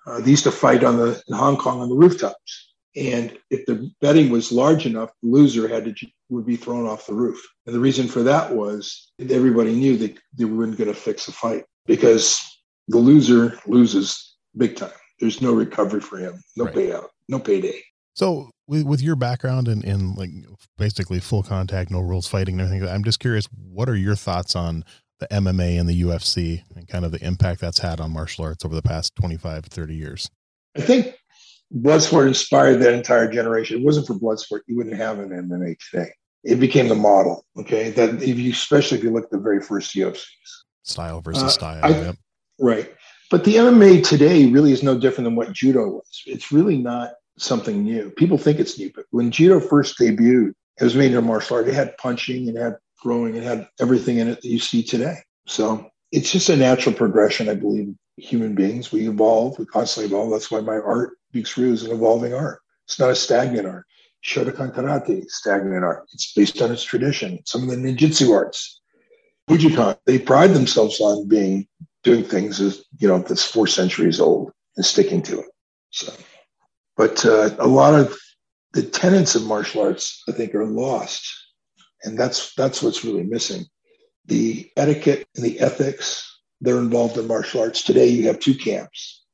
Uh, 0.05 0.19
they 0.19 0.31
used 0.31 0.43
to 0.43 0.51
fight 0.51 0.83
on 0.83 0.97
the 0.97 1.21
in 1.27 1.35
Hong 1.35 1.55
Kong 1.57 1.79
on 1.79 1.87
the 1.87 1.95
rooftops, 1.95 2.73
and 2.95 3.37
if 3.49 3.65
the 3.65 3.89
betting 4.01 4.29
was 4.29 4.51
large 4.51 4.85
enough, 4.85 5.11
the 5.21 5.29
loser 5.29 5.67
had 5.67 5.85
to 5.85 6.07
would 6.29 6.45
be 6.45 6.55
thrown 6.55 6.87
off 6.87 7.07
the 7.07 7.13
roof. 7.13 7.41
And 7.65 7.75
the 7.75 7.79
reason 7.79 8.07
for 8.07 8.23
that 8.23 8.53
was 8.53 9.11
everybody 9.19 9.73
knew 9.73 9.97
that 9.97 10.17
they 10.33 10.45
weren't 10.45 10.77
going 10.77 10.89
to 10.89 10.99
fix 10.99 11.27
a 11.27 11.31
fight 11.31 11.63
because 11.85 12.41
the 12.87 12.97
loser 12.97 13.57
loses 13.65 14.35
big 14.57 14.75
time. 14.75 14.91
There's 15.19 15.41
no 15.41 15.53
recovery 15.53 16.01
for 16.01 16.17
him, 16.17 16.41
no 16.57 16.65
right. 16.65 16.73
payout, 16.73 17.07
no 17.29 17.39
payday. 17.39 17.81
So 18.13 18.51
with, 18.67 18.83
with 18.83 19.01
your 19.01 19.15
background 19.15 19.67
in, 19.67 19.83
in 19.83 20.13
like 20.15 20.29
basically 20.77 21.19
full 21.19 21.43
contact, 21.43 21.91
no 21.91 21.99
rules 21.99 22.27
fighting 22.27 22.59
and 22.59 22.67
everything, 22.67 22.87
I'm 22.87 23.03
just 23.03 23.19
curious, 23.19 23.47
what 23.51 23.89
are 23.89 23.95
your 23.95 24.15
thoughts 24.15 24.55
on 24.55 24.83
the 25.19 25.27
MMA 25.27 25.79
and 25.79 25.89
the 25.89 26.01
UFC 26.01 26.63
and 26.75 26.87
kind 26.87 27.05
of 27.05 27.11
the 27.11 27.25
impact 27.25 27.61
that's 27.61 27.79
had 27.79 27.99
on 27.99 28.11
martial 28.11 28.45
arts 28.45 28.65
over 28.65 28.75
the 28.75 28.81
past 28.81 29.15
25, 29.15 29.65
30 29.65 29.95
years? 29.95 30.29
I 30.77 30.81
think 30.81 31.15
Bloodsport 31.75 32.27
inspired 32.27 32.77
that 32.77 32.93
entire 32.93 33.29
generation. 33.29 33.79
It 33.79 33.85
wasn't 33.85 34.07
for 34.07 34.13
Bloodsport, 34.13 34.61
you 34.67 34.77
wouldn't 34.77 34.95
have 34.95 35.19
an 35.19 35.29
MMA 35.29 35.77
today. 35.89 36.11
It 36.43 36.59
became 36.59 36.89
the 36.89 36.95
model. 36.95 37.45
Okay. 37.57 37.91
That 37.91 38.21
if 38.21 38.37
you, 38.37 38.51
especially 38.51 38.97
if 38.97 39.03
you 39.03 39.11
look 39.11 39.23
at 39.23 39.31
the 39.31 39.39
very 39.39 39.61
first 39.61 39.95
UFCs. 39.95 40.25
Style 40.83 41.21
versus 41.21 41.43
uh, 41.43 41.47
style. 41.47 41.79
I, 41.83 41.89
yep. 41.89 42.15
Right. 42.59 42.93
But 43.31 43.45
the 43.45 43.55
MMA 43.55 44.05
today 44.07 44.45
really 44.47 44.73
is 44.73 44.83
no 44.83 44.99
different 44.99 45.25
than 45.25 45.35
what 45.35 45.53
judo 45.53 45.87
was. 45.87 46.21
It's 46.25 46.51
really 46.51 46.77
not 46.77 47.13
something 47.37 47.83
new. 47.83 48.09
People 48.11 48.37
think 48.37 48.59
it's 48.59 48.77
new, 48.77 48.91
but 48.93 49.05
when 49.11 49.31
judo 49.31 49.59
first 49.59 49.97
debuted, 49.99 50.53
it 50.79 50.83
was 50.83 50.95
made 50.95 51.13
in 51.13 51.25
martial 51.25 51.57
art. 51.57 51.67
It 51.67 51.73
had 51.73 51.97
punching, 51.97 52.47
it 52.47 52.55
had 52.55 52.77
throwing, 53.01 53.35
it 53.35 53.43
had 53.43 53.67
everything 53.79 54.17
in 54.17 54.27
it 54.27 54.41
that 54.41 54.47
you 54.47 54.59
see 54.59 54.83
today. 54.83 55.17
So 55.45 55.89
it's 56.11 56.31
just 56.31 56.49
a 56.49 56.55
natural 56.55 56.95
progression, 56.95 57.49
I 57.49 57.55
believe. 57.55 57.93
Human 58.17 58.53
beings, 58.53 58.91
we 58.91 59.07
evolve, 59.07 59.57
we 59.57 59.65
constantly 59.65 60.07
evolve. 60.07 60.31
That's 60.31 60.51
why 60.51 60.61
my 60.61 60.77
art, 60.77 61.17
Dux 61.33 61.57
Ryu, 61.57 61.73
is 61.73 61.83
an 61.83 61.91
evolving 61.91 62.33
art. 62.33 62.59
It's 62.85 62.99
not 62.99 63.09
a 63.09 63.15
stagnant 63.15 63.67
art. 63.67 63.85
Shotokan 64.23 64.73
Karate, 64.73 65.27
stagnant 65.29 65.83
art. 65.83 66.05
It's 66.13 66.31
based 66.33 66.61
on 66.61 66.71
its 66.71 66.83
tradition. 66.83 67.39
Some 67.45 67.63
of 67.63 67.69
the 67.69 67.75
ninjutsu 67.75 68.31
arts, 68.31 68.81
Bujinkan, 69.49 69.97
they 70.05 70.19
pride 70.19 70.51
themselves 70.51 71.01
on 71.01 71.27
being 71.27 71.67
doing 72.03 72.23
things 72.23 72.61
as 72.61 72.83
you 72.99 73.07
know 73.07 73.19
that's 73.19 73.45
four 73.45 73.65
centuries 73.65 74.19
old 74.19 74.51
and 74.77 74.85
sticking 74.85 75.21
to 75.23 75.39
it. 75.39 75.47
So 75.89 76.13
but 76.97 77.25
uh, 77.25 77.51
a 77.59 77.67
lot 77.67 77.93
of 77.93 78.17
the 78.73 78.83
tenets 78.83 79.35
of 79.35 79.45
martial 79.45 79.81
arts, 79.81 80.23
I 80.27 80.31
think, 80.31 80.53
are 80.55 80.65
lost, 80.65 81.25
and 82.03 82.17
that's 82.17 82.53
that's 82.55 82.81
what's 82.81 83.03
really 83.03 83.23
missing. 83.23 83.65
The 84.25 84.69
etiquette 84.77 85.27
and 85.35 85.43
the 85.43 85.59
ethics 85.59 86.29
they're 86.63 86.79
involved 86.79 87.17
in 87.17 87.27
martial 87.27 87.59
arts 87.59 87.83
today. 87.83 88.07
You 88.07 88.27
have 88.27 88.39
two 88.39 88.55
camps. 88.55 89.25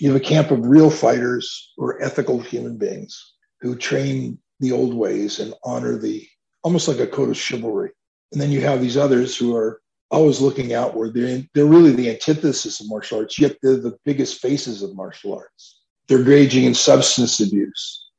You 0.00 0.10
have 0.10 0.20
a 0.20 0.24
camp 0.24 0.50
of 0.50 0.64
real 0.64 0.90
fighters 0.90 1.72
or 1.76 2.02
ethical 2.02 2.40
human 2.40 2.78
beings 2.78 3.34
who 3.60 3.76
train 3.76 4.38
the 4.60 4.72
old 4.72 4.94
ways 4.94 5.38
and 5.38 5.52
honor 5.64 5.98
the 5.98 6.26
almost 6.62 6.88
like 6.88 6.98
a 6.98 7.06
code 7.06 7.28
of 7.28 7.36
chivalry. 7.36 7.90
And 8.32 8.40
then 8.40 8.50
you 8.50 8.62
have 8.62 8.80
these 8.80 8.96
others 8.96 9.36
who 9.36 9.54
are 9.54 9.82
always 10.10 10.40
looking 10.40 10.72
outward. 10.72 11.12
They're, 11.12 11.42
they're 11.54 11.66
really 11.66 11.92
the 11.92 12.10
antithesis 12.10 12.80
of 12.80 12.88
martial 12.88 13.18
arts, 13.18 13.38
yet 13.38 13.56
they're 13.62 13.76
the 13.76 13.98
biggest 14.06 14.40
faces 14.40 14.82
of 14.82 14.96
martial 14.96 15.34
arts 15.34 15.75
they're 16.08 16.18
engaging 16.18 16.64
in 16.64 16.74
substance 16.74 17.40
abuse. 17.40 18.10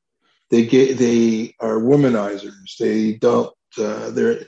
They 0.50 0.66
get 0.66 0.98
they 0.98 1.56
are 1.60 1.80
womanizers. 1.80 2.78
They 2.80 3.14
don't. 3.14 3.54
Uh, 3.78 4.10
they 4.12 4.46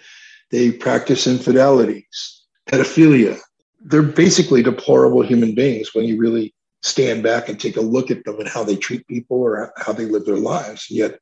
they 0.51 0.71
practice 0.71 1.27
infidelities, 1.27 2.45
pedophilia. 2.69 3.37
They're 3.81 4.01
basically 4.01 4.63
deplorable 4.63 5.21
human 5.21 5.55
beings 5.55 5.93
when 5.93 6.05
you 6.05 6.17
really 6.17 6.53
stand 6.81 7.23
back 7.23 7.49
and 7.49 7.59
take 7.59 7.77
a 7.77 7.81
look 7.81 8.09
at 8.09 8.23
them 8.23 8.39
and 8.39 8.47
how 8.47 8.63
they 8.63 8.75
treat 8.75 9.05
people 9.07 9.37
or 9.37 9.71
how 9.77 9.93
they 9.93 10.05
live 10.05 10.25
their 10.25 10.37
lives. 10.37 10.87
Yet 10.89 11.19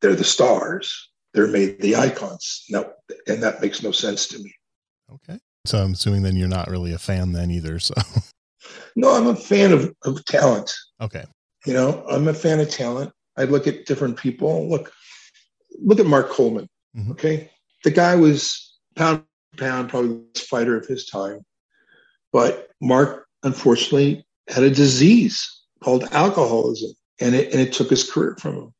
they're 0.00 0.14
the 0.14 0.24
stars. 0.24 1.10
They're 1.34 1.48
made 1.48 1.80
the 1.80 1.96
icons. 1.96 2.64
No, 2.68 2.92
and 3.26 3.42
that 3.42 3.60
makes 3.60 3.82
no 3.82 3.90
sense 3.92 4.26
to 4.28 4.38
me. 4.38 4.54
Okay. 5.12 5.38
So 5.64 5.78
I'm 5.78 5.92
assuming 5.92 6.22
then 6.22 6.36
you're 6.36 6.48
not 6.48 6.68
really 6.68 6.92
a 6.92 6.98
fan 6.98 7.32
then 7.32 7.50
either. 7.50 7.78
So 7.78 7.94
no, 8.96 9.14
I'm 9.14 9.28
a 9.28 9.36
fan 9.36 9.72
of, 9.72 9.94
of 10.04 10.24
talent. 10.24 10.72
Okay. 11.00 11.24
You 11.66 11.72
know, 11.72 12.04
I'm 12.08 12.28
a 12.28 12.34
fan 12.34 12.60
of 12.60 12.70
talent. 12.70 13.12
I 13.36 13.44
look 13.44 13.66
at 13.66 13.86
different 13.86 14.16
people. 14.16 14.68
Look, 14.68 14.92
look 15.80 16.00
at 16.00 16.06
Mark 16.06 16.30
Coleman. 16.30 16.68
Mm-hmm. 16.96 17.12
Okay, 17.12 17.50
the 17.84 17.90
guy 17.90 18.16
was 18.16 18.76
pound 18.96 19.24
pound 19.56 19.90
probably 19.90 20.08
the 20.08 20.14
best 20.34 20.48
fighter 20.48 20.76
of 20.76 20.86
his 20.86 21.06
time, 21.06 21.40
but 22.32 22.70
Mark 22.80 23.26
unfortunately 23.42 24.24
had 24.48 24.64
a 24.64 24.70
disease 24.70 25.62
called 25.82 26.04
alcoholism, 26.12 26.92
and 27.20 27.34
it 27.34 27.52
and 27.52 27.60
it 27.60 27.72
took 27.72 27.90
his 27.90 28.10
career 28.10 28.36
from 28.38 28.56
him. 28.56 28.74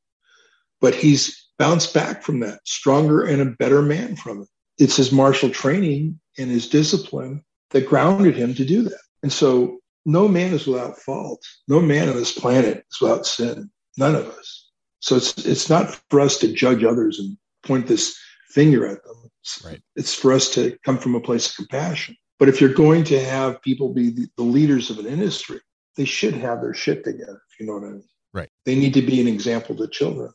But 0.80 0.94
he's 0.94 1.42
bounced 1.58 1.94
back 1.94 2.22
from 2.22 2.40
that, 2.40 2.60
stronger 2.66 3.22
and 3.22 3.40
a 3.40 3.46
better 3.46 3.82
man 3.82 4.16
from 4.16 4.42
it. 4.42 4.48
It's 4.78 4.96
his 4.96 5.12
martial 5.12 5.50
training 5.50 6.18
and 6.38 6.50
his 6.50 6.68
discipline 6.68 7.44
that 7.70 7.86
grounded 7.86 8.36
him 8.36 8.54
to 8.54 8.64
do 8.64 8.82
that. 8.82 9.00
And 9.22 9.32
so 9.32 9.78
no 10.04 10.28
man 10.28 10.52
is 10.52 10.66
without 10.66 10.98
fault. 10.98 11.44
No 11.68 11.80
man 11.80 12.08
on 12.08 12.16
this 12.16 12.36
planet 12.36 12.84
is 12.90 13.00
without 13.00 13.26
sin. 13.26 13.70
None 13.96 14.14
of 14.14 14.26
us. 14.26 14.70
So 15.00 15.16
it's 15.16 15.36
it's 15.44 15.68
not 15.68 16.00
for 16.10 16.20
us 16.20 16.38
to 16.38 16.52
judge 16.52 16.84
others 16.84 17.18
and 17.18 17.36
point 17.64 17.86
this 17.86 18.16
finger 18.48 18.86
at 18.86 19.02
them. 19.04 19.30
It's, 19.42 19.64
right. 19.64 19.80
it's 19.96 20.14
for 20.14 20.32
us 20.32 20.50
to 20.54 20.76
come 20.84 20.98
from 20.98 21.14
a 21.14 21.20
place 21.20 21.48
of 21.48 21.56
compassion. 21.56 22.16
But 22.38 22.48
if 22.48 22.60
you're 22.60 22.72
going 22.72 23.04
to 23.04 23.20
have 23.20 23.62
people 23.62 23.92
be 23.92 24.10
the, 24.10 24.28
the 24.36 24.44
leaders 24.44 24.90
of 24.90 24.98
an 24.98 25.06
industry, 25.06 25.60
they 25.96 26.04
should 26.04 26.34
have 26.34 26.60
their 26.60 26.74
shit 26.74 27.04
together, 27.04 27.42
if 27.50 27.60
you 27.60 27.66
know 27.66 27.74
what 27.74 27.84
I 27.84 27.92
mean. 27.92 28.08
Right. 28.32 28.48
They 28.64 28.74
need 28.74 28.94
to 28.94 29.02
be 29.02 29.20
an 29.20 29.28
example 29.28 29.76
to 29.76 29.88
children. 29.88 30.32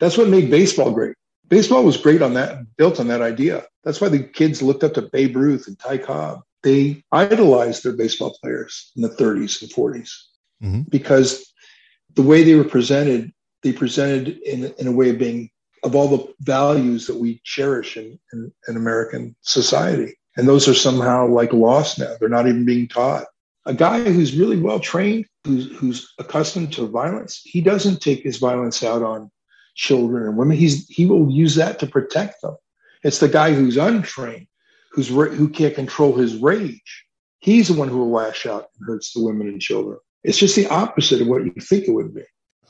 That's 0.00 0.16
what 0.16 0.28
made 0.28 0.50
baseball 0.50 0.92
great. 0.92 1.14
Baseball 1.48 1.84
was 1.84 1.96
great 1.96 2.22
on 2.22 2.34
that, 2.34 2.76
built 2.76 3.00
on 3.00 3.08
that 3.08 3.22
idea. 3.22 3.64
That's 3.84 4.00
why 4.00 4.08
the 4.08 4.22
kids 4.22 4.62
looked 4.62 4.82
up 4.82 4.94
to 4.94 5.02
Babe 5.02 5.36
Ruth 5.36 5.66
and 5.66 5.78
Ty 5.78 5.98
Cobb 5.98 6.40
they 6.64 7.04
idolized 7.12 7.84
their 7.84 7.92
baseball 7.92 8.36
players 8.42 8.90
in 8.96 9.02
the 9.02 9.10
30s 9.10 9.62
and 9.62 9.70
40s 9.70 10.10
mm-hmm. 10.62 10.80
because 10.88 11.52
the 12.14 12.22
way 12.22 12.42
they 12.42 12.54
were 12.54 12.64
presented, 12.64 13.32
they 13.62 13.72
presented 13.72 14.38
in, 14.38 14.74
in 14.78 14.88
a 14.88 14.92
way 14.92 15.10
of 15.10 15.18
being 15.18 15.50
of 15.84 15.94
all 15.94 16.08
the 16.08 16.34
values 16.40 17.06
that 17.06 17.16
we 17.16 17.42
cherish 17.44 17.98
in, 17.98 18.18
in, 18.32 18.50
in 18.66 18.76
American 18.76 19.36
society. 19.42 20.18
And 20.36 20.48
those 20.48 20.66
are 20.66 20.74
somehow 20.74 21.26
like 21.26 21.52
lost 21.52 21.98
now. 21.98 22.14
They're 22.18 22.30
not 22.30 22.48
even 22.48 22.64
being 22.64 22.88
taught. 22.88 23.26
A 23.66 23.74
guy 23.74 24.02
who's 24.02 24.36
really 24.36 24.56
well 24.56 24.80
trained, 24.80 25.26
who's, 25.44 25.70
who's 25.76 26.12
accustomed 26.18 26.72
to 26.72 26.86
violence, 26.86 27.42
he 27.44 27.60
doesn't 27.60 28.00
take 28.00 28.22
his 28.22 28.38
violence 28.38 28.82
out 28.82 29.02
on 29.02 29.30
children 29.74 30.26
and 30.26 30.38
women. 30.38 30.56
He's, 30.56 30.88
he 30.88 31.04
will 31.04 31.30
use 31.30 31.54
that 31.56 31.78
to 31.80 31.86
protect 31.86 32.40
them. 32.40 32.56
It's 33.02 33.18
the 33.18 33.28
guy 33.28 33.52
who's 33.52 33.76
untrained 33.76 34.46
who's 34.94 35.08
who 35.08 35.48
can't 35.48 35.74
control 35.74 36.14
his 36.14 36.36
rage. 36.36 37.04
He's 37.40 37.68
the 37.68 37.74
one 37.74 37.88
who 37.88 37.98
will 37.98 38.10
lash 38.10 38.46
out 38.46 38.68
and 38.78 38.86
hurts 38.86 39.12
the 39.12 39.22
women 39.22 39.48
and 39.48 39.60
children. 39.60 39.98
It's 40.22 40.38
just 40.38 40.56
the 40.56 40.66
opposite 40.68 41.20
of 41.20 41.26
what 41.26 41.44
you 41.44 41.52
think 41.60 41.86
it 41.86 41.92
would 41.92 42.14
be. 42.14 42.22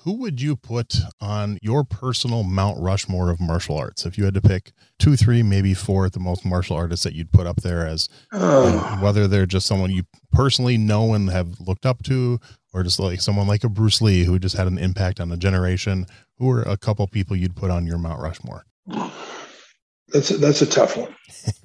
Who 0.05 0.15
would 0.15 0.41
you 0.41 0.57
put 0.57 0.97
on 1.21 1.59
your 1.63 1.83
personal 1.83 2.43
Mount 2.43 2.79
Rushmore 2.79 3.31
of 3.31 3.41
martial 3.41 3.79
arts? 3.79 4.05
If 4.05 4.19
you 4.19 4.25
had 4.25 4.35
to 4.35 4.43
pick 4.43 4.73
two, 4.99 5.17
three, 5.17 5.43
maybe 5.43 5.73
four 5.73 6.05
at 6.05 6.13
the 6.13 6.21
most 6.21 6.45
martial 6.45 6.77
artists 6.77 7.05
that 7.05 7.15
you'd 7.15 7.33
put 7.33 7.47
up 7.47 7.63
there 7.63 7.87
as 7.87 8.09
uh, 8.33 8.99
whether 8.99 9.27
they're 9.27 9.47
just 9.47 9.67
someone 9.67 9.91
you 9.91 10.03
personally 10.31 10.77
know 10.77 11.15
and 11.15 11.31
have 11.31 11.59
looked 11.59 11.87
up 11.87 12.03
to, 12.03 12.39
or 12.75 12.83
just 12.83 12.99
like 12.99 13.23
someone 13.23 13.47
like 13.47 13.65
a 13.65 13.69
Bruce 13.71 14.03
Lee 14.03 14.25
who 14.25 14.39
just 14.39 14.57
had 14.57 14.67
an 14.67 14.77
impact 14.77 15.21
on 15.21 15.33
a 15.33 15.39
generation, 15.39 16.07
who 16.37 16.51
are 16.51 16.63
a 16.63 16.77
couple 16.77 17.07
people 17.07 17.35
you'd 17.35 17.57
put 17.57 17.71
on 17.71 17.87
your 17.87 17.99
Mount 17.99 18.21
Rushmore? 18.21 18.67
That's 20.09 20.31
a, 20.31 20.37
that's 20.37 20.63
a 20.63 20.67
tough 20.67 20.97
one. 20.97 21.13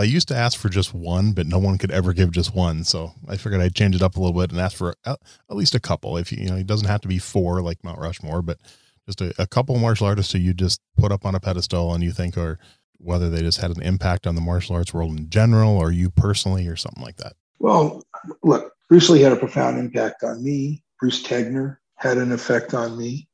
Well, 0.00 0.08
I 0.08 0.12
used 0.12 0.28
to 0.28 0.34
ask 0.34 0.58
for 0.58 0.70
just 0.70 0.94
one, 0.94 1.32
but 1.32 1.46
no 1.46 1.58
one 1.58 1.76
could 1.76 1.90
ever 1.90 2.14
give 2.14 2.30
just 2.30 2.54
one. 2.54 2.84
So 2.84 3.12
I 3.28 3.36
figured 3.36 3.60
I'd 3.60 3.74
change 3.74 3.94
it 3.94 4.00
up 4.00 4.16
a 4.16 4.18
little 4.18 4.40
bit 4.40 4.50
and 4.50 4.58
ask 4.58 4.74
for 4.74 4.94
at, 5.04 5.18
least 5.50 5.74
a 5.74 5.80
couple. 5.80 6.16
If 6.16 6.32
you, 6.32 6.38
you 6.42 6.48
know, 6.48 6.56
it 6.56 6.66
doesn't 6.66 6.88
have 6.88 7.02
to 7.02 7.08
be 7.08 7.18
four 7.18 7.60
like 7.60 7.84
Mount 7.84 8.00
Rushmore, 8.00 8.40
but 8.40 8.56
just 9.04 9.20
a, 9.20 9.34
a 9.38 9.46
couple 9.46 9.76
martial 9.76 10.06
artists 10.06 10.32
who 10.32 10.38
you 10.38 10.54
just 10.54 10.80
put 10.96 11.12
up 11.12 11.26
on 11.26 11.34
a 11.34 11.40
pedestal 11.40 11.92
and 11.92 12.02
you 12.02 12.12
think 12.12 12.38
are 12.38 12.58
whether 12.96 13.28
they 13.28 13.42
just 13.42 13.60
had 13.60 13.76
an 13.76 13.82
impact 13.82 14.26
on 14.26 14.36
the 14.36 14.40
martial 14.40 14.74
arts 14.74 14.94
world 14.94 15.18
in 15.18 15.28
general, 15.28 15.76
or 15.76 15.92
you 15.92 16.08
personally, 16.08 16.66
or 16.66 16.76
something 16.76 17.04
like 17.04 17.18
that? 17.18 17.34
Well, 17.58 18.02
look, 18.42 18.72
Bruce 18.88 19.10
Lee 19.10 19.20
had 19.20 19.32
a 19.32 19.36
profound 19.36 19.78
impact 19.78 20.24
on 20.24 20.42
me. 20.42 20.82
Bruce 20.98 21.22
Tegner 21.22 21.76
had 21.96 22.16
an 22.16 22.32
effect 22.32 22.72
on 22.72 22.96
me. 22.96 23.28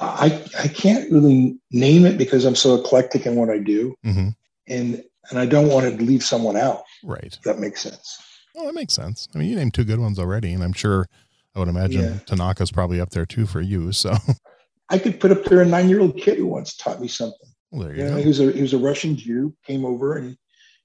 I 0.00 0.44
I 0.58 0.68
can't 0.68 1.10
really 1.10 1.56
name 1.70 2.04
it 2.04 2.18
because 2.18 2.44
I'm 2.44 2.56
so 2.56 2.74
eclectic 2.74 3.24
in 3.24 3.36
what 3.36 3.48
I 3.48 3.56
do, 3.56 3.94
mm-hmm. 4.04 4.28
and 4.68 5.02
and 5.30 5.38
I 5.38 5.46
don't 5.46 5.68
want 5.68 5.86
to 5.98 6.04
leave 6.04 6.22
someone 6.22 6.56
out. 6.56 6.82
Right. 7.02 7.38
that 7.44 7.58
makes 7.58 7.82
sense. 7.82 8.18
Well, 8.54 8.66
that 8.66 8.74
makes 8.74 8.94
sense. 8.94 9.28
I 9.34 9.38
mean, 9.38 9.48
you 9.48 9.56
named 9.56 9.74
two 9.74 9.84
good 9.84 9.98
ones 9.98 10.18
already, 10.18 10.52
and 10.52 10.62
I'm 10.62 10.72
sure 10.72 11.08
I 11.54 11.58
would 11.58 11.68
imagine 11.68 12.02
Yeah. 12.02 12.18
Tanaka's 12.26 12.70
probably 12.70 13.00
up 13.00 13.10
there 13.10 13.26
too 13.26 13.46
for 13.46 13.60
you. 13.60 13.90
So 13.92 14.14
I 14.90 14.98
could 14.98 15.18
put 15.20 15.32
up 15.32 15.44
there 15.44 15.60
a 15.62 15.66
nine 15.66 15.88
year 15.88 16.00
old 16.00 16.16
kid 16.16 16.38
who 16.38 16.46
once 16.46 16.76
taught 16.76 17.00
me 17.00 17.08
something. 17.08 17.48
well, 17.72 17.82
there 17.86 17.96
You 17.96 18.04
you 18.04 18.10
know, 18.10 18.16
go. 18.16 18.22
he 18.22 18.28
was 18.28 18.40
a 18.40 18.52
he 18.52 18.62
was 18.62 18.74
a 18.74 18.78
Russian 18.78 19.16
Jew, 19.16 19.54
came 19.66 19.84
over 19.84 20.16
and 20.18 20.36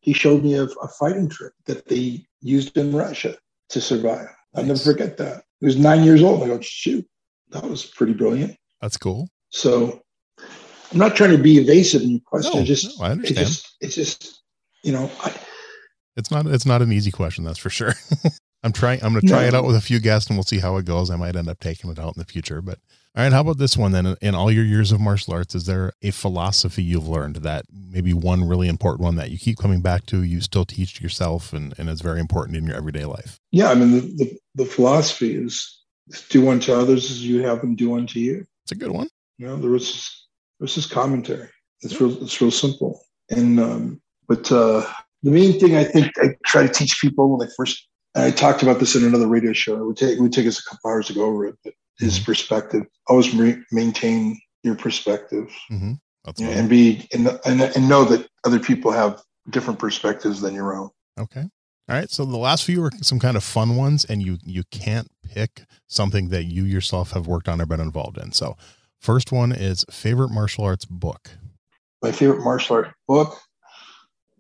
he 0.02 0.14
showed 0.14 0.44
me 0.44 0.56
a, 0.56 0.64
a 0.64 0.88
fighting 1.00 1.28
trick 1.30 1.54
that 1.66 1.88
they 1.88 2.26
used 2.42 2.78
in 2.78 2.92
Russia 2.96 3.36
to 3.70 3.82
survive. 3.82 4.28
I'll 4.56 4.64
never 4.64 4.80
forget 4.80 5.18
that. 5.18 5.44
He 5.60 5.66
was 5.66 5.76
nine 5.78 6.04
years 6.04 6.24
old. 6.24 6.42
I 6.42 6.48
go, 6.48 6.60
shoot, 6.62 7.06
that 7.50 7.64
was 7.64 7.86
pretty 7.86 8.14
brilliant. 8.14 8.56
That's 8.82 8.98
cool. 8.98 9.30
So 9.50 10.02
I'm 10.92 10.98
not 10.98 11.16
trying 11.16 11.32
to 11.32 11.38
be 11.38 11.58
evasive 11.58 12.02
in 12.02 12.12
your 12.12 12.20
question. 12.22 12.60
No, 12.60 12.66
just 12.66 13.00
no, 13.00 13.06
I 13.06 13.10
it's 13.10 13.18
understand. 13.18 13.48
just 13.48 13.76
it's 13.82 13.96
just 13.96 14.44
you 14.84 14.92
know, 14.92 15.12
I, 15.24 15.34
It's 16.16 16.32
not 16.32 16.46
it's 16.48 16.66
not 16.66 16.82
an 16.82 16.92
easy 16.92 17.12
question, 17.12 17.44
that's 17.44 17.60
for 17.60 17.70
sure. 17.70 17.94
I'm 18.64 18.74
trying 18.74 19.02
I'm 19.04 19.14
gonna 19.14 19.28
try 19.28 19.46
it 19.46 19.54
out 19.54 19.66
with 19.66 19.76
a 19.76 19.82
few 19.82 20.00
guests 20.00 20.30
and 20.30 20.38
we'll 20.38 20.44
see 20.44 20.60
how 20.60 20.78
it 20.78 20.86
goes. 20.86 21.10
I 21.10 21.16
might 21.16 21.36
end 21.36 21.48
up 21.48 21.60
taking 21.60 21.90
it 21.92 22.00
out 22.00 22.16
in 22.16 22.20
the 22.20 22.26
future. 22.26 22.62
But 22.62 22.80
all 23.16 23.24
right, 23.24 23.32
how 23.32 23.42
about 23.42 23.58
this 23.58 23.78
one 23.78 23.94
then? 23.94 24.18
In- 24.22 24.36
all 24.36 24.52
your 24.52 24.66
years 24.66 24.92
of 24.92 25.00
martial 25.00 25.34
arts, 25.34 25.56
is 25.56 25.66
there 25.66 25.94
a 26.02 26.12
philosophy 26.12 26.84
you've 26.84 27.08
learned 27.08 27.38
that 27.38 27.66
maybe 27.72 28.14
one 28.14 28.44
really 28.46 28.68
important 28.68 29.02
one 29.02 29.16
that 29.16 29.32
you 29.32 29.38
keep 29.38 29.58
coming 29.58 29.82
back 29.82 30.06
to, 30.08 30.24
you 30.24 30.42
still 30.42 30.66
teach 30.66 31.02
yourself 31.02 31.54
and, 31.54 31.74
and 31.78 31.90
is 31.90 32.02
very 32.02 32.20
important 32.20 32.58
in 32.58 32.66
your 32.66 32.76
everyday 32.76 33.06
life? 33.06 33.40
yeah, 33.52 33.70
I 33.70 33.76
mean 33.76 33.92
the, 33.92 34.02
the, 34.02 34.40
the 34.56 34.66
philosophy 34.66 35.36
is, 35.36 35.80
is 36.08 36.22
do 36.30 36.50
unto 36.50 36.74
others 36.74 37.10
as 37.12 37.26
you 37.26 37.42
have 37.44 37.62
them 37.62 37.76
do 37.76 37.96
unto 37.96 38.20
you. 38.20 38.46
It's 38.64 38.74
a 38.74 38.76
good 38.76 38.92
one. 38.92 39.08
You 39.38 39.48
know, 39.48 39.56
there 39.56 39.72
was 39.72 40.19
this, 40.60 40.76
there 40.76 40.82
was 40.82 40.88
commentary. 40.88 41.50
It's 41.82 42.00
real 42.00 42.22
it's 42.22 42.42
real 42.42 42.52
simple. 42.52 43.02
And 43.30 43.60
um, 43.60 44.02
but 44.28 44.52
uh, 44.52 44.86
the 45.24 45.32
main 45.32 45.60
thing 45.60 45.76
I 45.76 45.84
think 45.84 46.12
I 46.18 46.36
try 46.46 46.68
to 46.68 46.74
teach 46.74 47.00
people 47.00 47.30
when 47.30 47.48
they 47.48 47.54
first 47.56 47.88
and 48.16 48.26
I 48.26 48.32
talked 48.32 48.64
about 48.64 48.80
this 48.80 48.96
in 48.96 49.04
another 49.06 49.28
radio 49.28 49.54
show. 49.54 49.76
It 49.76 49.86
would 49.86 49.98
take 49.98 50.18
it 50.18 50.22
would 50.22 50.34
take 50.34 50.48
us 50.48 50.60
a 50.60 50.70
couple 50.70 50.90
hours 50.90 51.08
to 51.08 51.14
go 51.14 51.26
over 51.26 51.46
it, 51.48 51.56
but 51.64 51.74
is 52.00 52.20
perspective. 52.20 52.84
Always 53.08 53.36
re- 53.36 53.62
maintain 53.72 54.40
your 54.64 54.76
perspective 54.76 55.50
Mm-hmm. 55.72 55.94
That's 56.26 56.42
you 56.42 56.48
know, 56.48 56.54
and 56.54 56.70
be 56.70 57.08
and, 57.14 57.40
and 57.46 57.62
and 57.62 57.90
know 57.90 58.04
that 58.06 58.28
other 58.44 58.60
people 58.60 58.92
have 58.92 59.22
different 59.50 59.80
perspectives 59.80 60.42
than 60.42 60.54
your 60.54 60.76
own. 60.76 60.90
Okay. 61.18 61.42
All 61.42 61.96
right. 61.96 62.10
So 62.10 62.26
the 62.26 62.38
last 62.38 62.66
few 62.66 62.84
are 62.84 62.92
some 63.02 63.20
kind 63.20 63.38
of 63.38 63.44
fun 63.44 63.76
ones, 63.76 64.06
and 64.06 64.22
you 64.22 64.38
you 64.44 64.64
can't 64.70 65.10
pick 65.24 65.64
something 65.88 66.30
that 66.30 66.44
you 66.44 66.64
yourself 66.64 67.12
have 67.12 67.26
worked 67.26 67.48
on 67.48 67.62
or 67.62 67.66
been 67.66 67.80
involved 67.80 68.18
in. 68.18 68.32
So 68.32 68.58
first 69.00 69.32
one 69.32 69.52
is 69.52 69.86
favorite 69.92 70.30
martial 70.30 70.64
arts 70.66 70.86
book. 70.86 71.30
My 72.02 72.12
favorite 72.12 72.44
martial 72.44 72.78
art 72.78 72.94
book. 73.08 73.38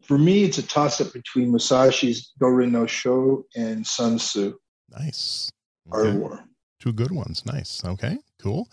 For 0.01 0.17
me, 0.17 0.43
it's 0.43 0.57
a 0.57 0.63
toss 0.63 0.99
up 1.01 1.13
between 1.13 1.51
Musashi's 1.51 2.31
Gorin 2.41 2.71
no 2.71 2.87
Sho 2.87 3.43
and 3.55 3.85
Sun 3.85 4.17
Tzu, 4.17 4.55
Nice. 4.97 5.51
Art 5.91 6.07
Okay. 6.07 6.17
War. 6.17 6.43
Two 6.79 6.93
good 6.93 7.11
ones. 7.11 7.45
Nice. 7.45 7.83
Okay. 7.85 8.17
Cool. 8.41 8.67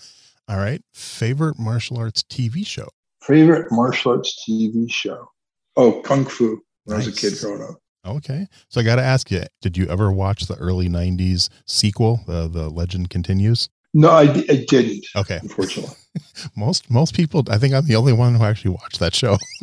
All 0.48 0.56
right. 0.56 0.80
Favorite 0.94 1.58
martial 1.58 1.98
arts 1.98 2.22
TV 2.22 2.64
show. 2.66 2.88
Favorite 3.22 3.66
martial 3.70 4.12
arts 4.12 4.44
TV 4.48 4.90
show? 4.90 5.28
Oh, 5.76 6.00
Kung 6.02 6.24
Fu. 6.24 6.62
When 6.84 6.94
I 6.94 6.98
was 6.98 7.08
a 7.08 7.12
kid 7.12 7.34
growing 7.40 7.62
up. 7.62 7.76
Okay. 8.06 8.46
So 8.70 8.80
I 8.80 8.84
got 8.84 8.96
to 8.96 9.02
ask 9.02 9.30
you, 9.30 9.42
did 9.60 9.76
you 9.76 9.86
ever 9.88 10.10
watch 10.12 10.46
the 10.46 10.54
early 10.54 10.88
90s 10.88 11.48
sequel, 11.66 12.20
the, 12.26 12.46
the 12.48 12.70
Legend 12.70 13.10
Continues? 13.10 13.68
No, 13.98 14.10
I, 14.10 14.24
I 14.24 14.64
didn't, 14.68 15.06
Okay. 15.16 15.38
unfortunately. 15.42 15.96
Most 16.56 16.90
most 16.90 17.14
people, 17.14 17.42
I 17.50 17.56
think 17.56 17.72
I'm 17.74 17.86
the 17.86 17.96
only 17.96 18.12
one 18.12 18.34
who 18.34 18.44
actually 18.44 18.72
watched 18.72 18.98
that 19.00 19.14
show. 19.14 19.38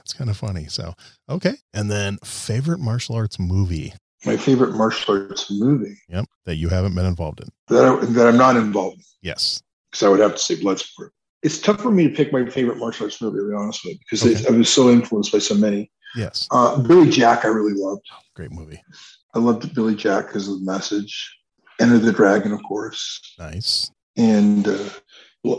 it's 0.00 0.12
kind 0.12 0.28
of 0.30 0.36
funny. 0.36 0.66
So, 0.66 0.94
okay. 1.28 1.54
And 1.72 1.88
then 1.90 2.18
favorite 2.24 2.80
martial 2.80 3.14
arts 3.14 3.38
movie. 3.38 3.92
My 4.24 4.36
favorite 4.36 4.74
martial 4.74 5.14
arts 5.28 5.50
movie 5.50 5.96
Yep. 6.08 6.26
That 6.46 6.56
you 6.56 6.68
haven't 6.68 6.94
been 6.96 7.06
involved 7.06 7.40
in. 7.40 7.48
that, 7.68 7.84
I, 7.84 8.04
that 8.06 8.26
I'm 8.26 8.36
not 8.36 8.56
involved 8.56 8.96
in, 8.98 9.04
Yes. 9.22 9.62
because 9.90 10.02
I 10.04 10.08
would 10.08 10.20
have 10.20 10.32
to 10.32 10.38
say 10.38 10.56
Bloodsport. 10.56 11.10
It's 11.44 11.60
tough 11.60 11.80
for 11.80 11.92
me 11.92 12.08
to 12.08 12.14
pick 12.14 12.32
my 12.32 12.44
favorite 12.50 12.78
martial 12.78 13.04
arts 13.06 13.20
movie, 13.22 13.38
to 13.38 13.48
be 13.50 13.54
honest 13.54 13.84
with 13.84 13.94
you, 13.94 13.98
because 14.10 14.24
Okay. 14.42 14.52
I 14.52 14.58
was 14.58 14.68
so 14.68 14.90
influenced 14.90 15.30
by 15.32 15.38
so 15.38 15.54
many. 15.54 15.90
Yes. 16.16 16.48
Uh, 16.50 16.80
Billy 16.82 17.08
Jack, 17.10 17.44
I 17.44 17.48
really 17.48 17.74
loved. 17.74 18.02
Great 18.34 18.50
movie. 18.50 18.80
I 19.34 19.38
loved 19.38 19.72
Billy 19.74 19.94
Jack 19.94 20.26
because 20.26 20.48
of 20.48 20.58
the 20.60 20.64
message. 20.72 21.37
Enter 21.80 21.98
the 21.98 22.12
Dragon, 22.12 22.52
of 22.52 22.62
course, 22.62 23.34
Nice. 23.38 23.90
and 24.16 24.66
uh, 24.66 24.88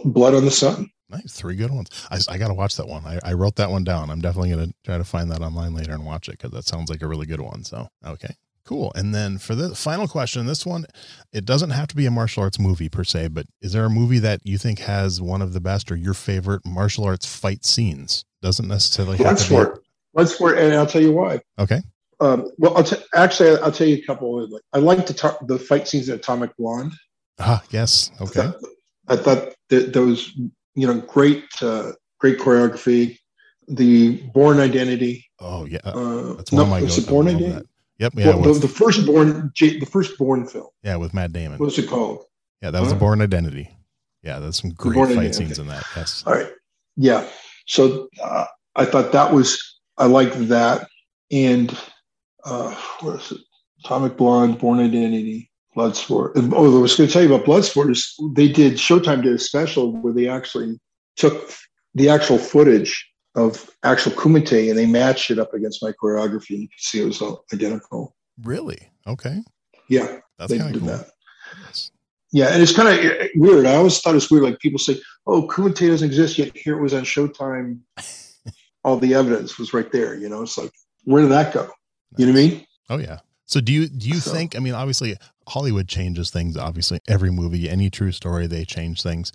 Blood 0.06 0.36
on 0.36 0.46
the 0.46 0.52
Sun. 0.52 0.90
Nice. 1.10 1.32
Three 1.34 1.56
good 1.56 1.72
ones. 1.72 1.90
I, 2.12 2.20
I 2.34 2.38
got 2.38 2.50
to 2.50 2.54
watch 2.54 2.76
that 2.76 2.88
one. 2.88 3.04
I, 3.06 3.20
I 3.24 3.34
wrote 3.34 3.56
that 3.56 3.72
one 3.72 3.84
down. 3.84 4.12
I'm 4.12 4.22
definitely 4.22 4.52
going 4.52 4.68
to 4.70 4.74
try 4.86 4.98
to 4.98 5.04
find 5.04 5.32
that 5.32 5.42
online 5.42 5.74
later 5.74 5.94
and 5.94 6.06
watch 6.06 6.28
it 6.30 6.34
because 6.34 6.52
that 6.52 6.66
sounds 6.68 6.90
like 6.92 7.02
a 7.02 7.08
really 7.08 7.26
good 7.26 7.42
one. 7.42 7.64
So, 7.64 7.88
okay. 8.06 8.36
Cool. 8.64 8.92
And 8.94 9.16
then 9.16 9.40
for 9.40 9.56
the 9.56 9.74
final 9.74 10.08
question, 10.08 10.46
this 10.46 10.64
one, 10.68 10.86
it 11.34 11.46
doesn't 11.46 11.72
have 11.72 11.88
to 11.88 11.96
be 11.96 12.06
a 12.06 12.12
martial 12.12 12.44
arts 12.44 12.60
movie 12.60 12.90
per 12.90 13.04
se, 13.04 13.30
but 13.30 13.48
is 13.64 13.74
there 13.74 13.86
a 13.86 13.90
movie 13.90 14.20
that 14.20 14.42
you 14.44 14.60
think 14.60 14.78
has 14.80 15.20
one 15.20 15.42
of 15.42 15.54
the 15.54 15.60
best 15.60 15.92
or 15.92 15.96
your 15.96 16.14
favorite 16.14 16.62
martial 16.64 17.06
arts 17.06 17.26
fight 17.26 17.66
scenes? 17.66 18.24
Doesn't 18.44 18.68
necessarily 18.68 19.18
have 19.18 19.38
to 19.40 19.50
be. 19.50 19.56
Bloodsport. 19.56 19.78
Bloodsport, 20.16 20.58
and 20.60 20.76
I'll 20.76 20.86
tell 20.86 21.02
you 21.02 21.12
why. 21.14 21.42
Okay. 21.58 21.82
Um, 22.22 22.52
well, 22.58 22.76
I'll 22.76 22.84
t- 22.84 22.98
actually, 23.16 23.58
I'll 23.62 23.72
tell 23.72 23.88
you 23.88 23.96
a 23.98 24.06
couple. 24.06 24.44
Of, 24.44 24.50
like, 24.50 24.62
I 24.74 24.80
like 24.80 25.06
the 25.08 25.14
to- 25.14 25.38
the 25.48 25.58
fight 25.60 25.88
scenes 25.88 26.10
in 26.10 26.16
Atomic 26.16 26.56
Blonde. 26.58 26.94
Ah, 27.40 27.64
yes. 27.72 28.12
I 28.20 28.24
Okay. 28.24 28.34
thought, 28.42 28.56
I 29.08 29.16
thought 29.16 29.54
that 29.70 29.94
those, 29.94 30.34
you 30.76 30.86
know, 30.88 31.00
great, 31.02 31.46
uh, 31.62 31.92
great 32.20 32.38
choreography. 32.40 33.18
The 33.70 34.18
Bourne 34.34 34.60
Identity. 34.60 35.26
Oh, 35.40 35.66
yeah. 35.66 35.78
Uh, 35.86 36.34
That's 36.34 36.52
one 36.52 36.64
of 36.64 36.70
my 36.70 36.82
was 36.82 36.96
goes. 36.96 37.06
it 37.06 37.10
Bourne 37.10 37.28
Identity? 37.28 37.52
that. 37.52 37.66
Yep. 38.00 38.14
Yeah. 38.16 38.26
Well, 38.30 38.42
the, 38.42 38.50
with, 38.50 38.62
the 38.62 38.68
first 38.68 39.06
Bourne, 39.06 39.52
the 39.60 39.86
first 39.90 40.18
Bourne 40.18 40.48
film. 40.48 40.68
yeah. 40.84 40.96
With 40.96 41.14
Matt 41.14 41.32
Damon. 41.34 41.60
What's 41.60 41.78
it 41.78 41.88
called? 41.88 42.26
Yeah. 42.62 42.72
That 42.72 42.82
was 42.82 42.92
Huh? 42.92 42.98
Bourne 42.98 43.22
Identity. 43.22 43.70
Yeah. 44.24 44.40
There's 44.40 44.60
some 44.60 44.72
great 44.72 44.96
fight 44.96 45.12
Identity, 45.18 45.34
scenes 45.34 45.60
okay. 45.60 45.62
in 45.62 45.68
that. 45.76 45.84
Yes. 45.96 46.24
All 46.26 46.34
right. 46.34 46.52
Yeah. 46.98 47.26
So 47.68 48.10
uh, 48.22 48.46
I 48.76 48.86
thought 48.86 49.12
that 49.14 49.32
was 49.34 49.80
I 49.98 50.06
liked 50.08 50.48
that, 50.50 50.88
and 51.32 51.78
uh, 52.46 52.74
what 53.02 53.20
is 53.22 53.32
it? 53.32 53.40
Atomic 53.86 54.18
Blonde, 54.18 54.60
Bourne 54.60 54.80
Identity, 54.80 55.50
Bloodsport. 55.76 56.32
Oh, 56.54 56.78
I 56.78 56.80
was 56.80 56.96
going 56.96 57.08
to 57.08 57.14
tell 57.14 57.24
you 57.24 57.34
about 57.34 57.46
Bloodsport. 57.48 57.92
Is 57.92 58.14
they 58.36 58.50
did 58.50 58.74
Showtime 58.74 59.24
did 59.24 59.34
a 59.34 59.40
special 59.40 59.94
where 59.98 60.14
they 60.14 60.28
actually 60.28 60.80
took 61.16 61.52
the 61.96 62.10
actual 62.10 62.38
footage 62.38 63.06
of 63.36 63.70
actual 63.84 64.12
Kumite 64.14 64.70
and 64.70 64.78
they 64.78 64.86
matched 64.86 65.32
it 65.32 65.40
up 65.40 65.54
against 65.54 65.82
my 65.84 65.92
choreography. 65.92 66.52
And 66.52 66.62
You 66.64 66.68
can 66.68 66.78
see 66.78 67.02
it 67.02 67.06
was 67.06 67.22
all 67.22 67.46
identical. 67.54 68.16
Really? 68.44 68.90
Okay. 69.08 69.42
Yeah, 69.88 70.18
That's 70.38 70.52
they 70.52 70.58
kind 70.58 70.74
did 70.74 70.82
of 70.84 70.88
cool. 70.88 70.98
that. 70.98 71.10
Yes. 71.66 71.92
Yeah, 72.32 72.48
and 72.54 72.62
it's 72.62 72.76
kind 72.76 72.88
of 72.90 73.28
weird. 73.36 73.66
I 73.66 73.76
always 73.76 74.00
thought 74.00 74.16
it's 74.16 74.30
weird. 74.30 74.44
Like 74.44 74.60
people 74.60 74.78
say, 74.78 75.02
"Oh, 75.26 75.48
Kumite 75.48 75.88
doesn't 75.88 76.06
exist 76.08 76.38
yet." 76.38 76.56
Here 76.56 76.78
it 76.78 76.82
was 76.82 76.94
on 76.94 77.04
Showtime. 77.04 77.80
All 78.84 78.98
the 78.98 79.16
evidence 79.16 79.58
was 79.58 79.74
right 79.74 79.92
there. 79.92 80.16
You 80.16 80.30
know, 80.30 80.44
it's 80.44 80.58
like, 80.58 80.72
where 81.06 81.24
did 81.24 81.32
that 81.32 81.54
go? 81.54 81.70
You 82.18 82.26
know 82.28 82.34
what 82.34 82.40
I 82.40 82.44
mean? 82.50 82.66
Oh 82.90 82.98
yeah. 82.98 83.20
So 83.46 83.60
do 83.62 83.72
you 83.74 83.88
do 83.88 84.08
you 84.08 84.20
So- 84.20 84.32
think? 84.32 84.56
I 84.56 84.60
mean, 84.60 84.74
obviously 84.74 85.18
Hollywood 85.48 85.88
changes 85.88 86.30
things. 86.30 86.58
Obviously, 86.58 87.00
every 87.08 87.32
movie, 87.32 87.70
any 87.70 87.90
true 87.90 88.12
story, 88.12 88.48
they 88.48 88.66
change 88.66 89.02
things. 89.02 89.32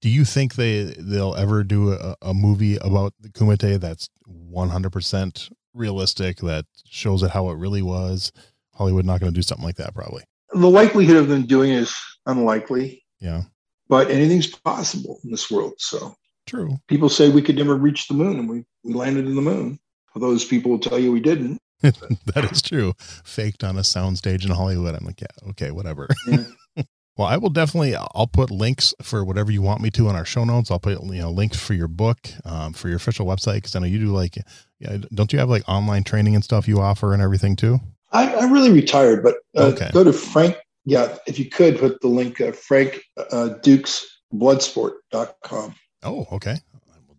Do 0.00 0.08
you 0.10 0.24
think 0.24 0.54
they 0.54 0.94
they'll 0.98 1.34
ever 1.34 1.64
do 1.64 1.92
a, 1.92 2.14
a 2.22 2.34
movie 2.34 2.76
about 2.76 3.14
the 3.20 3.28
Kumite 3.30 3.80
that's 3.80 4.08
one 4.26 4.68
hundred 4.68 4.92
percent 4.92 5.48
realistic 5.74 6.38
that 6.38 6.64
shows 6.86 7.22
it 7.22 7.30
how 7.30 7.48
it 7.50 7.56
really 7.56 7.82
was? 7.82 8.32
Hollywood 8.74 9.06
not 9.06 9.20
going 9.20 9.32
to 9.32 9.36
do 9.36 9.42
something 9.42 9.64
like 9.64 9.76
that, 9.76 9.94
probably. 9.94 10.22
The 10.52 10.68
likelihood 10.68 11.16
of 11.16 11.28
them 11.28 11.46
doing 11.46 11.72
it 11.72 11.80
is 11.80 11.96
unlikely, 12.26 13.02
Yeah, 13.20 13.42
but 13.88 14.10
anything's 14.10 14.46
possible 14.48 15.18
in 15.24 15.30
this 15.30 15.50
world. 15.50 15.72
So 15.78 16.14
true. 16.46 16.76
people 16.86 17.08
say 17.08 17.30
we 17.30 17.40
could 17.42 17.56
never 17.56 17.74
reach 17.74 18.06
the 18.06 18.14
moon, 18.14 18.38
and 18.38 18.48
we 18.48 18.64
we 18.84 18.92
landed 18.92 19.26
in 19.26 19.34
the 19.34 19.42
moon. 19.42 19.78
Those 20.14 20.44
people 20.44 20.70
will 20.70 20.78
tell 20.78 20.98
you 20.98 21.10
we 21.12 21.20
didn't. 21.20 21.58
that 21.82 22.48
is 22.50 22.62
true. 22.62 22.94
Faked 22.98 23.62
on 23.64 23.76
a 23.76 23.82
soundstage 23.82 24.44
in 24.44 24.50
Hollywood. 24.50 24.94
I'm 24.94 25.04
like, 25.04 25.20
yeah, 25.20 25.50
okay, 25.50 25.70
whatever. 25.70 26.08
Yeah. 26.26 26.44
well, 27.16 27.28
I 27.28 27.36
will 27.36 27.50
definitely. 27.50 27.94
I'll 27.94 28.26
put 28.26 28.50
links 28.50 28.94
for 29.02 29.24
whatever 29.24 29.50
you 29.52 29.62
want 29.62 29.80
me 29.82 29.90
to 29.90 30.08
in 30.08 30.16
our 30.16 30.24
show 30.24 30.44
notes. 30.44 30.70
I'll 30.70 30.78
put 30.78 31.02
you 31.02 31.20
know 31.20 31.30
links 31.30 31.58
for 31.58 31.74
your 31.74 31.88
book, 31.88 32.18
um, 32.44 32.72
for 32.72 32.88
your 32.88 32.96
official 32.96 33.26
website 33.26 33.56
because 33.56 33.76
I 33.76 33.80
know 33.80 33.86
you 33.86 33.98
do 33.98 34.06
like, 34.06 34.36
yeah, 34.78 34.98
don't 35.14 35.32
you 35.32 35.38
have 35.38 35.50
like 35.50 35.68
online 35.68 36.04
training 36.04 36.34
and 36.34 36.42
stuff 36.44 36.66
you 36.66 36.80
offer 36.80 37.12
and 37.12 37.22
everything 37.22 37.56
too? 37.56 37.78
I, 38.12 38.34
I'm 38.36 38.52
really 38.52 38.70
retired, 38.72 39.22
but 39.22 39.36
uh, 39.56 39.66
Okay. 39.72 39.90
go 39.92 40.04
to 40.04 40.12
Frank. 40.12 40.56
Yeah, 40.84 41.16
if 41.26 41.38
you 41.38 41.50
could 41.50 41.78
put 41.78 42.00
the 42.00 42.06
link, 42.08 42.40
uh, 42.40 42.52
Frank 42.52 43.00
uh, 43.32 43.48
Dux 43.62 44.06
Bloodsport.com. 44.32 45.74
Oh, 46.04 46.26
okay. 46.32 46.56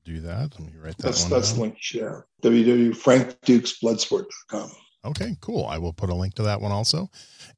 Do 0.08 0.20
that. 0.22 0.58
Let 0.58 0.74
me 0.74 0.80
write 0.82 0.98
that. 1.00 1.04
That's 1.04 1.24
one 1.24 1.32
that's 1.32 1.50
down. 1.50 1.58
the 1.58 1.64
link. 1.64 1.94
Yeah, 1.94 2.22
www.frankduxbloodsport.com. 2.42 4.72
Okay, 5.04 5.36
cool. 5.42 5.66
I 5.66 5.78
will 5.80 5.92
put 5.92 6.10
a 6.10 6.16
link 6.16 6.36
to 6.36 6.44
that 6.44 6.62
one 6.62 6.72
also. 6.72 7.10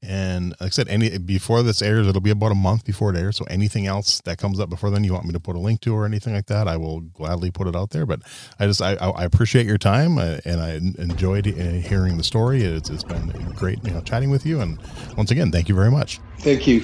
And 0.01 0.55
like 0.59 0.67
I 0.67 0.69
said, 0.69 0.87
any 0.87 1.19
before 1.19 1.61
this 1.61 1.83
airs, 1.83 2.07
it'll 2.07 2.21
be 2.21 2.31
about 2.31 2.51
a 2.51 2.55
month 2.55 2.85
before 2.85 3.13
it 3.13 3.19
airs. 3.19 3.37
So 3.37 3.45
anything 3.51 3.85
else 3.85 4.19
that 4.25 4.39
comes 4.39 4.59
up 4.59 4.67
before 4.67 4.89
then, 4.89 5.03
you 5.03 5.13
want 5.13 5.25
me 5.25 5.33
to 5.33 5.39
put 5.39 5.55
a 5.55 5.59
link 5.59 5.81
to 5.81 5.93
or 5.93 6.05
anything 6.05 6.33
like 6.33 6.47
that, 6.47 6.67
I 6.67 6.75
will 6.75 7.01
gladly 7.01 7.51
put 7.51 7.67
it 7.67 7.75
out 7.75 7.91
there. 7.91 8.07
But 8.07 8.21
I 8.59 8.65
just 8.65 8.81
I, 8.81 8.95
I 8.95 9.25
appreciate 9.25 9.67
your 9.67 9.77
time 9.77 10.17
uh, 10.17 10.39
and 10.43 10.59
I 10.59 10.77
enjoyed 10.99 11.47
uh, 11.47 11.51
hearing 11.87 12.17
the 12.17 12.23
story. 12.23 12.63
It's, 12.63 12.89
it's 12.89 13.03
been 13.03 13.29
great, 13.55 13.77
you 13.85 13.91
know, 13.91 14.01
chatting 14.01 14.31
with 14.31 14.43
you. 14.43 14.59
And 14.59 14.79
once 15.17 15.29
again, 15.29 15.51
thank 15.51 15.69
you 15.69 15.75
very 15.75 15.91
much. 15.91 16.19
Thank 16.39 16.65
you. 16.65 16.83